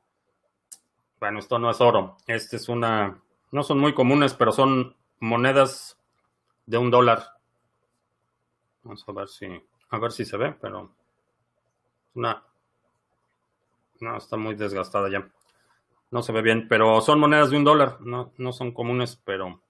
Bueno, 1.20 1.40
esto 1.40 1.58
no 1.58 1.70
es 1.72 1.82
oro. 1.82 2.18
Este 2.28 2.56
es 2.56 2.68
una 2.70 3.20
no 3.52 3.64
son 3.64 3.80
muy 3.80 3.94
comunes, 3.94 4.34
pero 4.34 4.52
son 4.52 4.96
monedas 5.20 5.98
de 6.66 6.78
un 6.78 6.90
dólar. 6.90 7.24
Vamos 8.84 9.04
a 9.08 9.12
ver 9.12 9.28
si, 9.28 9.48
a 9.90 10.00
ver 10.00 10.12
si 10.12 10.26
se 10.26 10.38
ve, 10.38 10.54
pero 10.60 10.96
una, 12.16 12.44
no, 14.00 14.18
está 14.18 14.38
muy 14.38 14.56
desgastada 14.56 15.10
ya. 15.10 15.30
No 16.10 16.22
se 16.22 16.32
ve 16.32 16.42
bien, 16.42 16.68
pero 16.68 17.00
son 17.02 17.20
monedas 17.20 17.52
de 17.52 17.58
un 17.58 17.64
dólar, 17.64 17.98
no, 18.02 18.34
no 18.38 18.52
son 18.52 18.74
comunes, 18.74 19.16
pero 19.24 19.62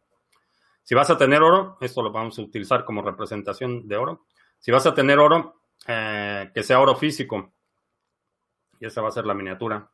si 0.83 0.95
vas 0.95 1.09
a 1.09 1.17
tener 1.17 1.43
oro, 1.43 1.77
esto 1.81 2.01
lo 2.01 2.11
vamos 2.11 2.39
a 2.39 2.41
utilizar 2.41 2.83
como 2.85 3.01
representación 3.01 3.87
de 3.87 3.97
oro. 3.97 4.25
Si 4.59 4.71
vas 4.71 4.85
a 4.85 4.93
tener 4.93 5.19
oro, 5.19 5.61
eh, 5.87 6.51
que 6.53 6.63
sea 6.63 6.79
oro 6.79 6.95
físico. 6.95 7.53
Y 8.79 8.85
esa 8.85 9.01
va 9.01 9.09
a 9.09 9.11
ser 9.11 9.25
la 9.25 9.33
miniatura. 9.33 9.89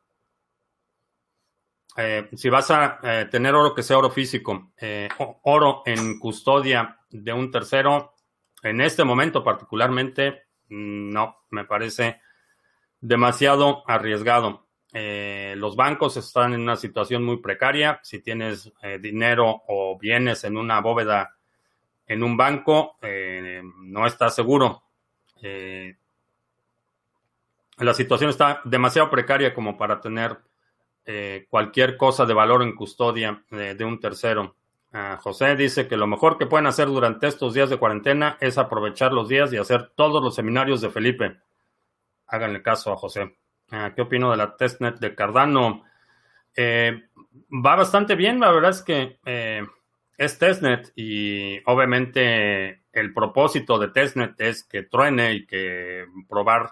Eh, 2.00 2.28
si 2.36 2.48
vas 2.48 2.70
a 2.70 3.00
eh, 3.02 3.26
tener 3.28 3.56
oro 3.56 3.74
que 3.74 3.82
sea 3.82 3.98
oro 3.98 4.08
físico, 4.08 4.70
eh, 4.80 5.08
oro 5.42 5.82
en 5.84 6.20
custodia 6.20 6.96
de 7.10 7.32
un 7.32 7.50
tercero, 7.50 8.14
en 8.62 8.80
este 8.80 9.02
momento 9.02 9.42
particularmente, 9.42 10.44
mm, 10.68 11.10
no, 11.10 11.38
me 11.50 11.64
parece 11.64 12.20
demasiado 13.00 13.82
arriesgado. 13.86 14.66
los 14.90 15.76
bancos 15.76 16.16
están 16.16 16.54
en 16.54 16.60
una 16.62 16.76
situación 16.76 17.24
muy 17.24 17.38
precaria. 17.38 18.00
Si 18.02 18.20
tienes 18.20 18.72
dinero 19.00 19.62
o 19.68 19.98
bienes 19.98 20.44
en 20.44 20.56
una 20.56 20.80
bóveda 20.80 21.36
en 22.06 22.22
un 22.22 22.36
banco, 22.36 22.96
no 23.02 24.06
estás 24.06 24.34
seguro. 24.34 24.82
la 27.78 27.94
situación 27.94 28.30
está 28.30 28.60
demasiado 28.64 29.10
precaria 29.10 29.54
como 29.54 29.76
para 29.76 30.00
tener 30.00 30.38
eh, 31.10 31.46
cualquier 31.48 31.96
cosa 31.96 32.26
de 32.26 32.34
valor 32.34 32.62
en 32.62 32.74
custodia 32.74 33.42
eh, 33.50 33.74
de 33.74 33.82
un 33.82 33.98
tercero. 33.98 34.56
Ah, 34.92 35.18
José 35.18 35.56
dice 35.56 35.88
que 35.88 35.96
lo 35.96 36.06
mejor 36.06 36.36
que 36.36 36.44
pueden 36.44 36.66
hacer 36.66 36.88
durante 36.88 37.26
estos 37.26 37.54
días 37.54 37.70
de 37.70 37.78
cuarentena 37.78 38.36
es 38.42 38.58
aprovechar 38.58 39.14
los 39.14 39.26
días 39.26 39.50
y 39.50 39.56
hacer 39.56 39.90
todos 39.96 40.22
los 40.22 40.34
seminarios 40.34 40.82
de 40.82 40.90
Felipe. 40.90 41.38
Háganle 42.26 42.60
caso 42.60 42.92
a 42.92 42.96
José. 42.96 43.38
Ah, 43.70 43.92
¿Qué 43.96 44.02
opino 44.02 44.30
de 44.30 44.36
la 44.36 44.54
testnet 44.54 44.98
de 44.98 45.14
Cardano? 45.14 45.82
Eh, 46.54 47.04
va 47.50 47.74
bastante 47.74 48.14
bien, 48.14 48.38
la 48.38 48.52
verdad 48.52 48.72
es 48.72 48.82
que 48.82 49.18
es 50.18 50.38
testnet 50.38 50.92
y 50.94 51.58
obviamente 51.64 52.82
el 52.92 53.14
propósito 53.14 53.78
de 53.78 53.88
testnet 53.88 54.38
es 54.42 54.62
que 54.62 54.82
truene 54.82 55.32
y 55.32 55.46
que 55.46 56.04
probar 56.28 56.68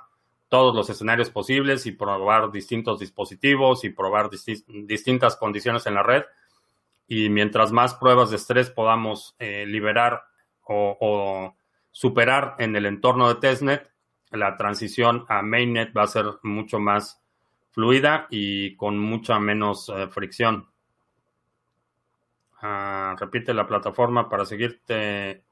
todos 0.49 0.75
los 0.75 0.89
escenarios 0.91 1.31
posibles 1.31 1.87
y 1.87 1.93
probar 1.93 2.51
distintos 2.51 3.01
dispositivos 3.01 3.85
y 3.85 3.91
probar 3.91 4.31
distintas 4.31 5.37
condiciones 5.37 5.87
en 5.87 5.95
la 5.95 6.03
red. 6.03 6.25
Y 7.09 7.29
mientras 7.29 7.73
más 7.73 7.95
pruebas 7.95 8.31
de 8.31 8.37
estrés 8.37 8.71
podamos 8.71 9.35
eh, 9.39 9.65
liberar 9.67 10.25
o, 10.69 11.55
superar 11.91 12.57
en 12.59 12.77
el 12.77 12.85
entorno 12.87 13.29
de 13.29 13.37
testnet, 13.37 13.91
la 14.31 14.57
transición 14.57 15.25
a 15.29 15.41
mainnet 15.41 15.97
va 15.97 16.03
a 16.03 16.09
ser 16.09 16.27
mucho 16.43 16.79
más 16.79 17.23
fluida 17.71 18.27
y 18.29 18.77
con 18.77 18.99
mucha 18.99 19.39
menos 19.39 19.89
eh, 19.89 20.09
fricción. 20.09 20.69
Ah, 22.61 23.17
repite 23.19 23.55
la 23.55 23.67
plataforma 23.67 24.29
para 24.29 24.45
seguirte 24.45 25.43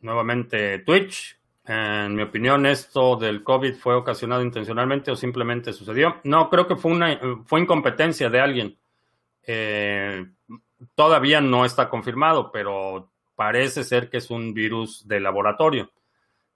nuevamente 0.00 0.80
Twitch. 0.80 1.39
En 1.72 2.16
mi 2.16 2.22
opinión, 2.22 2.66
esto 2.66 3.14
del 3.14 3.44
COVID 3.44 3.74
fue 3.74 3.94
ocasionado 3.94 4.42
intencionalmente 4.42 5.12
o 5.12 5.14
simplemente 5.14 5.72
sucedió. 5.72 6.16
No, 6.24 6.50
creo 6.50 6.66
que 6.66 6.74
fue 6.74 6.90
una 6.90 7.16
fue 7.46 7.60
incompetencia 7.60 8.28
de 8.28 8.40
alguien. 8.40 8.76
Eh, 9.46 10.26
todavía 10.96 11.40
no 11.40 11.64
está 11.64 11.88
confirmado, 11.88 12.50
pero 12.50 13.12
parece 13.36 13.84
ser 13.84 14.10
que 14.10 14.16
es 14.16 14.30
un 14.30 14.52
virus 14.52 15.06
de 15.06 15.20
laboratorio. 15.20 15.92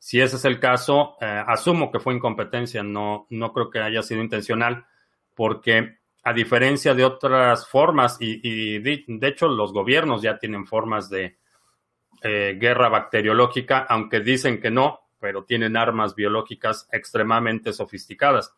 Si 0.01 0.21
ese 0.21 0.35
es 0.35 0.45
el 0.47 0.59
caso, 0.59 1.17
eh, 1.21 1.45
asumo 1.47 1.93
que 1.93 2.01
fue 2.01 2.15
incompetencia, 2.15 2.83
no, 2.83 3.29
no 3.31 3.53
creo 3.53 3.71
que 3.71 3.79
haya 3.79 4.03
sido 4.03 4.21
intencional, 4.21 4.85
porque 5.37 5.99
a 6.25 6.33
diferencia 6.33 6.93
de 6.93 7.05
otras 7.05 7.69
formas, 7.69 8.17
y, 8.19 8.81
de, 8.81 9.29
hecho 9.29 9.47
los 9.47 9.73
gobiernos 9.73 10.23
ya 10.23 10.41
tienen 10.41 10.67
formas 10.67 11.09
de 11.09 11.37
eh, 12.21 12.57
guerra 12.59 12.89
bacteriológica, 12.89 13.87
aunque 13.89 14.19
dicen 14.19 14.61
que 14.61 14.73
no, 14.73 15.04
pero 15.25 15.45
tienen 15.45 15.79
armas 15.79 16.14
biológicas 16.14 16.87
extremadamente 16.93 17.72
sofisticadas 17.72 18.55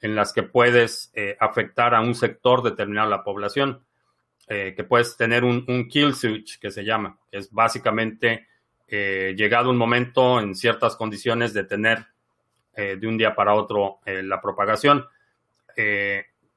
en 0.00 0.16
las 0.16 0.32
que 0.32 0.42
puedes 0.42 1.12
eh, 1.14 1.36
afectar 1.38 1.94
a 1.94 2.00
un 2.00 2.16
sector 2.16 2.64
determinado 2.64 3.08
de 3.08 3.16
la 3.16 3.22
población, 3.22 3.84
eh, 4.48 4.74
que 4.74 4.82
puedes 4.82 5.16
tener 5.16 5.44
un, 5.44 5.64
kill 5.88 6.16
switch 6.16 6.58
que 6.58 6.72
se 6.72 6.82
llama, 6.82 7.16
que 7.30 7.38
es 7.38 7.52
básicamente 7.52 8.48
llegado 8.88 9.70
un 9.70 9.76
momento 9.76 10.40
en 10.40 10.56
ciertas 10.56 10.96
condiciones 10.96 11.54
de 11.54 11.62
tener 11.62 12.06
de 12.74 13.06
un 13.06 13.16
día 13.16 13.36
para 13.36 13.54
otro 13.54 14.00
la 14.04 14.40
propagación 14.40 15.04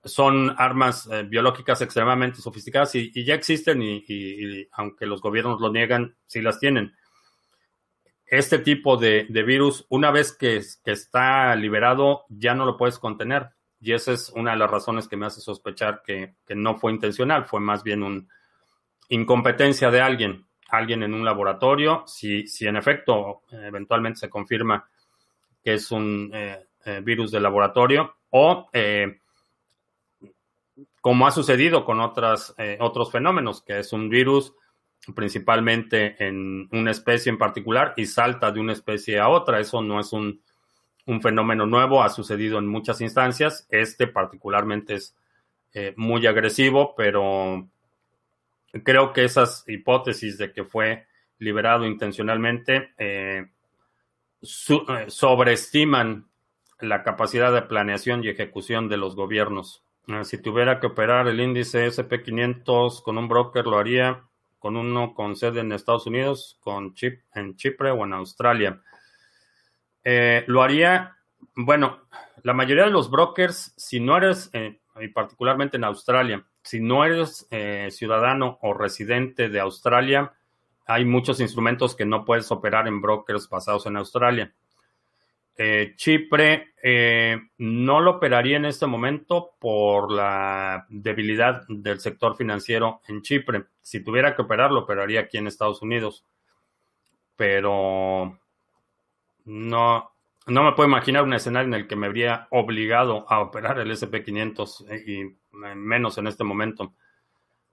son 0.04 0.54
armas 0.58 1.08
eh, 1.12 1.24
biológicas 1.24 1.82
extremadamente 1.82 2.42
sofisticadas 2.42 2.96
y, 2.96 3.24
ya 3.24 3.36
existen 3.36 3.82
y, 3.82 4.68
aunque 4.74 5.06
los 5.06 5.22
gobiernos 5.22 5.62
lo 5.62 5.72
niegan, 5.72 6.16
sí 6.26 6.42
las 6.42 6.60
tienen. 6.60 6.94
Este 8.26 8.60
tipo 8.60 8.98
de, 8.98 9.26
virus, 9.46 9.86
una 9.90 10.12
vez 10.12 10.36
que, 10.36 10.58
está 10.58 11.56
liberado, 11.56 12.26
ya 12.30 12.54
no 12.56 12.66
lo 12.66 12.78
puedes 12.78 13.00
contener. 13.00 13.50
Y 13.80 13.94
esa 13.94 14.14
es 14.14 14.30
una 14.30 14.52
de 14.52 14.58
las 14.58 14.72
razones 14.72 15.08
que 15.08 15.18
me 15.18 15.26
hace 15.26 15.42
sospechar 15.42 16.02
que, 16.06 16.36
no 16.56 16.76
fue 16.76 16.92
intencional, 16.92 17.46
fue 17.46 17.60
más 17.60 17.84
bien 17.84 18.04
una 18.04 18.26
incompetencia 19.10 19.92
de 19.92 20.02
alguien, 20.02 20.48
alguien 20.70 21.04
en 21.04 21.14
un 21.14 21.26
laboratorio. 21.26 22.04
Si, 22.08 22.46
en 22.62 22.78
efecto 22.78 23.44
eventualmente 23.52 24.20
se 24.20 24.30
confirma 24.30 24.90
que 25.64 25.76
es 25.76 25.92
un 25.92 26.32
eh, 26.34 26.66
eh, 26.86 27.02
virus 27.04 27.32
de 27.32 27.40
laboratorio 27.40 28.16
o 28.30 28.70
como 31.04 31.28
ha 31.28 31.32
sucedido 31.32 31.84
con 31.84 32.00
otras, 32.00 32.56
eh, 32.58 32.78
otros 32.80 33.12
fenómenos, 33.12 33.62
que 33.62 33.80
es 33.80 33.92
un 33.92 34.08
virus 34.08 34.54
principalmente 35.16 36.16
en 36.26 36.70
una 36.72 36.92
especie 36.92 37.30
en 37.30 37.38
particular 37.38 37.94
y 37.98 38.06
salta 38.06 38.52
de 38.52 38.60
una 38.60 38.74
especie 38.74 39.20
a 39.20 39.30
otra. 39.30 39.60
Eso 39.60 39.82
no 39.82 40.00
es 40.00 40.14
un, 40.14 40.42
fenómeno 41.22 41.66
nuevo, 41.66 42.02
ha 42.02 42.10
sucedido 42.10 42.60
en 42.60 42.68
muchas 42.68 43.02
instancias. 43.02 43.68
Este 43.70 44.08
particularmente 44.08 44.96
es 44.96 45.16
eh, 45.74 45.94
muy 45.98 46.26
agresivo, 46.26 46.96
pero 46.96 47.68
creo 48.84 49.12
que 49.12 49.26
esas 49.26 49.66
hipótesis 49.68 50.38
de 50.38 50.54
que 50.54 50.64
fue 50.64 51.06
liberado 51.40 51.86
intencionalmente 51.86 52.94
eh, 52.98 53.48
sobreestiman 54.42 56.28
la 56.80 57.04
capacidad 57.04 57.54
de 57.54 57.62
planeación 57.64 58.24
y 58.24 58.30
ejecución 58.30 58.88
de 58.88 58.98
los 58.98 59.16
gobiernos. 59.16 59.84
Si 60.24 60.38
tuviera 60.38 60.80
que 60.80 60.88
operar 60.88 61.28
el 61.28 61.40
índice 61.40 61.88
SP500 61.88 63.02
con 63.04 63.18
un 63.18 63.30
broker, 63.30 63.66
lo 63.66 63.78
haría 63.78 64.24
con 64.64 64.78
uno 64.78 65.14
con 65.14 65.36
sede 65.36 65.60
en 65.60 65.74
Estados 65.74 66.08
Unidos, 66.08 66.58
con 66.62 66.94
chip 66.94 67.20
en 67.36 67.58
Chipre 67.58 67.92
o 67.92 68.06
en 68.06 68.14
Australia. 68.14 68.82
Eh, 70.06 70.46
lo 70.48 70.64
haría, 70.64 71.18
bueno, 71.54 72.04
la 72.44 72.54
mayoría 72.54 72.86
de 72.86 72.90
los 72.90 73.12
brokers, 73.12 73.74
si 73.76 74.00
no 74.00 74.16
eres, 74.16 74.50
eh, 74.54 74.80
y 75.02 75.10
particularmente 75.10 75.76
en 75.76 75.84
Australia, 75.84 76.46
si 76.62 76.80
no 76.80 77.04
eres 77.04 77.46
eh, 77.52 77.90
ciudadano 77.92 78.58
o 78.62 78.74
residente 78.74 79.50
de 79.50 79.60
Australia, 79.60 80.32
hay 80.86 81.04
muchos 81.04 81.42
instrumentos 81.42 81.94
que 81.94 82.06
no 82.06 82.24
puedes 82.24 82.50
operar 82.50 82.88
en 82.88 83.02
brokers 83.02 83.50
basados 83.50 83.86
en 83.86 83.98
Australia. 83.98 84.54
Eh, 85.56 85.94
Chipre 85.96 86.74
eh, 86.82 87.38
no 87.60 88.02
lo 88.02 88.12
operaría 88.12 88.58
en 88.58 88.66
este 88.66 88.88
momento 88.88 89.52
por 89.60 90.12
la 90.12 90.86
debilidad 90.90 91.64
del 91.68 92.00
sector 92.00 92.36
financiero 92.36 93.02
en 93.08 93.22
Chipre. 93.22 93.66
Si 93.82 94.04
tuviera 94.04 94.36
que 94.36 94.42
operar, 94.42 94.72
lo 94.72 94.82
operaría 94.82 95.22
aquí 95.22 95.38
en 95.38 95.48
Estados 95.48 95.82
Unidos. 95.82 96.26
Pero 97.36 98.40
no, 99.46 100.12
no 100.48 100.64
me 100.64 100.72
puedo 100.74 100.90
imaginar 100.90 101.24
un 101.24 101.34
escenario 101.34 101.68
en 101.68 101.82
el 101.82 101.88
que 101.88 101.96
me 101.96 102.08
habría 102.08 102.48
obligado 102.50 103.26
a 103.30 103.40
operar 103.40 103.80
el 103.80 103.92
SP500 103.92 104.90
eh, 104.90 105.04
y 105.08 105.38
menos 105.52 106.18
en 106.18 106.28
este 106.28 106.44
momento. 106.44 106.94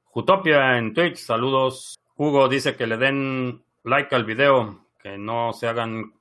Jutopia 0.05 0.77
en 0.77 0.93
Twitch, 0.93 1.17
saludos. 1.17 1.99
Hugo 2.17 2.49
dice 2.49 2.77
que 2.77 2.87
le 2.87 2.97
den 2.97 3.65
like 3.85 4.15
al 4.15 4.25
video, 4.25 4.87
que 4.99 5.17
no 5.17 5.53
se 5.53 5.69
hagan 5.69 6.13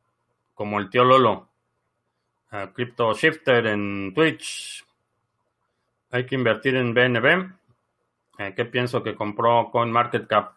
como 0.53 0.79
el 0.79 0.89
tío 0.89 1.03
Lolo. 1.03 1.48
Crypto 2.73 3.13
Shifter 3.13 3.67
en 3.67 4.11
Twitch. 4.13 4.83
Hay 6.11 6.25
que 6.25 6.35
invertir 6.35 6.75
en 6.75 6.93
BNB. 6.93 7.51
Eh, 8.39 8.53
¿Qué 8.55 8.65
pienso 8.65 9.03
que 9.03 9.15
compró 9.15 9.69
CoinMarketCap? 9.71 10.53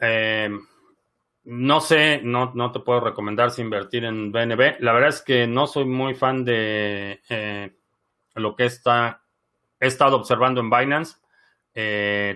Eh, 0.00 0.50
no 1.44 1.80
sé, 1.80 2.20
no, 2.22 2.52
no 2.54 2.72
te 2.72 2.80
puedo 2.80 3.00
recomendar 3.00 3.50
si 3.50 3.60
invertir 3.60 4.04
en 4.04 4.32
BNB. 4.32 4.80
La 4.80 4.92
verdad 4.92 5.10
es 5.10 5.22
que 5.22 5.46
no 5.46 5.66
soy 5.66 5.84
muy 5.84 6.14
fan 6.14 6.44
de 6.44 7.20
eh, 7.28 7.76
lo 8.34 8.56
que 8.56 8.66
está, 8.66 9.22
he 9.78 9.86
estado 9.86 10.16
observando 10.16 10.60
en 10.60 10.70
Binance. 10.70 11.16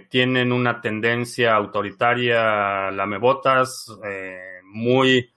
tienen 0.09 0.53
una 0.53 0.81
tendencia 0.81 1.55
autoritaria, 1.55 2.91
lamebotas, 2.91 3.91
muy 4.65 5.32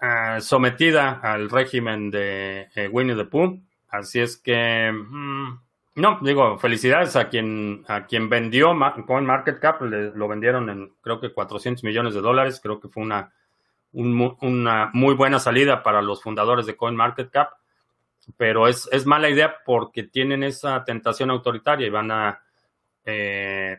Ah, 0.00 0.38
sometida 0.40 1.20
al 1.22 1.50
régimen 1.50 2.10
de 2.10 2.68
eh, 2.74 2.88
Winnie 2.88 3.16
the 3.16 3.24
Pooh. 3.24 3.60
Así 3.88 4.20
es 4.20 4.36
que, 4.36 4.92
mm, 4.92 5.60
no, 5.96 6.18
digo, 6.22 6.58
felicidades 6.58 7.16
a 7.16 7.28
quien, 7.28 7.84
a 7.88 8.06
quien 8.06 8.28
vendió 8.28 8.76
con 9.06 9.26
Market 9.26 9.58
Cap, 9.58 9.82
lo 9.82 10.28
vendieron 10.28 10.70
en 10.70 10.92
creo 11.00 11.20
que 11.20 11.32
400 11.32 11.82
millones 11.82 12.14
de 12.14 12.20
dólares, 12.20 12.60
creo 12.62 12.78
que 12.78 12.88
fue 12.88 13.02
una, 13.02 13.32
una 13.92 14.90
muy 14.92 15.14
buena 15.14 15.40
salida 15.40 15.82
para 15.82 16.02
los 16.02 16.22
fundadores 16.22 16.66
de 16.66 16.76
CoinMarketCap, 16.76 17.50
pero 18.36 18.68
es, 18.68 18.88
es 18.92 19.06
mala 19.06 19.30
idea 19.30 19.56
porque 19.64 20.04
tienen 20.04 20.44
esa 20.44 20.84
tentación 20.84 21.30
autoritaria 21.30 21.86
y 21.86 21.90
van 21.90 22.10
a, 22.12 22.40
eh, 23.04 23.78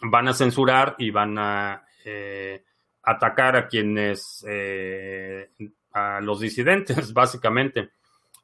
van 0.00 0.28
a 0.28 0.34
censurar 0.34 0.94
y 0.98 1.10
van 1.10 1.36
a 1.38 1.84
eh, 2.04 2.64
atacar 3.08 3.56
a 3.56 3.68
quienes, 3.68 4.44
eh, 4.46 5.50
a 5.92 6.20
los 6.20 6.40
disidentes, 6.40 7.12
básicamente. 7.14 7.90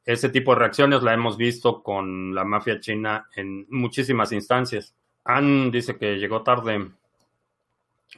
Ese 0.05 0.29
tipo 0.29 0.53
de 0.53 0.61
reacciones 0.61 1.03
la 1.03 1.15
hemos 1.15 1.37
visto 1.37 1.83
con 1.83 2.35
la 2.35 2.45
mafia 2.45 2.81
china 2.81 3.29
en 3.37 3.67
muchísimas 3.71 4.33
instancias. 4.33 4.95
Ann 5.25 5.71
dice 5.71 5.97
que 5.97 6.17
llegó 6.17 6.43
tarde. 6.43 6.91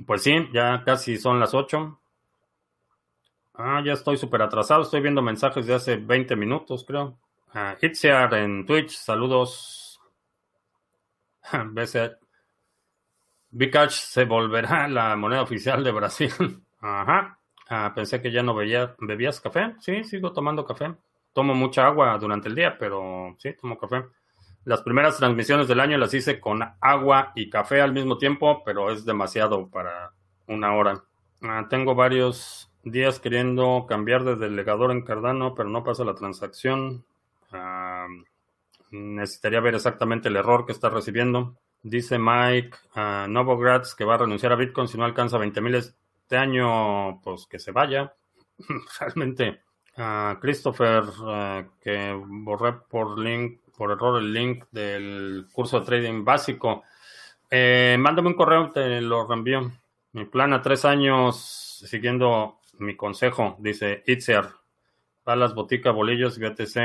Pues 0.05 0.23
sí, 0.23 0.49
ya 0.53 0.83
casi 0.85 1.17
son 1.17 1.39
las 1.39 1.55
8. 1.55 2.01
Ah, 3.55 3.83
ya 3.85 3.93
estoy 3.93 4.17
súper 4.17 4.43
atrasado. 4.43 4.83
Estoy 4.83 5.01
viendo 5.01 5.23
mensajes 5.23 5.67
de 5.67 5.75
hace 5.75 5.97
20 5.97 6.35
minutos, 6.37 6.85
creo. 6.85 7.19
Ah, 7.55 7.77
en 7.81 8.67
Twitch, 8.67 8.91
saludos. 8.91 10.01
Bcash 13.57 13.93
se 13.93 14.25
volverá 14.27 14.87
la 14.89 15.17
moneda 15.17 15.43
oficial 15.43 15.83
de 15.83 15.91
Brasil. 15.91 16.31
Ajá. 16.81 17.39
Ah, 17.69 17.93
pensé 17.95 18.21
que 18.21 18.31
ya 18.31 18.43
no 18.43 18.55
bebías 18.55 19.41
café. 19.41 19.75
Sí, 19.81 20.05
sigo 20.05 20.33
tomando 20.33 20.65
café. 20.65 20.95
Tomo 21.33 21.55
mucha 21.55 21.87
agua 21.87 22.17
durante 22.19 22.49
el 22.49 22.55
día, 22.55 22.77
pero 22.79 23.35
sí, 23.39 23.55
tomo 23.55 23.79
café. 23.79 24.05
Las 24.65 24.83
primeras 24.83 25.17
transmisiones 25.17 25.69
del 25.69 25.81
año 25.81 25.97
las 25.97 26.13
hice 26.13 26.39
con 26.39 26.63
agua 26.81 27.33
y 27.35 27.49
café 27.49 27.81
al 27.81 27.93
mismo 27.93 28.19
tiempo, 28.19 28.63
pero 28.65 28.91
es 28.91 29.05
demasiado 29.05 29.69
para 29.69 30.13
una 30.49 30.75
hora. 30.75 31.03
Ah, 31.43 31.67
tengo 31.71 31.95
varios 31.95 32.71
días 32.85 33.19
queriendo 33.19 33.87
cambiar 33.89 34.25
de 34.25 34.37
delegador 34.37 34.91
en 34.91 35.03
Cardano, 35.03 35.55
pero 35.55 35.69
no 35.69 35.83
pasa 35.83 36.05
la 36.05 36.15
transacción. 36.15 37.05
Ah, 37.53 38.07
necesitaría 38.91 39.61
ver 39.61 39.75
exactamente 39.75 40.29
el 40.29 40.37
error 40.37 40.67
que 40.67 40.73
está 40.73 40.91
recibiendo. 40.91 41.57
Dice 41.89 42.19
Mike 42.19 42.77
uh, 42.97 43.29
Novogratz 43.29 43.95
que 43.95 44.05
va 44.05 44.15
a 44.15 44.19
renunciar 44.19 44.51
a 44.53 44.57
Bitcoin 44.57 44.89
si 44.89 44.99
no 44.99 45.05
alcanza 45.05 45.39
20 45.39 45.61
mil 45.61 45.77
este 45.77 46.37
año, 46.37 47.21
pues 47.23 47.47
que 47.47 47.61
se 47.61 47.71
vaya. 47.71 48.13
Realmente, 49.01 49.61
Christopher, 50.41 51.05
que 51.81 52.13
borré 52.27 52.73
por 52.89 53.19
link 53.19 53.61
por 53.77 53.93
error 53.93 54.21
el 54.21 54.33
link 54.33 54.65
del 54.73 55.47
curso 55.53 55.81
de 55.81 55.87
trading 55.87 56.25
básico. 56.25 56.83
Eh, 57.51 57.97
mándame 57.99 58.29
un 58.29 58.35
correo, 58.35 58.71
te 58.71 59.01
lo 59.01 59.27
reenvío. 59.27 59.73
Mi 60.13 60.25
plan 60.25 60.53
a 60.53 60.63
tres 60.63 60.85
años, 60.85 61.85
siguiendo 61.87 62.59
mi 62.79 62.97
consejo, 62.97 63.57
dice 63.61 64.03
Itzer. 64.07 64.47
Las 65.35 65.55
boticas, 65.55 65.93
bolillos 65.93 66.39
BTC. 66.39 66.77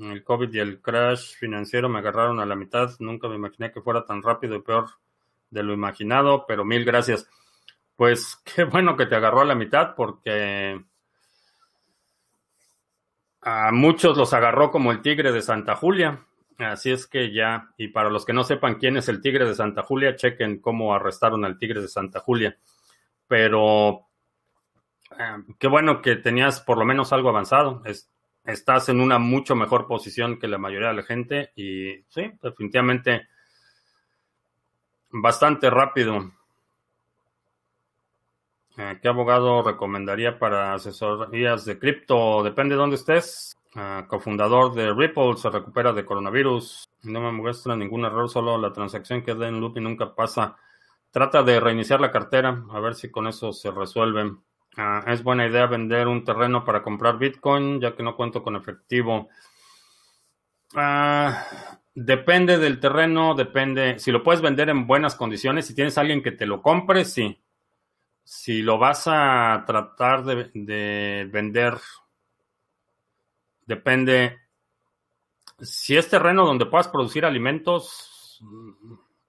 El 0.00 0.24
COVID 0.24 0.54
y 0.54 0.58
el 0.58 0.80
crash 0.80 1.34
financiero 1.36 1.90
me 1.90 1.98
agarraron 1.98 2.40
a 2.40 2.46
la 2.46 2.56
mitad. 2.56 2.90
Nunca 3.00 3.28
me 3.28 3.34
imaginé 3.34 3.70
que 3.72 3.82
fuera 3.82 4.06
tan 4.06 4.22
rápido 4.22 4.56
y 4.56 4.62
peor 4.62 4.88
de 5.50 5.62
lo 5.62 5.74
imaginado, 5.74 6.46
pero 6.46 6.64
mil 6.64 6.84
gracias. 6.86 7.28
Pues 7.96 8.40
qué 8.44 8.64
bueno 8.64 8.96
que 8.96 9.04
te 9.04 9.16
agarró 9.16 9.42
a 9.42 9.44
la 9.44 9.54
mitad 9.54 9.94
porque 9.94 10.82
a 13.42 13.70
muchos 13.72 14.16
los 14.16 14.32
agarró 14.32 14.70
como 14.70 14.92
el 14.92 15.02
tigre 15.02 15.32
de 15.32 15.42
Santa 15.42 15.76
Julia. 15.76 16.24
Así 16.56 16.90
es 16.90 17.06
que 17.06 17.32
ya, 17.32 17.70
y 17.76 17.88
para 17.88 18.10
los 18.10 18.24
que 18.24 18.32
no 18.32 18.44
sepan 18.44 18.74
quién 18.76 18.96
es 18.96 19.08
el 19.08 19.22
Tigre 19.22 19.46
de 19.46 19.54
Santa 19.54 19.82
Julia, 19.82 20.14
chequen 20.14 20.60
cómo 20.60 20.94
arrestaron 20.94 21.44
al 21.46 21.58
Tigre 21.58 21.80
de 21.80 21.88
Santa 21.88 22.20
Julia. 22.20 22.58
Pero 23.26 24.09
eh, 25.18 25.36
qué 25.58 25.68
bueno 25.68 26.02
que 26.02 26.16
tenías 26.16 26.60
por 26.60 26.78
lo 26.78 26.84
menos 26.84 27.12
algo 27.12 27.28
avanzado. 27.28 27.82
estás 28.44 28.88
en 28.88 29.00
una 29.00 29.18
mucho 29.18 29.54
mejor 29.54 29.86
posición 29.86 30.38
que 30.38 30.48
la 30.48 30.58
mayoría 30.58 30.88
de 30.88 30.94
la 30.94 31.02
gente 31.02 31.52
y 31.56 32.04
sí, 32.08 32.32
definitivamente 32.42 33.28
bastante 35.10 35.70
rápido. 35.70 36.32
Eh, 38.76 38.98
¿Qué 39.02 39.08
abogado 39.08 39.62
recomendaría 39.62 40.38
para 40.38 40.74
asesorías 40.74 41.64
de 41.64 41.78
cripto? 41.78 42.42
Depende 42.42 42.74
de 42.74 42.80
dónde 42.80 42.96
estés. 42.96 43.56
Ah, 43.74 44.06
cofundador 44.08 44.74
de 44.74 44.92
Ripple, 44.92 45.36
se 45.36 45.50
recupera 45.50 45.92
de 45.92 46.04
coronavirus. 46.04 46.88
No 47.02 47.20
me 47.20 47.32
muestra 47.32 47.76
ningún 47.76 48.04
error, 48.04 48.28
solo 48.28 48.58
la 48.58 48.72
transacción 48.72 49.22
queda 49.22 49.48
en 49.48 49.60
loop 49.60 49.76
y 49.76 49.80
nunca 49.80 50.14
pasa. 50.14 50.56
Trata 51.10 51.42
de 51.42 51.60
reiniciar 51.60 52.00
la 52.00 52.10
cartera, 52.10 52.64
a 52.70 52.80
ver 52.80 52.94
si 52.94 53.10
con 53.10 53.26
eso 53.26 53.52
se 53.52 53.70
resuelve. 53.70 54.32
Ah, 54.76 55.04
es 55.06 55.22
buena 55.22 55.46
idea 55.46 55.66
vender 55.66 56.08
un 56.08 56.24
terreno 56.24 56.64
para 56.64 56.82
comprar 56.82 57.18
Bitcoin, 57.18 57.80
ya 57.80 57.94
que 57.94 58.02
no 58.02 58.16
cuento 58.16 58.42
con 58.42 58.56
efectivo. 58.56 59.28
Ah, 60.74 61.44
depende 61.94 62.58
del 62.58 62.80
terreno, 62.80 63.34
depende. 63.34 63.98
Si 63.98 64.12
lo 64.12 64.22
puedes 64.22 64.40
vender 64.40 64.68
en 64.68 64.86
buenas 64.86 65.14
condiciones, 65.16 65.66
si 65.66 65.74
tienes 65.74 65.98
alguien 65.98 66.22
que 66.22 66.32
te 66.32 66.46
lo 66.46 66.62
compre, 66.62 67.04
sí. 67.04 67.40
Si 68.24 68.62
lo 68.62 68.78
vas 68.78 69.04
a 69.06 69.64
tratar 69.66 70.24
de 70.24 71.28
vender 71.30 71.78
Depende. 73.70 74.36
Si 75.60 75.96
es 75.96 76.08
terreno 76.08 76.44
donde 76.44 76.66
puedas 76.66 76.88
producir 76.88 77.24
alimentos, 77.24 78.42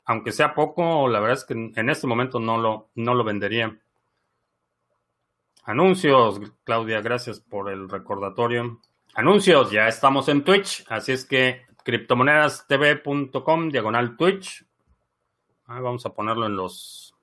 aunque 0.05 0.31
sea 0.31 0.55
poco, 0.55 1.07
la 1.07 1.19
verdad 1.19 1.37
es 1.37 1.45
que 1.45 1.53
en 1.53 1.89
este 1.91 2.07
momento 2.07 2.39
no 2.39 2.57
lo, 2.57 2.89
no 2.95 3.13
lo 3.13 3.23
vendería. 3.23 3.79
Anuncios, 5.63 6.41
Claudia, 6.63 7.01
gracias 7.01 7.39
por 7.39 7.69
el 7.69 7.89
recordatorio. 7.89 8.81
Anuncios, 9.13 9.71
ya 9.71 9.87
estamos 9.87 10.27
en 10.29 10.43
Twitch, 10.43 10.85
así 10.89 11.11
es 11.11 11.25
que 11.25 11.65
criptomonedastv.com, 11.83 13.69
diagonal 13.69 14.17
Twitch. 14.17 14.65
Ah, 15.65 15.79
vamos 15.79 16.05
a 16.05 16.13
ponerlo 16.13 16.45
en 16.45 16.55
los 16.55 17.13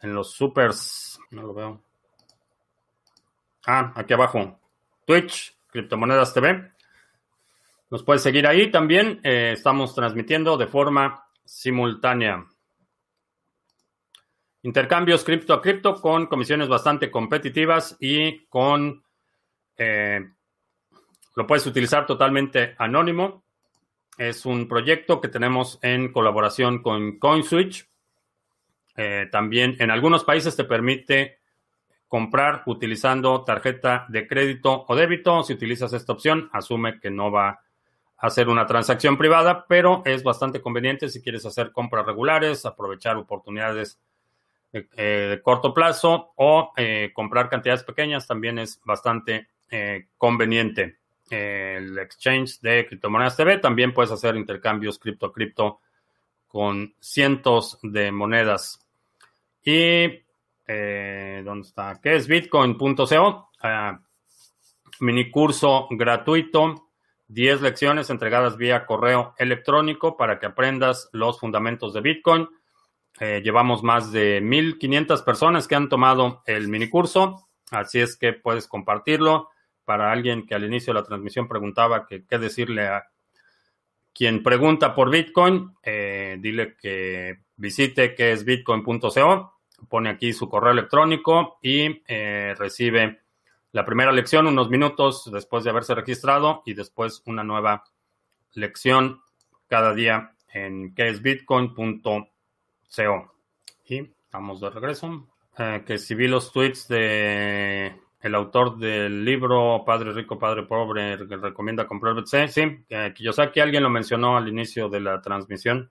en 0.00 0.14
los 0.14 0.32
supers. 0.32 1.18
No 1.30 1.42
lo 1.42 1.54
veo. 1.54 1.82
Ah, 3.66 3.92
aquí 3.96 4.12
abajo. 4.12 4.60
Twitch, 5.04 5.56
Criptomonedas 5.68 6.32
TV. 6.32 6.72
Nos 7.90 8.02
puedes 8.02 8.22
seguir 8.22 8.46
ahí 8.46 8.70
también. 8.70 9.20
Eh, 9.22 9.52
estamos 9.52 9.94
transmitiendo 9.94 10.56
de 10.56 10.66
forma 10.66 11.26
simultánea. 11.44 12.46
Intercambios 14.66 15.22
cripto 15.22 15.54
a 15.54 15.62
cripto 15.62 15.94
con 16.00 16.26
comisiones 16.26 16.66
bastante 16.66 17.08
competitivas 17.08 17.96
y 18.00 18.46
con... 18.46 19.04
Eh, 19.76 20.28
lo 21.36 21.46
puedes 21.46 21.64
utilizar 21.68 22.04
totalmente 22.04 22.74
anónimo. 22.76 23.44
Es 24.18 24.44
un 24.44 24.66
proyecto 24.66 25.20
que 25.20 25.28
tenemos 25.28 25.78
en 25.82 26.10
colaboración 26.10 26.82
con 26.82 27.20
CoinSwitch. 27.20 27.88
Eh, 28.96 29.28
también 29.30 29.76
en 29.78 29.92
algunos 29.92 30.24
países 30.24 30.56
te 30.56 30.64
permite 30.64 31.38
comprar 32.08 32.64
utilizando 32.66 33.44
tarjeta 33.44 34.06
de 34.08 34.26
crédito 34.26 34.84
o 34.88 34.96
débito. 34.96 35.44
Si 35.44 35.52
utilizas 35.52 35.92
esta 35.92 36.12
opción, 36.12 36.50
asume 36.52 36.98
que 36.98 37.10
no 37.10 37.30
va 37.30 37.50
a 37.50 37.60
hacer 38.16 38.48
una 38.48 38.66
transacción 38.66 39.16
privada, 39.16 39.64
pero 39.68 40.02
es 40.04 40.24
bastante 40.24 40.60
conveniente 40.60 41.08
si 41.08 41.22
quieres 41.22 41.46
hacer 41.46 41.70
compras 41.70 42.04
regulares, 42.04 42.66
aprovechar 42.66 43.16
oportunidades 43.16 44.00
de, 44.80 44.88
eh, 44.96 45.40
corto 45.42 45.72
plazo 45.72 46.32
o 46.36 46.72
eh, 46.76 47.10
comprar 47.14 47.48
cantidades 47.48 47.84
pequeñas 47.84 48.26
también 48.26 48.58
es 48.58 48.80
bastante 48.84 49.48
eh, 49.70 50.08
conveniente. 50.16 50.98
el 51.28 51.98
exchange 51.98 52.60
de 52.60 52.86
criptomonedas 52.86 53.36
TV 53.36 53.58
también 53.58 53.92
puedes 53.92 54.12
hacer 54.12 54.36
intercambios 54.36 54.98
cripto 54.98 55.26
a 55.26 55.32
cripto 55.32 55.80
con 56.46 56.94
cientos 57.00 57.78
de 57.82 58.12
monedas. 58.12 58.80
Y 59.64 60.22
eh, 60.66 61.42
¿dónde 61.44 61.66
está? 61.66 62.00
¿Qué 62.02 62.16
es 62.16 62.26
bitcoin.co? 62.26 63.50
Ah, 63.60 64.00
mini 65.00 65.30
curso 65.30 65.88
gratuito, 65.90 66.88
10 67.28 67.60
lecciones 67.60 68.10
entregadas 68.10 68.56
vía 68.56 68.86
correo 68.86 69.34
electrónico 69.38 70.16
para 70.16 70.38
que 70.38 70.46
aprendas 70.46 71.08
los 71.12 71.40
fundamentos 71.40 71.92
de 71.92 72.00
Bitcoin. 72.00 72.48
Eh, 73.20 73.40
llevamos 73.42 73.82
más 73.82 74.12
de 74.12 74.42
1.500 74.42 75.24
personas 75.24 75.66
que 75.66 75.74
han 75.74 75.88
tomado 75.88 76.42
el 76.46 76.68
mini 76.68 76.88
curso, 76.88 77.48
así 77.70 78.00
es 78.00 78.16
que 78.16 78.32
puedes 78.32 78.66
compartirlo. 78.66 79.50
Para 79.84 80.10
alguien 80.10 80.46
que 80.46 80.54
al 80.54 80.64
inicio 80.64 80.92
de 80.92 81.00
la 81.00 81.06
transmisión 81.06 81.46
preguntaba 81.46 82.06
que, 82.06 82.24
qué 82.26 82.38
decirle 82.38 82.88
a 82.88 83.04
quien 84.12 84.42
pregunta 84.42 84.94
por 84.94 85.10
Bitcoin, 85.10 85.72
eh, 85.82 86.36
dile 86.40 86.76
que 86.76 87.38
visite 87.56 88.14
que 88.14 88.32
es 88.32 88.44
bitcoin.co 88.44 89.56
pone 89.88 90.10
aquí 90.10 90.32
su 90.32 90.48
correo 90.48 90.72
electrónico 90.72 91.58
y 91.62 92.02
eh, 92.06 92.54
recibe 92.58 93.20
la 93.72 93.84
primera 93.84 94.12
lección 94.12 94.46
unos 94.46 94.70
minutos 94.70 95.30
después 95.32 95.64
de 95.64 95.70
haberse 95.70 95.94
registrado 95.94 96.62
y 96.64 96.74
después 96.74 97.22
una 97.26 97.44
nueva 97.44 97.84
lección 98.52 99.20
cada 99.66 99.94
día 99.94 100.32
en 100.48 100.94
quesbitcoin.co. 102.88 103.32
Y 103.88 104.14
vamos 104.32 104.60
de 104.60 104.70
regreso. 104.70 105.28
Eh, 105.58 105.84
que 105.86 105.98
si 105.98 106.14
vi 106.14 106.28
los 106.28 106.52
tweets 106.52 106.88
de 106.88 107.94
el 108.20 108.34
autor 108.34 108.76
del 108.78 109.24
libro 109.24 109.84
Padre 109.86 110.12
Rico, 110.12 110.38
Padre 110.38 110.64
Pobre, 110.64 111.16
recomienda 111.16 111.86
comprar 111.86 112.14
BTC. 112.14 112.48
Sí, 112.48 112.84
eh, 112.88 113.14
que 113.52 113.62
alguien 113.62 113.82
lo 113.82 113.90
mencionó 113.90 114.36
al 114.36 114.48
inicio 114.48 114.88
de 114.88 115.00
la 115.00 115.20
transmisión. 115.20 115.90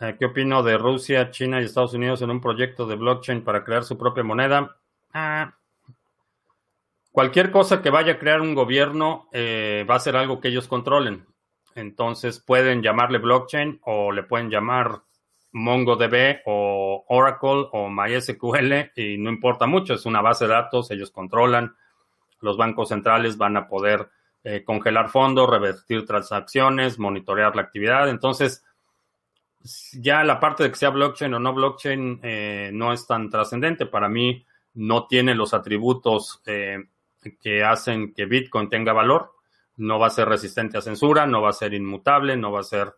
Eh, 0.00 0.16
¿Qué 0.18 0.26
opino 0.26 0.62
de 0.62 0.76
Rusia, 0.76 1.30
China 1.30 1.60
y 1.60 1.64
Estados 1.64 1.94
Unidos 1.94 2.20
en 2.22 2.30
un 2.30 2.40
proyecto 2.40 2.86
de 2.86 2.96
blockchain 2.96 3.44
para 3.44 3.64
crear 3.64 3.84
su 3.84 3.96
propia 3.96 4.24
moneda? 4.24 4.76
Ah, 5.12 5.54
cualquier 7.12 7.50
cosa 7.50 7.80
que 7.80 7.90
vaya 7.90 8.14
a 8.14 8.18
crear 8.18 8.40
un 8.40 8.54
gobierno 8.54 9.28
eh, 9.32 9.86
va 9.88 9.94
a 9.94 10.00
ser 10.00 10.16
algo 10.16 10.40
que 10.40 10.48
ellos 10.48 10.68
controlen. 10.68 11.26
Entonces 11.74 12.40
pueden 12.40 12.82
llamarle 12.82 13.18
blockchain 13.18 13.80
o 13.84 14.12
le 14.12 14.22
pueden 14.22 14.50
llamar 14.50 15.02
MongoDB 15.52 16.40
o 16.46 17.04
Oracle 17.08 17.68
o 17.72 17.88
MySQL 17.88 18.90
y 18.96 19.18
no 19.18 19.30
importa 19.30 19.66
mucho, 19.66 19.94
es 19.94 20.04
una 20.04 20.20
base 20.20 20.46
de 20.46 20.52
datos, 20.52 20.90
ellos 20.90 21.10
controlan. 21.10 21.74
Los 22.40 22.56
bancos 22.56 22.88
centrales 22.88 23.38
van 23.38 23.56
a 23.56 23.68
poder 23.68 24.10
eh, 24.42 24.62
congelar 24.64 25.08
fondos, 25.08 25.48
revertir 25.48 26.04
transacciones, 26.04 26.98
monitorear 26.98 27.56
la 27.56 27.62
actividad. 27.62 28.08
Entonces, 28.10 28.64
ya 29.92 30.22
la 30.24 30.40
parte 30.40 30.64
de 30.64 30.70
que 30.70 30.76
sea 30.76 30.90
blockchain 30.90 31.32
o 31.34 31.38
no 31.38 31.54
blockchain 31.54 32.20
eh, 32.22 32.70
no 32.72 32.92
es 32.92 33.06
tan 33.06 33.30
trascendente. 33.30 33.86
Para 33.86 34.08
mí 34.08 34.44
no 34.74 35.06
tiene 35.06 35.34
los 35.34 35.54
atributos 35.54 36.42
eh, 36.46 36.84
que 37.40 37.64
hacen 37.64 38.12
que 38.12 38.26
Bitcoin 38.26 38.68
tenga 38.68 38.92
valor. 38.92 39.33
No 39.76 39.98
va 39.98 40.08
a 40.08 40.10
ser 40.10 40.28
resistente 40.28 40.78
a 40.78 40.82
censura, 40.82 41.26
no 41.26 41.42
va 41.42 41.50
a 41.50 41.54
ser 41.54 41.74
inmutable, 41.74 42.36
no 42.36 42.52
va 42.52 42.60
a 42.60 42.64
ser 42.64 42.94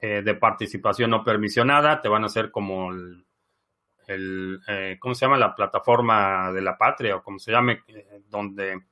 eh, 0.00 0.22
de 0.22 0.34
participación 0.34 1.10
no 1.10 1.24
permisionada, 1.24 2.00
te 2.02 2.08
van 2.08 2.24
a 2.24 2.26
hacer 2.26 2.50
como 2.50 2.92
el, 2.92 4.60
eh, 4.68 4.96
¿cómo 5.00 5.14
se 5.14 5.24
llama? 5.24 5.38
La 5.38 5.54
plataforma 5.54 6.52
de 6.52 6.60
la 6.60 6.76
patria 6.76 7.16
o 7.16 7.22
como 7.22 7.38
se 7.38 7.52
llame, 7.52 7.82
eh, 7.88 8.20
donde 8.28 8.82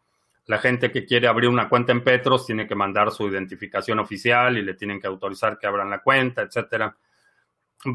la 0.46 0.58
gente 0.58 0.90
que 0.90 1.04
quiere 1.04 1.28
abrir 1.28 1.50
una 1.50 1.68
cuenta 1.68 1.92
en 1.92 2.02
Petros 2.02 2.46
tiene 2.46 2.66
que 2.66 2.74
mandar 2.74 3.10
su 3.10 3.28
identificación 3.28 3.98
oficial 3.98 4.56
y 4.56 4.62
le 4.62 4.74
tienen 4.74 5.00
que 5.00 5.06
autorizar 5.06 5.58
que 5.58 5.66
abran 5.66 5.90
la 5.90 6.00
cuenta, 6.00 6.42
etcétera. 6.42 6.96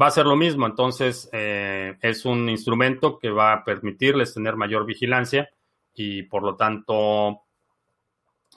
Va 0.00 0.06
a 0.06 0.10
ser 0.12 0.26
lo 0.26 0.36
mismo, 0.36 0.66
entonces 0.66 1.30
es 1.32 2.24
un 2.26 2.48
instrumento 2.50 3.18
que 3.18 3.30
va 3.30 3.54
a 3.54 3.64
permitirles 3.64 4.34
tener 4.34 4.54
mayor 4.54 4.84
vigilancia 4.84 5.48
y 5.94 6.24
por 6.24 6.42
lo 6.42 6.56
tanto 6.56 7.47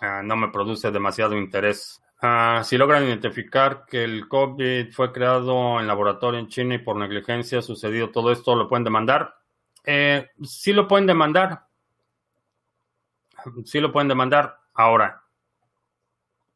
ah, 0.02 0.22
no 0.24 0.36
me 0.36 0.50
produce 0.50 0.92
demasiado 0.92 1.38
interés 1.38 2.02
Ah, 2.24 2.62
si 2.64 2.78
logran 2.78 3.04
identificar 3.04 3.84
que 3.88 4.04
el 4.04 4.28
COVID 4.28 4.92
fue 4.92 5.12
creado 5.12 5.80
en 5.80 5.88
laboratorio 5.88 6.40
en 6.40 6.50
China 6.50 6.76
y 6.76 6.78
por 6.78 6.96
negligencia 6.96 7.60
ha 7.60 7.64
sucedido 7.64 8.12
todo 8.12 8.32
esto, 8.32 8.56
¿lo 8.56 8.68
pueden 8.68 8.84
demandar? 8.84 9.38
Eh, 9.84 10.30
sí 10.44 10.72
lo 10.72 10.88
pueden 10.88 11.08
demandar. 11.08 11.64
Sí 13.66 13.80
lo 13.80 13.92
pueden 13.92 14.08
demandar. 14.08 14.56
Ahora, 14.76 15.24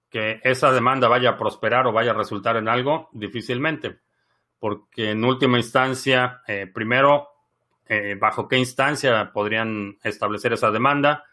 que 0.07 0.39
esa 0.43 0.71
demanda 0.71 1.07
vaya 1.07 1.31
a 1.31 1.37
prosperar 1.37 1.87
o 1.87 1.91
vaya 1.91 2.11
a 2.11 2.15
resultar 2.15 2.57
en 2.57 2.67
algo, 2.67 3.09
difícilmente. 3.11 4.01
Porque 4.59 5.11
en 5.11 5.25
última 5.25 5.57
instancia, 5.57 6.43
eh, 6.47 6.67
primero, 6.71 7.29
eh, 7.87 8.15
bajo 8.19 8.47
qué 8.47 8.59
instancia 8.59 9.31
podrían 9.33 9.97
establecer 10.03 10.53
esa 10.53 10.69
demanda 10.69 11.25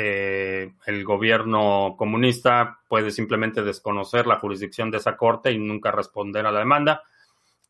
eh, 0.00 0.74
el 0.86 1.02
gobierno 1.02 1.96
comunista 1.98 2.78
puede 2.86 3.10
simplemente 3.10 3.64
desconocer 3.64 4.28
la 4.28 4.38
jurisdicción 4.38 4.92
de 4.92 4.98
esa 4.98 5.16
corte 5.16 5.50
y 5.50 5.58
nunca 5.58 5.90
responder 5.90 6.46
a 6.46 6.52
la 6.52 6.60
demanda. 6.60 7.02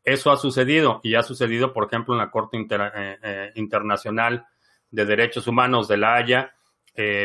Eso 0.03 0.29
ha 0.29 0.37
sucedido 0.37 0.99
y 1.01 1.15
ha 1.15 1.23
sucedido, 1.23 1.73
por 1.73 1.87
ejemplo, 1.87 2.13
en 2.13 2.19
la 2.19 2.29
Corte 2.29 2.59
eh, 2.59 3.17
eh, 3.23 3.51
Internacional 3.55 4.45
de 4.91 5.05
Derechos 5.05 5.47
Humanos 5.47 5.87
de 5.87 5.97
La 5.97 6.17
Haya. 6.17 6.53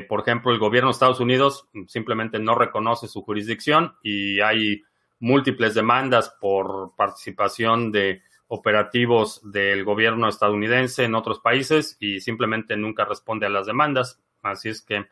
por 0.08 0.20
ejemplo, 0.20 0.52
el 0.52 0.58
gobierno 0.58 0.88
de 0.88 0.92
Estados 0.92 1.20
Unidos 1.20 1.68
simplemente 1.86 2.38
no 2.38 2.54
reconoce 2.54 3.06
su 3.06 3.20
jurisdicción 3.20 3.96
y 4.02 4.40
hay 4.40 4.84
múltiples 5.18 5.74
demandas 5.74 6.34
por 6.40 6.94
participación 6.96 7.92
de 7.92 8.22
operativos 8.46 9.42
del 9.52 9.84
gobierno 9.84 10.28
estadounidense 10.28 11.04
en 11.04 11.14
otros 11.14 11.40
países 11.40 11.98
y 12.00 12.20
simplemente 12.20 12.74
nunca 12.78 13.04
responde 13.04 13.44
a 13.44 13.50
las 13.50 13.66
demandas. 13.66 14.23
Así 14.44 14.68
es 14.68 14.82
que 14.82 15.06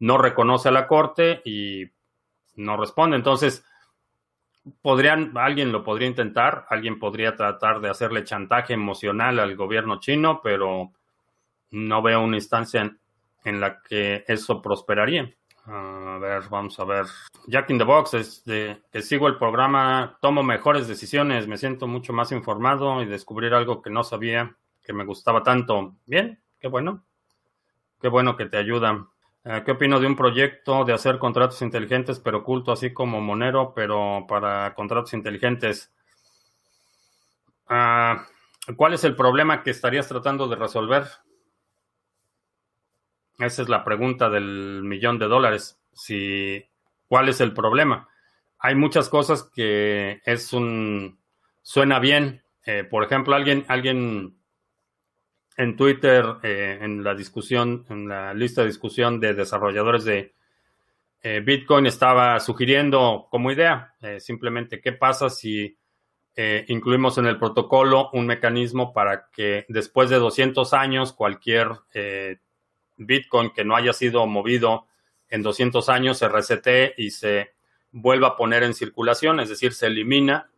no 0.00 0.18
reconoce 0.18 0.68
a 0.68 0.72
la 0.72 0.88
corte 0.88 1.42
y 1.44 1.84
no 2.56 2.76
responde. 2.76 3.16
Entonces, 3.16 3.64
podrían, 4.82 5.32
alguien 5.36 5.72
lo 5.72 5.84
podría 5.84 6.08
intentar, 6.08 6.66
alguien 6.70 6.98
podría 6.98 7.36
tratar 7.36 7.80
de 7.80 7.90
hacerle 7.90 8.24
chantaje 8.24 8.72
emocional 8.74 9.38
al 9.38 9.56
gobierno 9.56 10.00
chino, 10.00 10.40
pero 10.42 10.92
no 11.70 12.02
veo 12.02 12.22
una 12.22 12.36
instancia 12.36 12.96
en, 13.44 13.60
la 13.60 13.80
que 13.82 14.24
eso 14.26 14.60
prosperaría. 14.60 15.32
A 15.66 16.18
ver, 16.20 16.44
vamos 16.50 16.78
a 16.80 16.84
ver. 16.84 17.06
Jack 17.46 17.70
in 17.70 17.78
the 17.78 17.84
Box, 17.84 18.14
es 18.14 18.44
de 18.44 18.82
que 18.90 19.02
sigo 19.02 19.28
el 19.28 19.36
programa, 19.36 20.18
tomo 20.20 20.42
mejores 20.42 20.88
decisiones, 20.88 21.46
me 21.46 21.58
siento 21.58 21.86
mucho 21.86 22.12
más 22.12 22.32
informado 22.32 23.02
y 23.02 23.06
descubrir 23.06 23.54
algo 23.54 23.82
que 23.82 23.90
no 23.90 24.02
sabía 24.02 24.56
que 24.82 24.92
me 24.92 25.04
gustaba 25.04 25.42
tanto. 25.42 25.94
Bien, 26.06 26.42
qué 26.58 26.68
bueno. 26.68 27.07
Qué 28.00 28.08
bueno 28.08 28.36
que 28.36 28.46
te 28.46 28.56
ayuda. 28.56 29.08
Eh, 29.44 29.62
¿Qué 29.64 29.72
opino 29.72 29.98
de 29.98 30.06
un 30.06 30.16
proyecto 30.16 30.84
de 30.84 30.92
hacer 30.92 31.18
contratos 31.18 31.62
inteligentes 31.62 32.20
pero 32.20 32.38
oculto, 32.38 32.72
así 32.72 32.92
como 32.92 33.20
Monero, 33.20 33.72
pero 33.74 34.24
para 34.28 34.74
contratos 34.74 35.14
inteligentes? 35.14 35.92
Ah, 37.66 38.26
¿Cuál 38.76 38.94
es 38.94 39.04
el 39.04 39.16
problema 39.16 39.62
que 39.62 39.70
estarías 39.70 40.08
tratando 40.08 40.46
de 40.48 40.56
resolver? 40.56 41.04
Esa 43.38 43.62
es 43.62 43.68
la 43.68 43.84
pregunta 43.84 44.28
del 44.28 44.82
millón 44.82 45.18
de 45.18 45.26
dólares. 45.26 45.80
Si, 45.92 46.64
¿Cuál 47.06 47.28
es 47.28 47.40
el 47.40 47.54
problema? 47.54 48.08
Hay 48.58 48.74
muchas 48.74 49.08
cosas 49.08 49.44
que 49.44 50.20
es 50.24 50.52
un... 50.52 51.18
suena 51.62 51.98
bien. 52.00 52.42
Eh, 52.66 52.84
por 52.84 53.04
ejemplo, 53.04 53.34
alguien, 53.34 53.64
alguien 53.68 54.37
en 55.58 55.76
Twitter, 55.76 56.24
eh, 56.44 56.78
en 56.80 57.02
la 57.02 57.16
discusión, 57.16 57.84
en 57.90 58.08
la 58.08 58.32
lista 58.32 58.62
de 58.62 58.68
discusión 58.68 59.18
de 59.18 59.34
desarrolladores 59.34 60.04
de 60.04 60.32
eh, 61.20 61.42
Bitcoin, 61.44 61.84
estaba 61.84 62.38
sugiriendo 62.38 63.26
como 63.28 63.50
idea 63.50 63.92
eh, 64.00 64.20
simplemente 64.20 64.80
qué 64.80 64.92
pasa 64.92 65.28
si 65.28 65.76
incluimos 66.68 67.18
en 67.18 67.26
el 67.26 67.36
protocolo 67.36 68.10
un 68.12 68.24
mecanismo 68.24 68.92
para 68.92 69.28
que 69.32 69.66
después 69.68 70.08
de 70.08 70.18
200 70.18 70.72
años 70.72 71.12
cualquier 71.12 71.66
Bitcoin 72.96 73.50
que 73.50 73.64
no 73.64 73.74
haya 73.74 73.92
sido 73.92 74.24
movido 74.28 74.86
en 75.30 75.42
200 75.42 75.88
años 75.88 76.18
se 76.18 76.28
resete 76.28 76.94
y 76.96 77.10
se 77.10 77.54
vuelva 77.90 78.28
a 78.28 78.36
poner 78.36 78.62
en 78.62 78.74
circulación, 78.74 79.40
es 79.40 79.48
decir, 79.48 79.72
se 79.72 79.88
elimina 79.88 80.48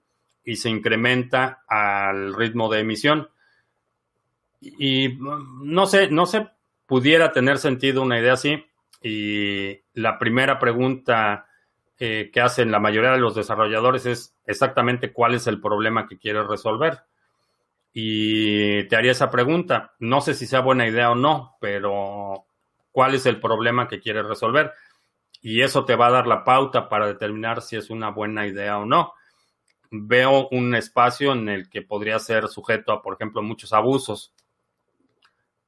y 0.44 0.56
se 0.56 0.68
incrementa 0.68 1.62
al 1.66 2.34
ritmo 2.34 2.68
de 2.68 2.80
emisión. 2.80 3.30
Y 4.60 5.18
no 5.18 5.86
sé, 5.86 6.10
no 6.10 6.26
sé, 6.26 6.48
pudiera 6.86 7.32
tener 7.32 7.58
sentido 7.58 8.02
una 8.02 8.18
idea 8.18 8.34
así. 8.34 8.64
Y 9.02 9.80
la 9.94 10.18
primera 10.18 10.58
pregunta 10.58 11.46
eh, 11.98 12.30
que 12.32 12.40
hacen 12.40 12.70
la 12.70 12.80
mayoría 12.80 13.12
de 13.12 13.18
los 13.18 13.34
desarrolladores 13.34 14.06
es 14.06 14.34
exactamente 14.44 15.12
cuál 15.12 15.34
es 15.34 15.46
el 15.46 15.60
problema 15.60 16.06
que 16.06 16.18
quieres 16.18 16.46
resolver. 16.46 17.00
Y 17.92 18.84
te 18.88 18.96
haría 18.96 19.12
esa 19.12 19.30
pregunta. 19.30 19.94
No 19.98 20.20
sé 20.20 20.34
si 20.34 20.46
sea 20.46 20.60
buena 20.60 20.86
idea 20.86 21.10
o 21.10 21.14
no, 21.14 21.56
pero 21.60 22.46
¿cuál 22.92 23.14
es 23.14 23.26
el 23.26 23.40
problema 23.40 23.88
que 23.88 24.00
quieres 24.00 24.26
resolver? 24.26 24.72
Y 25.40 25.62
eso 25.62 25.84
te 25.84 25.96
va 25.96 26.08
a 26.08 26.12
dar 26.12 26.26
la 26.26 26.44
pauta 26.44 26.88
para 26.88 27.06
determinar 27.06 27.62
si 27.62 27.76
es 27.76 27.88
una 27.88 28.10
buena 28.10 28.46
idea 28.46 28.78
o 28.78 28.84
no. 28.84 29.14
Veo 29.90 30.48
un 30.50 30.74
espacio 30.74 31.32
en 31.32 31.48
el 31.48 31.68
que 31.70 31.82
podría 31.82 32.18
ser 32.18 32.48
sujeto 32.48 32.92
a, 32.92 33.02
por 33.02 33.14
ejemplo, 33.14 33.42
muchos 33.42 33.72
abusos 33.72 34.34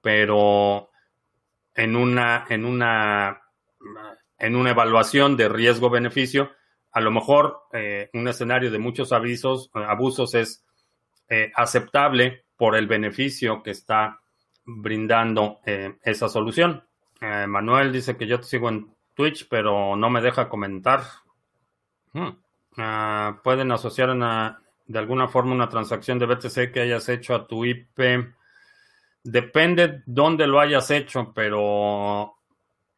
pero 0.02 0.90
en 1.74 1.96
una, 1.96 2.44
en 2.50 2.64
una, 2.66 3.42
en 4.38 4.56
una 4.56 4.70
evaluación 4.70 5.36
de 5.36 5.48
riesgo-beneficio, 5.48 6.50
a 6.92 7.00
lo 7.00 7.10
mejor 7.10 7.62
eh, 7.72 8.10
un 8.12 8.28
escenario 8.28 8.70
de 8.70 8.78
muchos 8.78 9.12
avisos, 9.12 9.70
abusos 9.72 10.34
es 10.34 10.66
eh, 11.28 11.50
aceptable 11.54 12.44
por 12.56 12.76
el 12.76 12.86
beneficio 12.86 13.62
que 13.62 13.70
está 13.70 14.20
brindando 14.64 15.60
eh, 15.64 15.96
esa 16.02 16.28
solución. 16.28 16.84
Manuel 17.20 17.92
dice 17.92 18.16
que 18.16 18.26
yo 18.26 18.40
te 18.40 18.46
sigo 18.46 18.68
en 18.68 18.92
Twitch, 19.14 19.46
pero 19.48 19.94
no 19.94 20.10
me 20.10 20.20
deja 20.20 20.48
comentar. 20.48 21.04
Hmm. 22.12 22.30
Ah, 22.76 23.38
pueden 23.44 23.70
asociar 23.70 24.08
de 24.86 24.98
alguna 24.98 25.28
forma 25.28 25.54
una 25.54 25.68
transacción 25.68 26.18
de 26.18 26.26
BTC 26.26 26.72
que 26.72 26.80
hayas 26.80 27.08
hecho 27.08 27.36
a 27.36 27.46
tu 27.46 27.64
IP 27.64 28.00
Depende 29.24 30.02
dónde 30.06 30.46
lo 30.46 30.58
hayas 30.58 30.90
hecho, 30.90 31.32
pero 31.34 32.34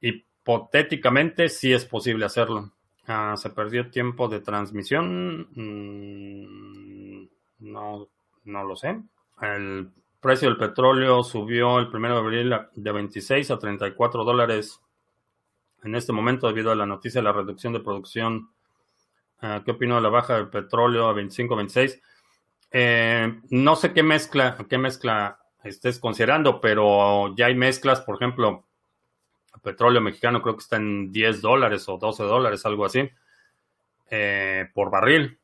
hipotéticamente 0.01 1.49
sí 1.49 1.73
es 1.73 1.85
posible 1.85 2.25
hacerlo. 2.25 2.73
Ah, 3.07 3.35
se 3.37 3.51
perdió 3.51 3.91
tiempo 3.91 4.29
de 4.29 4.41
transmisión. 4.41 5.49
Mm, 5.55 7.29
no, 7.59 8.09
no 8.45 8.65
lo 8.65 8.77
sé. 8.77 9.03
El 9.41 9.91
precio 10.21 10.49
del 10.49 10.57
petróleo 10.57 11.23
subió 11.23 11.79
el 11.79 11.89
1 11.95 12.09
de 12.09 12.19
abril 12.19 12.55
de 12.75 12.93
26 12.93 13.51
a 13.51 13.59
34 13.59 14.25
dólares 14.25 14.81
en 15.83 15.95
este 15.95 16.13
momento 16.13 16.47
debido 16.47 16.71
a 16.73 16.75
la 16.75 16.87
noticia 16.87 17.21
de 17.21 17.27
la 17.27 17.33
reducción 17.33 17.75
de 17.75 17.81
producción. 17.81 18.49
Ah, 19.41 19.61
¿Qué 19.63 19.73
opino 19.73 19.97
de 19.97 20.01
la 20.01 20.09
baja 20.09 20.37
del 20.37 20.49
petróleo 20.49 21.09
a 21.09 21.13
25, 21.13 21.57
26? 21.57 22.01
Eh, 22.71 23.41
no 23.51 23.77
sé 23.77 23.93
qué 23.93 24.03
mezcla, 24.03 24.57
qué 24.69 24.79
mezcla 24.79 25.44
estés 25.65 25.99
considerando, 25.99 26.61
pero 26.61 27.35
ya 27.37 27.47
hay 27.47 27.55
mezclas, 27.55 28.01
por 28.01 28.17
ejemplo, 28.17 28.65
petróleo 29.65 30.01
mexicano 30.01 30.43
creo 30.43 30.55
que 30.55 30.63
está 30.63 30.77
en 30.77 31.11
10 31.11 31.41
dólares 31.41 31.89
o 31.89 31.99
12 31.99 32.23
dólares, 32.23 32.65
algo 32.67 32.85
así, 32.85 33.11
eh, 34.11 34.69
por 34.73 34.91
barril. 34.91 35.39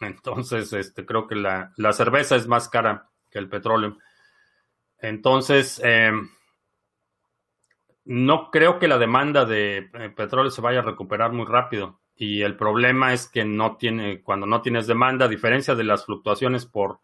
Entonces, 0.00 0.72
este, 0.72 1.04
creo 1.04 1.28
que 1.28 1.36
la, 1.36 1.72
cerveza 1.92 2.34
es 2.34 2.48
más 2.48 2.68
cara 2.68 3.08
que 3.30 3.38
el 3.38 3.48
petróleo. 3.48 3.98
Entonces, 5.00 5.80
eh, 5.84 6.12
no 8.04 8.50
creo 8.50 8.78
que 8.78 8.88
la 8.88 8.98
demanda 8.98 9.44
de 9.44 9.90
eh, 9.92 10.10
petróleo 10.16 10.50
se 10.50 10.62
vaya 10.62 10.80
a 10.80 10.82
recuperar 10.82 11.32
muy 11.32 11.46
rápido. 11.46 12.00
Y 12.16 12.42
el 12.42 12.56
problema 12.56 13.12
es 13.12 13.28
que 13.28 13.44
no 13.44 13.76
tiene, 13.76 14.22
cuando 14.22 14.46
no 14.46 14.62
tienes 14.62 14.86
demanda, 14.88 15.26
a 15.26 15.28
diferencia 15.28 15.74
de 15.76 15.84
las 15.84 16.04
fluctuaciones 16.04 16.66
por 16.66 16.98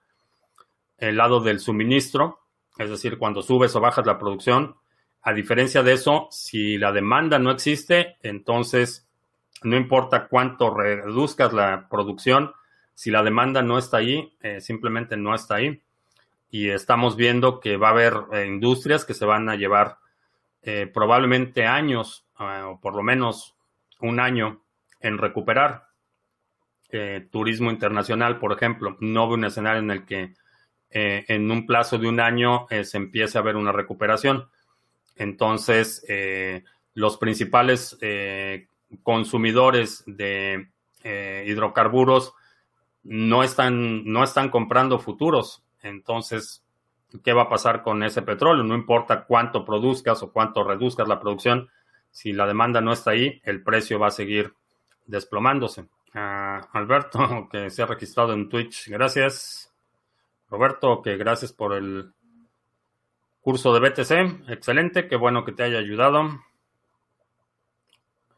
el 0.99 1.17
lado 1.17 1.41
del 1.41 1.61
suministro, 1.61 2.44
es 2.79 2.91
decir, 2.91 3.19
cuando 3.19 3.43
subes 3.43 3.75
o 3.77 3.81
bajas 3.81 4.07
la 4.07 4.19
producción. 4.19 4.77
A 5.23 5.33
diferencia 5.33 5.83
de 5.83 5.93
eso, 5.93 6.29
si 6.31 6.77
la 6.77 6.93
demanda 6.93 7.39
no 7.39 7.51
existe, 7.51 8.17
entonces 8.23 9.09
no 9.63 9.77
importa 9.77 10.29
cuánto 10.29 10.75
reduzcas 10.75 11.53
la 11.53 11.89
producción, 11.89 12.53
si 12.95 13.11
la 13.11 13.23
demanda 13.23 13.63
no 13.63 13.79
está 13.79 13.99
ahí, 13.99 14.37
eh, 14.41 14.61
simplemente 14.61 15.17
no 15.17 15.35
está 15.35 15.57
ahí. 15.57 15.83
Y 16.51 16.69
estamos 16.69 17.17
viendo 17.17 17.59
que 17.59 17.77
va 17.77 17.89
a 17.89 17.93
haber 17.93 18.15
eh, 18.33 18.47
industrias 18.47 19.05
que 19.05 19.15
se 19.15 19.25
van 19.25 19.49
a 19.49 19.57
llevar 19.57 19.99
eh, 20.63 20.89
probablemente 20.93 21.67
años, 21.67 22.27
o 22.39 22.79
por 22.81 22.95
lo 22.95 23.03
menos 23.03 23.57
un 24.01 24.21
año, 24.21 24.61
en 25.01 25.19
recuperar. 25.19 25.89
turismo 27.31 27.71
internacional, 27.73 28.39
por 28.39 28.53
ejemplo, 28.53 28.97
no 29.01 29.27
veo 29.27 29.37
un 29.37 29.45
escenario 29.45 29.81
en 29.81 29.91
el 29.91 30.05
que 30.05 30.35
en 30.91 31.51
un 31.51 31.67
plazo 31.67 31.99
de 31.99 32.09
un 32.09 32.21
año 32.21 32.67
se 32.85 32.97
empiece 32.97 33.37
a 33.39 33.43
ver 33.43 33.57
una 33.57 33.73
recuperación. 33.73 34.49
Entonces, 35.17 36.05
los 36.95 37.17
principales 37.17 37.99
consumidores 39.03 40.05
de 40.07 40.69
hidrocarburos 41.47 42.35
no 43.05 43.43
están, 43.43 44.05
no 44.05 44.25
están 44.25 44.51
comprando 44.51 44.99
futuros. 44.99 45.63
Entonces, 45.83 46.65
¿qué 47.23 47.33
va 47.33 47.43
a 47.43 47.49
pasar 47.49 47.83
con 47.83 48.03
ese 48.03 48.23
petróleo? 48.23 48.65
No 48.65 48.75
importa 48.75 49.25
cuánto 49.25 49.65
produzcas 49.65 50.23
o 50.23 50.33
cuánto 50.33 50.65
reduzcas 50.65 51.07
la 51.07 51.21
producción, 51.21 51.69
si 52.11 52.33
la 52.33 52.47
demanda 52.47 52.81
no 52.81 52.93
está 52.93 53.11
ahí, 53.11 53.41
el 53.45 53.63
precio 53.63 53.99
va 53.99 54.09
a 54.09 54.13
seguir 54.13 54.55
desplomándose. 55.07 55.87
Ah, 56.15 56.69
Alberto, 56.73 57.49
que 57.53 57.71
se 57.71 57.83
ha 57.83 57.87
registrado 57.87 58.33
en 58.33 58.49
Twitch, 58.49 58.89
gracias. 58.89 59.74
Roberto, 60.49 61.03
que 61.03 61.17
gracias 61.17 61.53
por 61.53 61.75
el 61.75 62.13
curso 63.41 63.73
de 63.73 63.81
BTC, 63.81 64.51
excelente, 64.51 65.09
qué 65.09 65.17
bueno 65.17 65.45
que 65.45 65.53
te 65.53 65.63
haya 65.63 65.79
ayudado. 65.79 66.41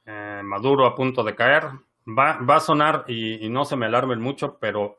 Eh, 0.05 0.41
Maduro 0.45 0.87
a 0.87 0.95
punto 0.95 1.23
de 1.25 1.35
caer, 1.35 1.65
Va, 2.09 2.39
a 2.39 2.61
sonar 2.61 3.05
y, 3.09 3.49
no 3.49 3.65
se 3.65 3.75
me 3.75 3.87
alarmen 3.87 4.21
mucho, 4.21 4.59
pero 4.61 4.99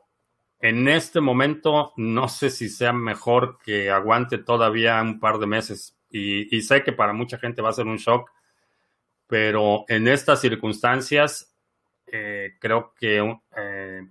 en 0.60 0.88
este 0.88 1.22
momento 1.22 1.94
no 1.96 2.28
sé 2.28 2.50
si 2.50 2.68
sea 2.68 2.92
mejor 2.92 3.58
que 3.64 3.90
aguante 3.90 4.36
todavía 4.36 5.00
un 5.00 5.18
par 5.18 5.38
de 5.38 5.46
meses. 5.46 5.96
Y, 6.10 6.60
sé 6.60 6.82
que 6.84 6.92
para 6.92 7.14
mucha 7.14 7.38
gente 7.38 7.62
va 7.62 7.70
a 7.70 7.72
ser 7.72 7.86
un 7.86 7.96
shock, 7.96 8.30
pero 9.26 9.86
en 9.88 10.06
estas 10.06 10.40
circunstancias 10.42 11.54
eh, 12.06 12.56
creo 12.60 12.92
que 12.94 13.40
eh, 13.56 14.06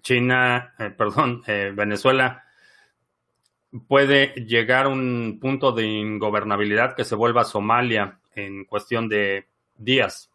China, 0.00 0.74
eh, 0.78 0.90
perdón, 0.90 1.42
Venezuela 1.46 2.44
puede 3.88 4.28
llegar 4.46 4.86
a 4.86 4.90
un 4.90 5.38
punto 5.40 5.72
de 5.72 5.84
ingobernabilidad 5.84 6.94
que 6.94 7.04
se 7.04 7.14
vuelva 7.14 7.44
Somalia 7.44 8.18
en 8.34 8.64
cuestión 8.64 9.08
de 9.08 9.46
días. 9.76 10.30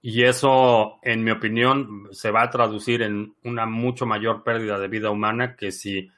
Y 0.00 0.24
eso, 0.24 0.98
en 1.02 1.22
mi 1.22 1.30
opinión, 1.30 2.08
se 2.10 2.30
va 2.30 2.42
a 2.42 2.50
traducir 2.50 3.02
en 3.02 3.34
una 3.44 3.66
mucho 3.66 4.04
mayor 4.04 4.42
pérdida 4.42 4.78
de 4.78 4.88
vida 4.88 5.10
humana 5.10 5.54
que 5.56 5.70
si 5.70 6.10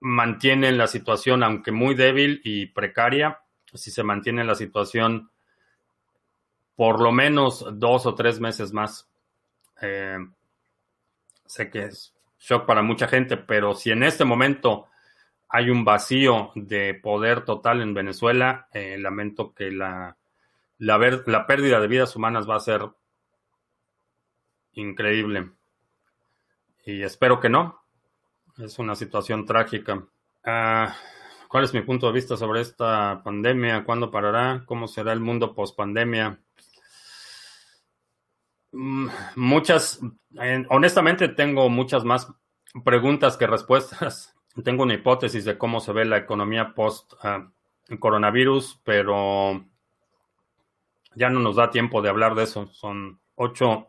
mantienen 0.00 0.76
la 0.76 0.86
situación, 0.86 1.42
aunque 1.42 1.72
muy 1.72 1.94
débil 1.94 2.40
y 2.44 2.66
precaria, 2.66 3.40
si 3.72 3.90
se 3.90 4.02
mantiene 4.02 4.44
la 4.44 4.54
situación 4.54 5.30
por 6.76 7.00
lo 7.00 7.12
menos 7.12 7.64
dos 7.72 8.04
o 8.04 8.14
tres 8.14 8.40
meses 8.40 8.72
más. 8.74 9.08
Eh, 9.80 10.18
sé 11.46 11.70
que 11.70 11.84
es 11.84 12.14
shock 12.38 12.66
para 12.66 12.82
mucha 12.82 13.08
gente, 13.08 13.36
pero 13.36 13.74
si 13.74 13.90
en 13.90 14.02
este 14.02 14.24
momento 14.24 14.86
hay 15.48 15.70
un 15.70 15.84
vacío 15.84 16.52
de 16.54 16.94
poder 16.94 17.44
total 17.44 17.80
en 17.82 17.94
Venezuela, 17.94 18.68
eh, 18.72 18.98
lamento 18.98 19.54
que 19.54 19.70
la 19.70 20.16
la, 20.78 20.98
la 21.26 21.46
pérdida 21.46 21.80
de 21.80 21.88
vidas 21.88 22.16
humanas 22.16 22.48
va 22.48 22.56
a 22.56 22.60
ser 22.60 22.82
increíble. 24.72 25.50
Y 26.84 27.02
espero 27.02 27.40
que 27.40 27.48
no. 27.48 27.82
Es 28.58 28.78
una 28.78 28.94
situación 28.94 29.44
trágica. 29.44 30.04
Ah, 30.44 30.94
¿Cuál 31.48 31.64
es 31.64 31.74
mi 31.74 31.82
punto 31.82 32.06
de 32.06 32.12
vista 32.12 32.36
sobre 32.36 32.60
esta 32.60 33.22
pandemia? 33.22 33.84
¿Cuándo 33.84 34.10
parará? 34.10 34.64
¿Cómo 34.66 34.88
será 34.88 35.12
el 35.12 35.20
mundo 35.20 35.54
post 35.54 35.76
pandemia? 35.76 36.38
Mm, 38.72 39.08
muchas, 39.36 40.00
honestamente 40.68 41.28
tengo 41.28 41.68
muchas 41.68 42.04
más 42.04 42.32
preguntas 42.84 43.36
que 43.36 43.46
respuestas. 43.46 44.34
tengo 44.64 44.82
una 44.82 44.94
hipótesis 44.94 45.44
de 45.44 45.58
cómo 45.58 45.80
se 45.80 45.92
ve 45.92 46.04
la 46.04 46.18
economía 46.18 46.74
post 46.74 47.12
ah, 47.22 47.50
coronavirus, 47.98 48.80
pero 48.84 49.64
ya 51.14 51.30
no 51.30 51.40
nos 51.40 51.56
da 51.56 51.70
tiempo 51.70 52.02
de 52.02 52.08
hablar 52.08 52.34
de 52.34 52.44
eso. 52.44 52.66
Son 52.68 53.20
8, 53.36 53.88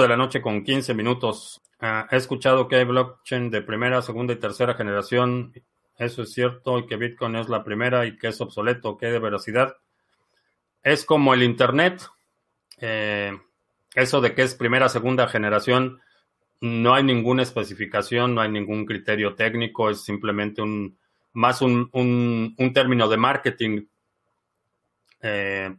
de 0.00 0.08
la 0.08 0.16
noche 0.16 0.40
con 0.40 0.62
15 0.62 0.94
minutos. 0.94 1.62
Ah, 1.80 2.06
he 2.10 2.16
escuchado 2.16 2.68
que 2.68 2.76
hay 2.76 2.84
blockchain 2.84 3.50
de 3.50 3.62
primera, 3.62 4.02
segunda 4.02 4.32
y 4.32 4.36
tercera 4.36 4.74
generación. 4.74 5.52
Eso 5.96 6.22
es 6.22 6.32
cierto 6.32 6.78
y 6.78 6.86
que 6.86 6.96
Bitcoin 6.96 7.36
es 7.36 7.48
la 7.48 7.64
primera 7.64 8.06
y 8.06 8.16
que 8.16 8.28
es 8.28 8.40
obsoleto, 8.40 8.96
que 8.96 9.06
de 9.06 9.18
veracidad. 9.18 9.76
Es 10.82 11.04
como 11.04 11.34
el 11.34 11.42
Internet. 11.42 12.02
Eh, 12.78 13.38
eso 13.94 14.20
de 14.20 14.34
que 14.34 14.42
es 14.42 14.54
primera, 14.54 14.88
segunda 14.88 15.28
generación, 15.28 16.00
no 16.60 16.94
hay 16.94 17.02
ninguna 17.02 17.42
especificación, 17.42 18.34
no 18.34 18.40
hay 18.40 18.50
ningún 18.50 18.86
criterio 18.86 19.34
técnico, 19.34 19.90
es 19.90 20.02
simplemente 20.02 20.62
un 20.62 20.96
más 21.32 21.62
un, 21.62 22.54
término 22.74 23.08
de 23.08 23.16
marketing. 23.16 23.86
Eh, 25.20 25.74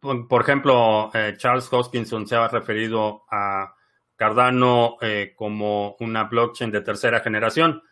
por, 0.00 0.42
ejemplo, 0.42 1.10
eh, 1.14 1.34
Charles 1.36 1.72
Hoskinson 1.72 2.26
se 2.26 2.36
ha 2.36 2.48
referido 2.48 3.24
a 3.30 3.74
Cardano 4.16 4.96
eh, 5.00 5.32
como 5.36 5.96
una 6.00 6.24
blockchain 6.24 6.70
de 6.70 6.82
tercera 6.82 7.20
generación. 7.20 7.82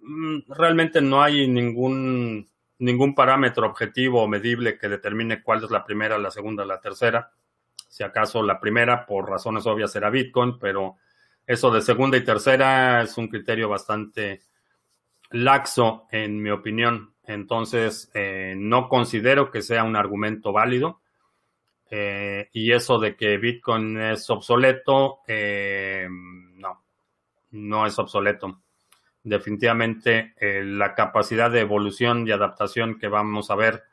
Mm, 0.00 0.40
realmente 0.48 1.00
no 1.00 1.22
hay 1.22 1.48
ningún, 1.48 2.48
ningún 2.78 3.14
parámetro 3.14 3.66
objetivo 3.66 4.22
o 4.22 4.28
medible 4.28 4.78
que 4.78 4.88
determine 4.88 5.42
cuál 5.42 5.64
es 5.64 5.70
la 5.70 5.84
primera, 5.84 6.18
la 6.18 6.30
segunda, 6.30 6.64
la 6.64 6.80
tercera. 6.80 7.32
Si 7.94 8.02
acaso 8.02 8.42
la 8.42 8.58
primera, 8.58 9.06
por 9.06 9.30
razones 9.30 9.68
obvias, 9.68 9.92
será 9.92 10.10
Bitcoin, 10.10 10.58
pero 10.58 10.96
eso 11.46 11.70
de 11.70 11.80
segunda 11.80 12.16
y 12.16 12.24
tercera 12.24 13.00
es 13.02 13.16
un 13.18 13.28
criterio 13.28 13.68
bastante 13.68 14.40
laxo, 15.30 16.08
en 16.10 16.42
mi 16.42 16.50
opinión. 16.50 17.14
Entonces, 17.22 18.10
eh, 18.12 18.54
no 18.56 18.88
considero 18.88 19.48
que 19.52 19.62
sea 19.62 19.84
un 19.84 19.94
argumento 19.94 20.50
válido. 20.50 21.02
Eh, 21.88 22.48
y 22.52 22.72
eso 22.72 22.98
de 22.98 23.14
que 23.14 23.38
Bitcoin 23.38 23.96
es 24.00 24.28
obsoleto, 24.28 25.20
eh, 25.28 26.08
no, 26.10 26.82
no 27.52 27.86
es 27.86 27.96
obsoleto. 27.96 28.60
Definitivamente 29.22 30.34
la 30.40 30.96
capacidad 30.96 31.48
de 31.48 31.60
evolución 31.60 32.26
y 32.26 32.32
adaptación 32.32 32.98
que 32.98 33.06
vamos 33.06 33.52
a 33.52 33.54
ver 33.54 33.84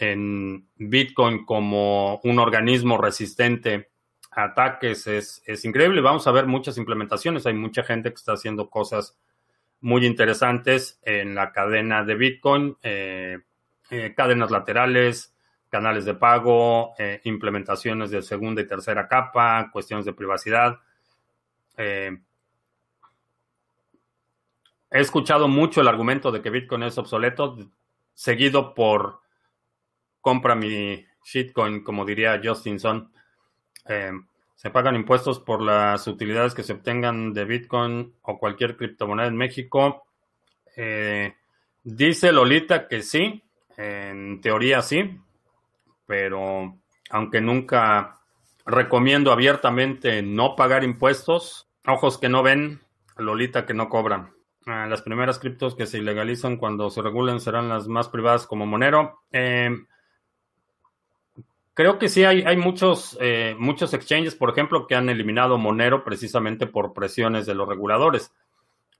en 0.00 0.68
Bitcoin 0.76 1.44
como 1.44 2.20
un 2.24 2.38
organismo 2.38 2.98
resistente 2.98 3.90
a 4.30 4.44
ataques 4.44 5.06
es, 5.06 5.42
es 5.46 5.64
increíble. 5.64 6.00
Vamos 6.00 6.26
a 6.26 6.32
ver 6.32 6.46
muchas 6.46 6.78
implementaciones. 6.78 7.46
Hay 7.46 7.54
mucha 7.54 7.82
gente 7.82 8.10
que 8.10 8.16
está 8.16 8.32
haciendo 8.32 8.70
cosas 8.70 9.18
muy 9.80 10.06
interesantes 10.06 11.00
en 11.02 11.34
la 11.34 11.52
cadena 11.52 12.04
de 12.04 12.14
Bitcoin, 12.14 12.76
cadenas 14.16 14.50
laterales, 14.50 15.34
canales 15.68 16.04
de 16.04 16.14
pago, 16.14 16.94
eh, 16.98 17.20
implementaciones 17.24 18.10
de 18.10 18.22
segunda 18.22 18.62
y 18.62 18.66
tercera 18.66 19.06
capa, 19.06 19.70
cuestiones 19.72 20.06
de 20.06 20.12
privacidad. 20.12 20.78
Eh, 21.76 22.18
he 24.90 25.00
escuchado 25.00 25.48
mucho 25.48 25.80
el 25.80 25.88
argumento 25.88 26.32
de 26.32 26.40
que 26.40 26.50
Bitcoin 26.50 26.84
es 26.84 26.96
obsoleto, 26.98 27.58
seguido 28.14 28.74
por 28.74 29.20
compra 30.20 30.54
mi 30.54 31.04
shitcoin, 31.24 31.82
como 31.82 32.04
diría 32.04 32.40
Justinson. 32.42 33.10
Eh, 33.88 34.12
se 34.54 34.70
pagan 34.70 34.96
impuestos 34.96 35.40
por 35.40 35.62
las 35.62 36.06
utilidades 36.06 36.54
que 36.54 36.62
se 36.62 36.72
obtengan 36.72 37.32
de 37.32 37.44
Bitcoin 37.44 38.14
o 38.22 38.38
cualquier 38.38 38.76
criptomoneda 38.76 39.28
en 39.28 39.36
México. 39.36 40.04
dice 41.84 42.32
Lolita 42.32 42.88
que 42.88 43.02
sí, 43.02 43.42
en 43.76 44.40
teoría 44.40 44.82
sí, 44.82 45.20
pero 46.06 46.78
aunque 47.10 47.40
nunca 47.40 48.18
recomiendo 48.66 49.32
abiertamente 49.32 50.22
no 50.22 50.54
pagar 50.56 50.84
impuestos, 50.84 51.68
ojos 51.86 52.18
que 52.18 52.28
no 52.28 52.42
ven, 52.42 52.80
Lolita 53.16 53.66
que 53.66 53.74
no 53.74 53.88
cobran. 53.88 54.32
Ah, 54.66 54.86
las 54.86 55.02
primeras 55.02 55.38
criptos 55.38 55.74
que 55.74 55.86
se 55.86 55.98
ilegalizan 55.98 56.58
cuando 56.58 56.90
se 56.90 57.00
regulen 57.00 57.40
serán 57.40 57.68
las 57.68 57.88
más 57.88 58.08
privadas 58.08 58.46
como 58.46 58.66
Monero. 58.66 59.22
Em, 59.32 59.86
creo 61.78 61.96
que 61.96 62.08
sí 62.08 62.24
hay, 62.24 62.56
muchos, 62.56 63.16
eh, 63.20 63.54
muchos 63.56 63.94
exchanges, 63.94 64.34
por 64.34 64.50
ejemplo, 64.50 64.88
que 64.88 64.96
han 64.96 65.08
eliminado 65.08 65.58
Monero 65.58 66.02
precisamente 66.02 66.66
por 66.66 66.92
presiones 66.92 67.46
de 67.46 67.54
los 67.54 67.68
reguladores. 67.68 68.32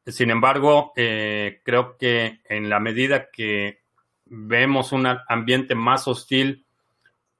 Sin 0.07 0.31
embargo, 0.31 0.93
eh, 0.95 1.61
creo 1.65 1.97
que 1.99 2.39
en 2.49 2.71
la 2.71 2.79
medida 2.79 3.31
que 3.33 3.81
vemos 4.27 4.93
un 4.93 5.09
ambiente 5.29 5.75
más 5.75 6.07
hostil 6.07 6.67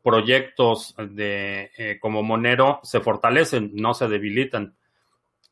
proyectos 0.03 0.97
de, 0.99 1.71
eh, 1.79 1.99
como 2.01 2.25
Monero 2.25 2.81
se 2.83 2.99
fortalecen, 2.99 3.71
no 3.75 3.95
se 3.95 4.09
debilitan. 4.09 4.75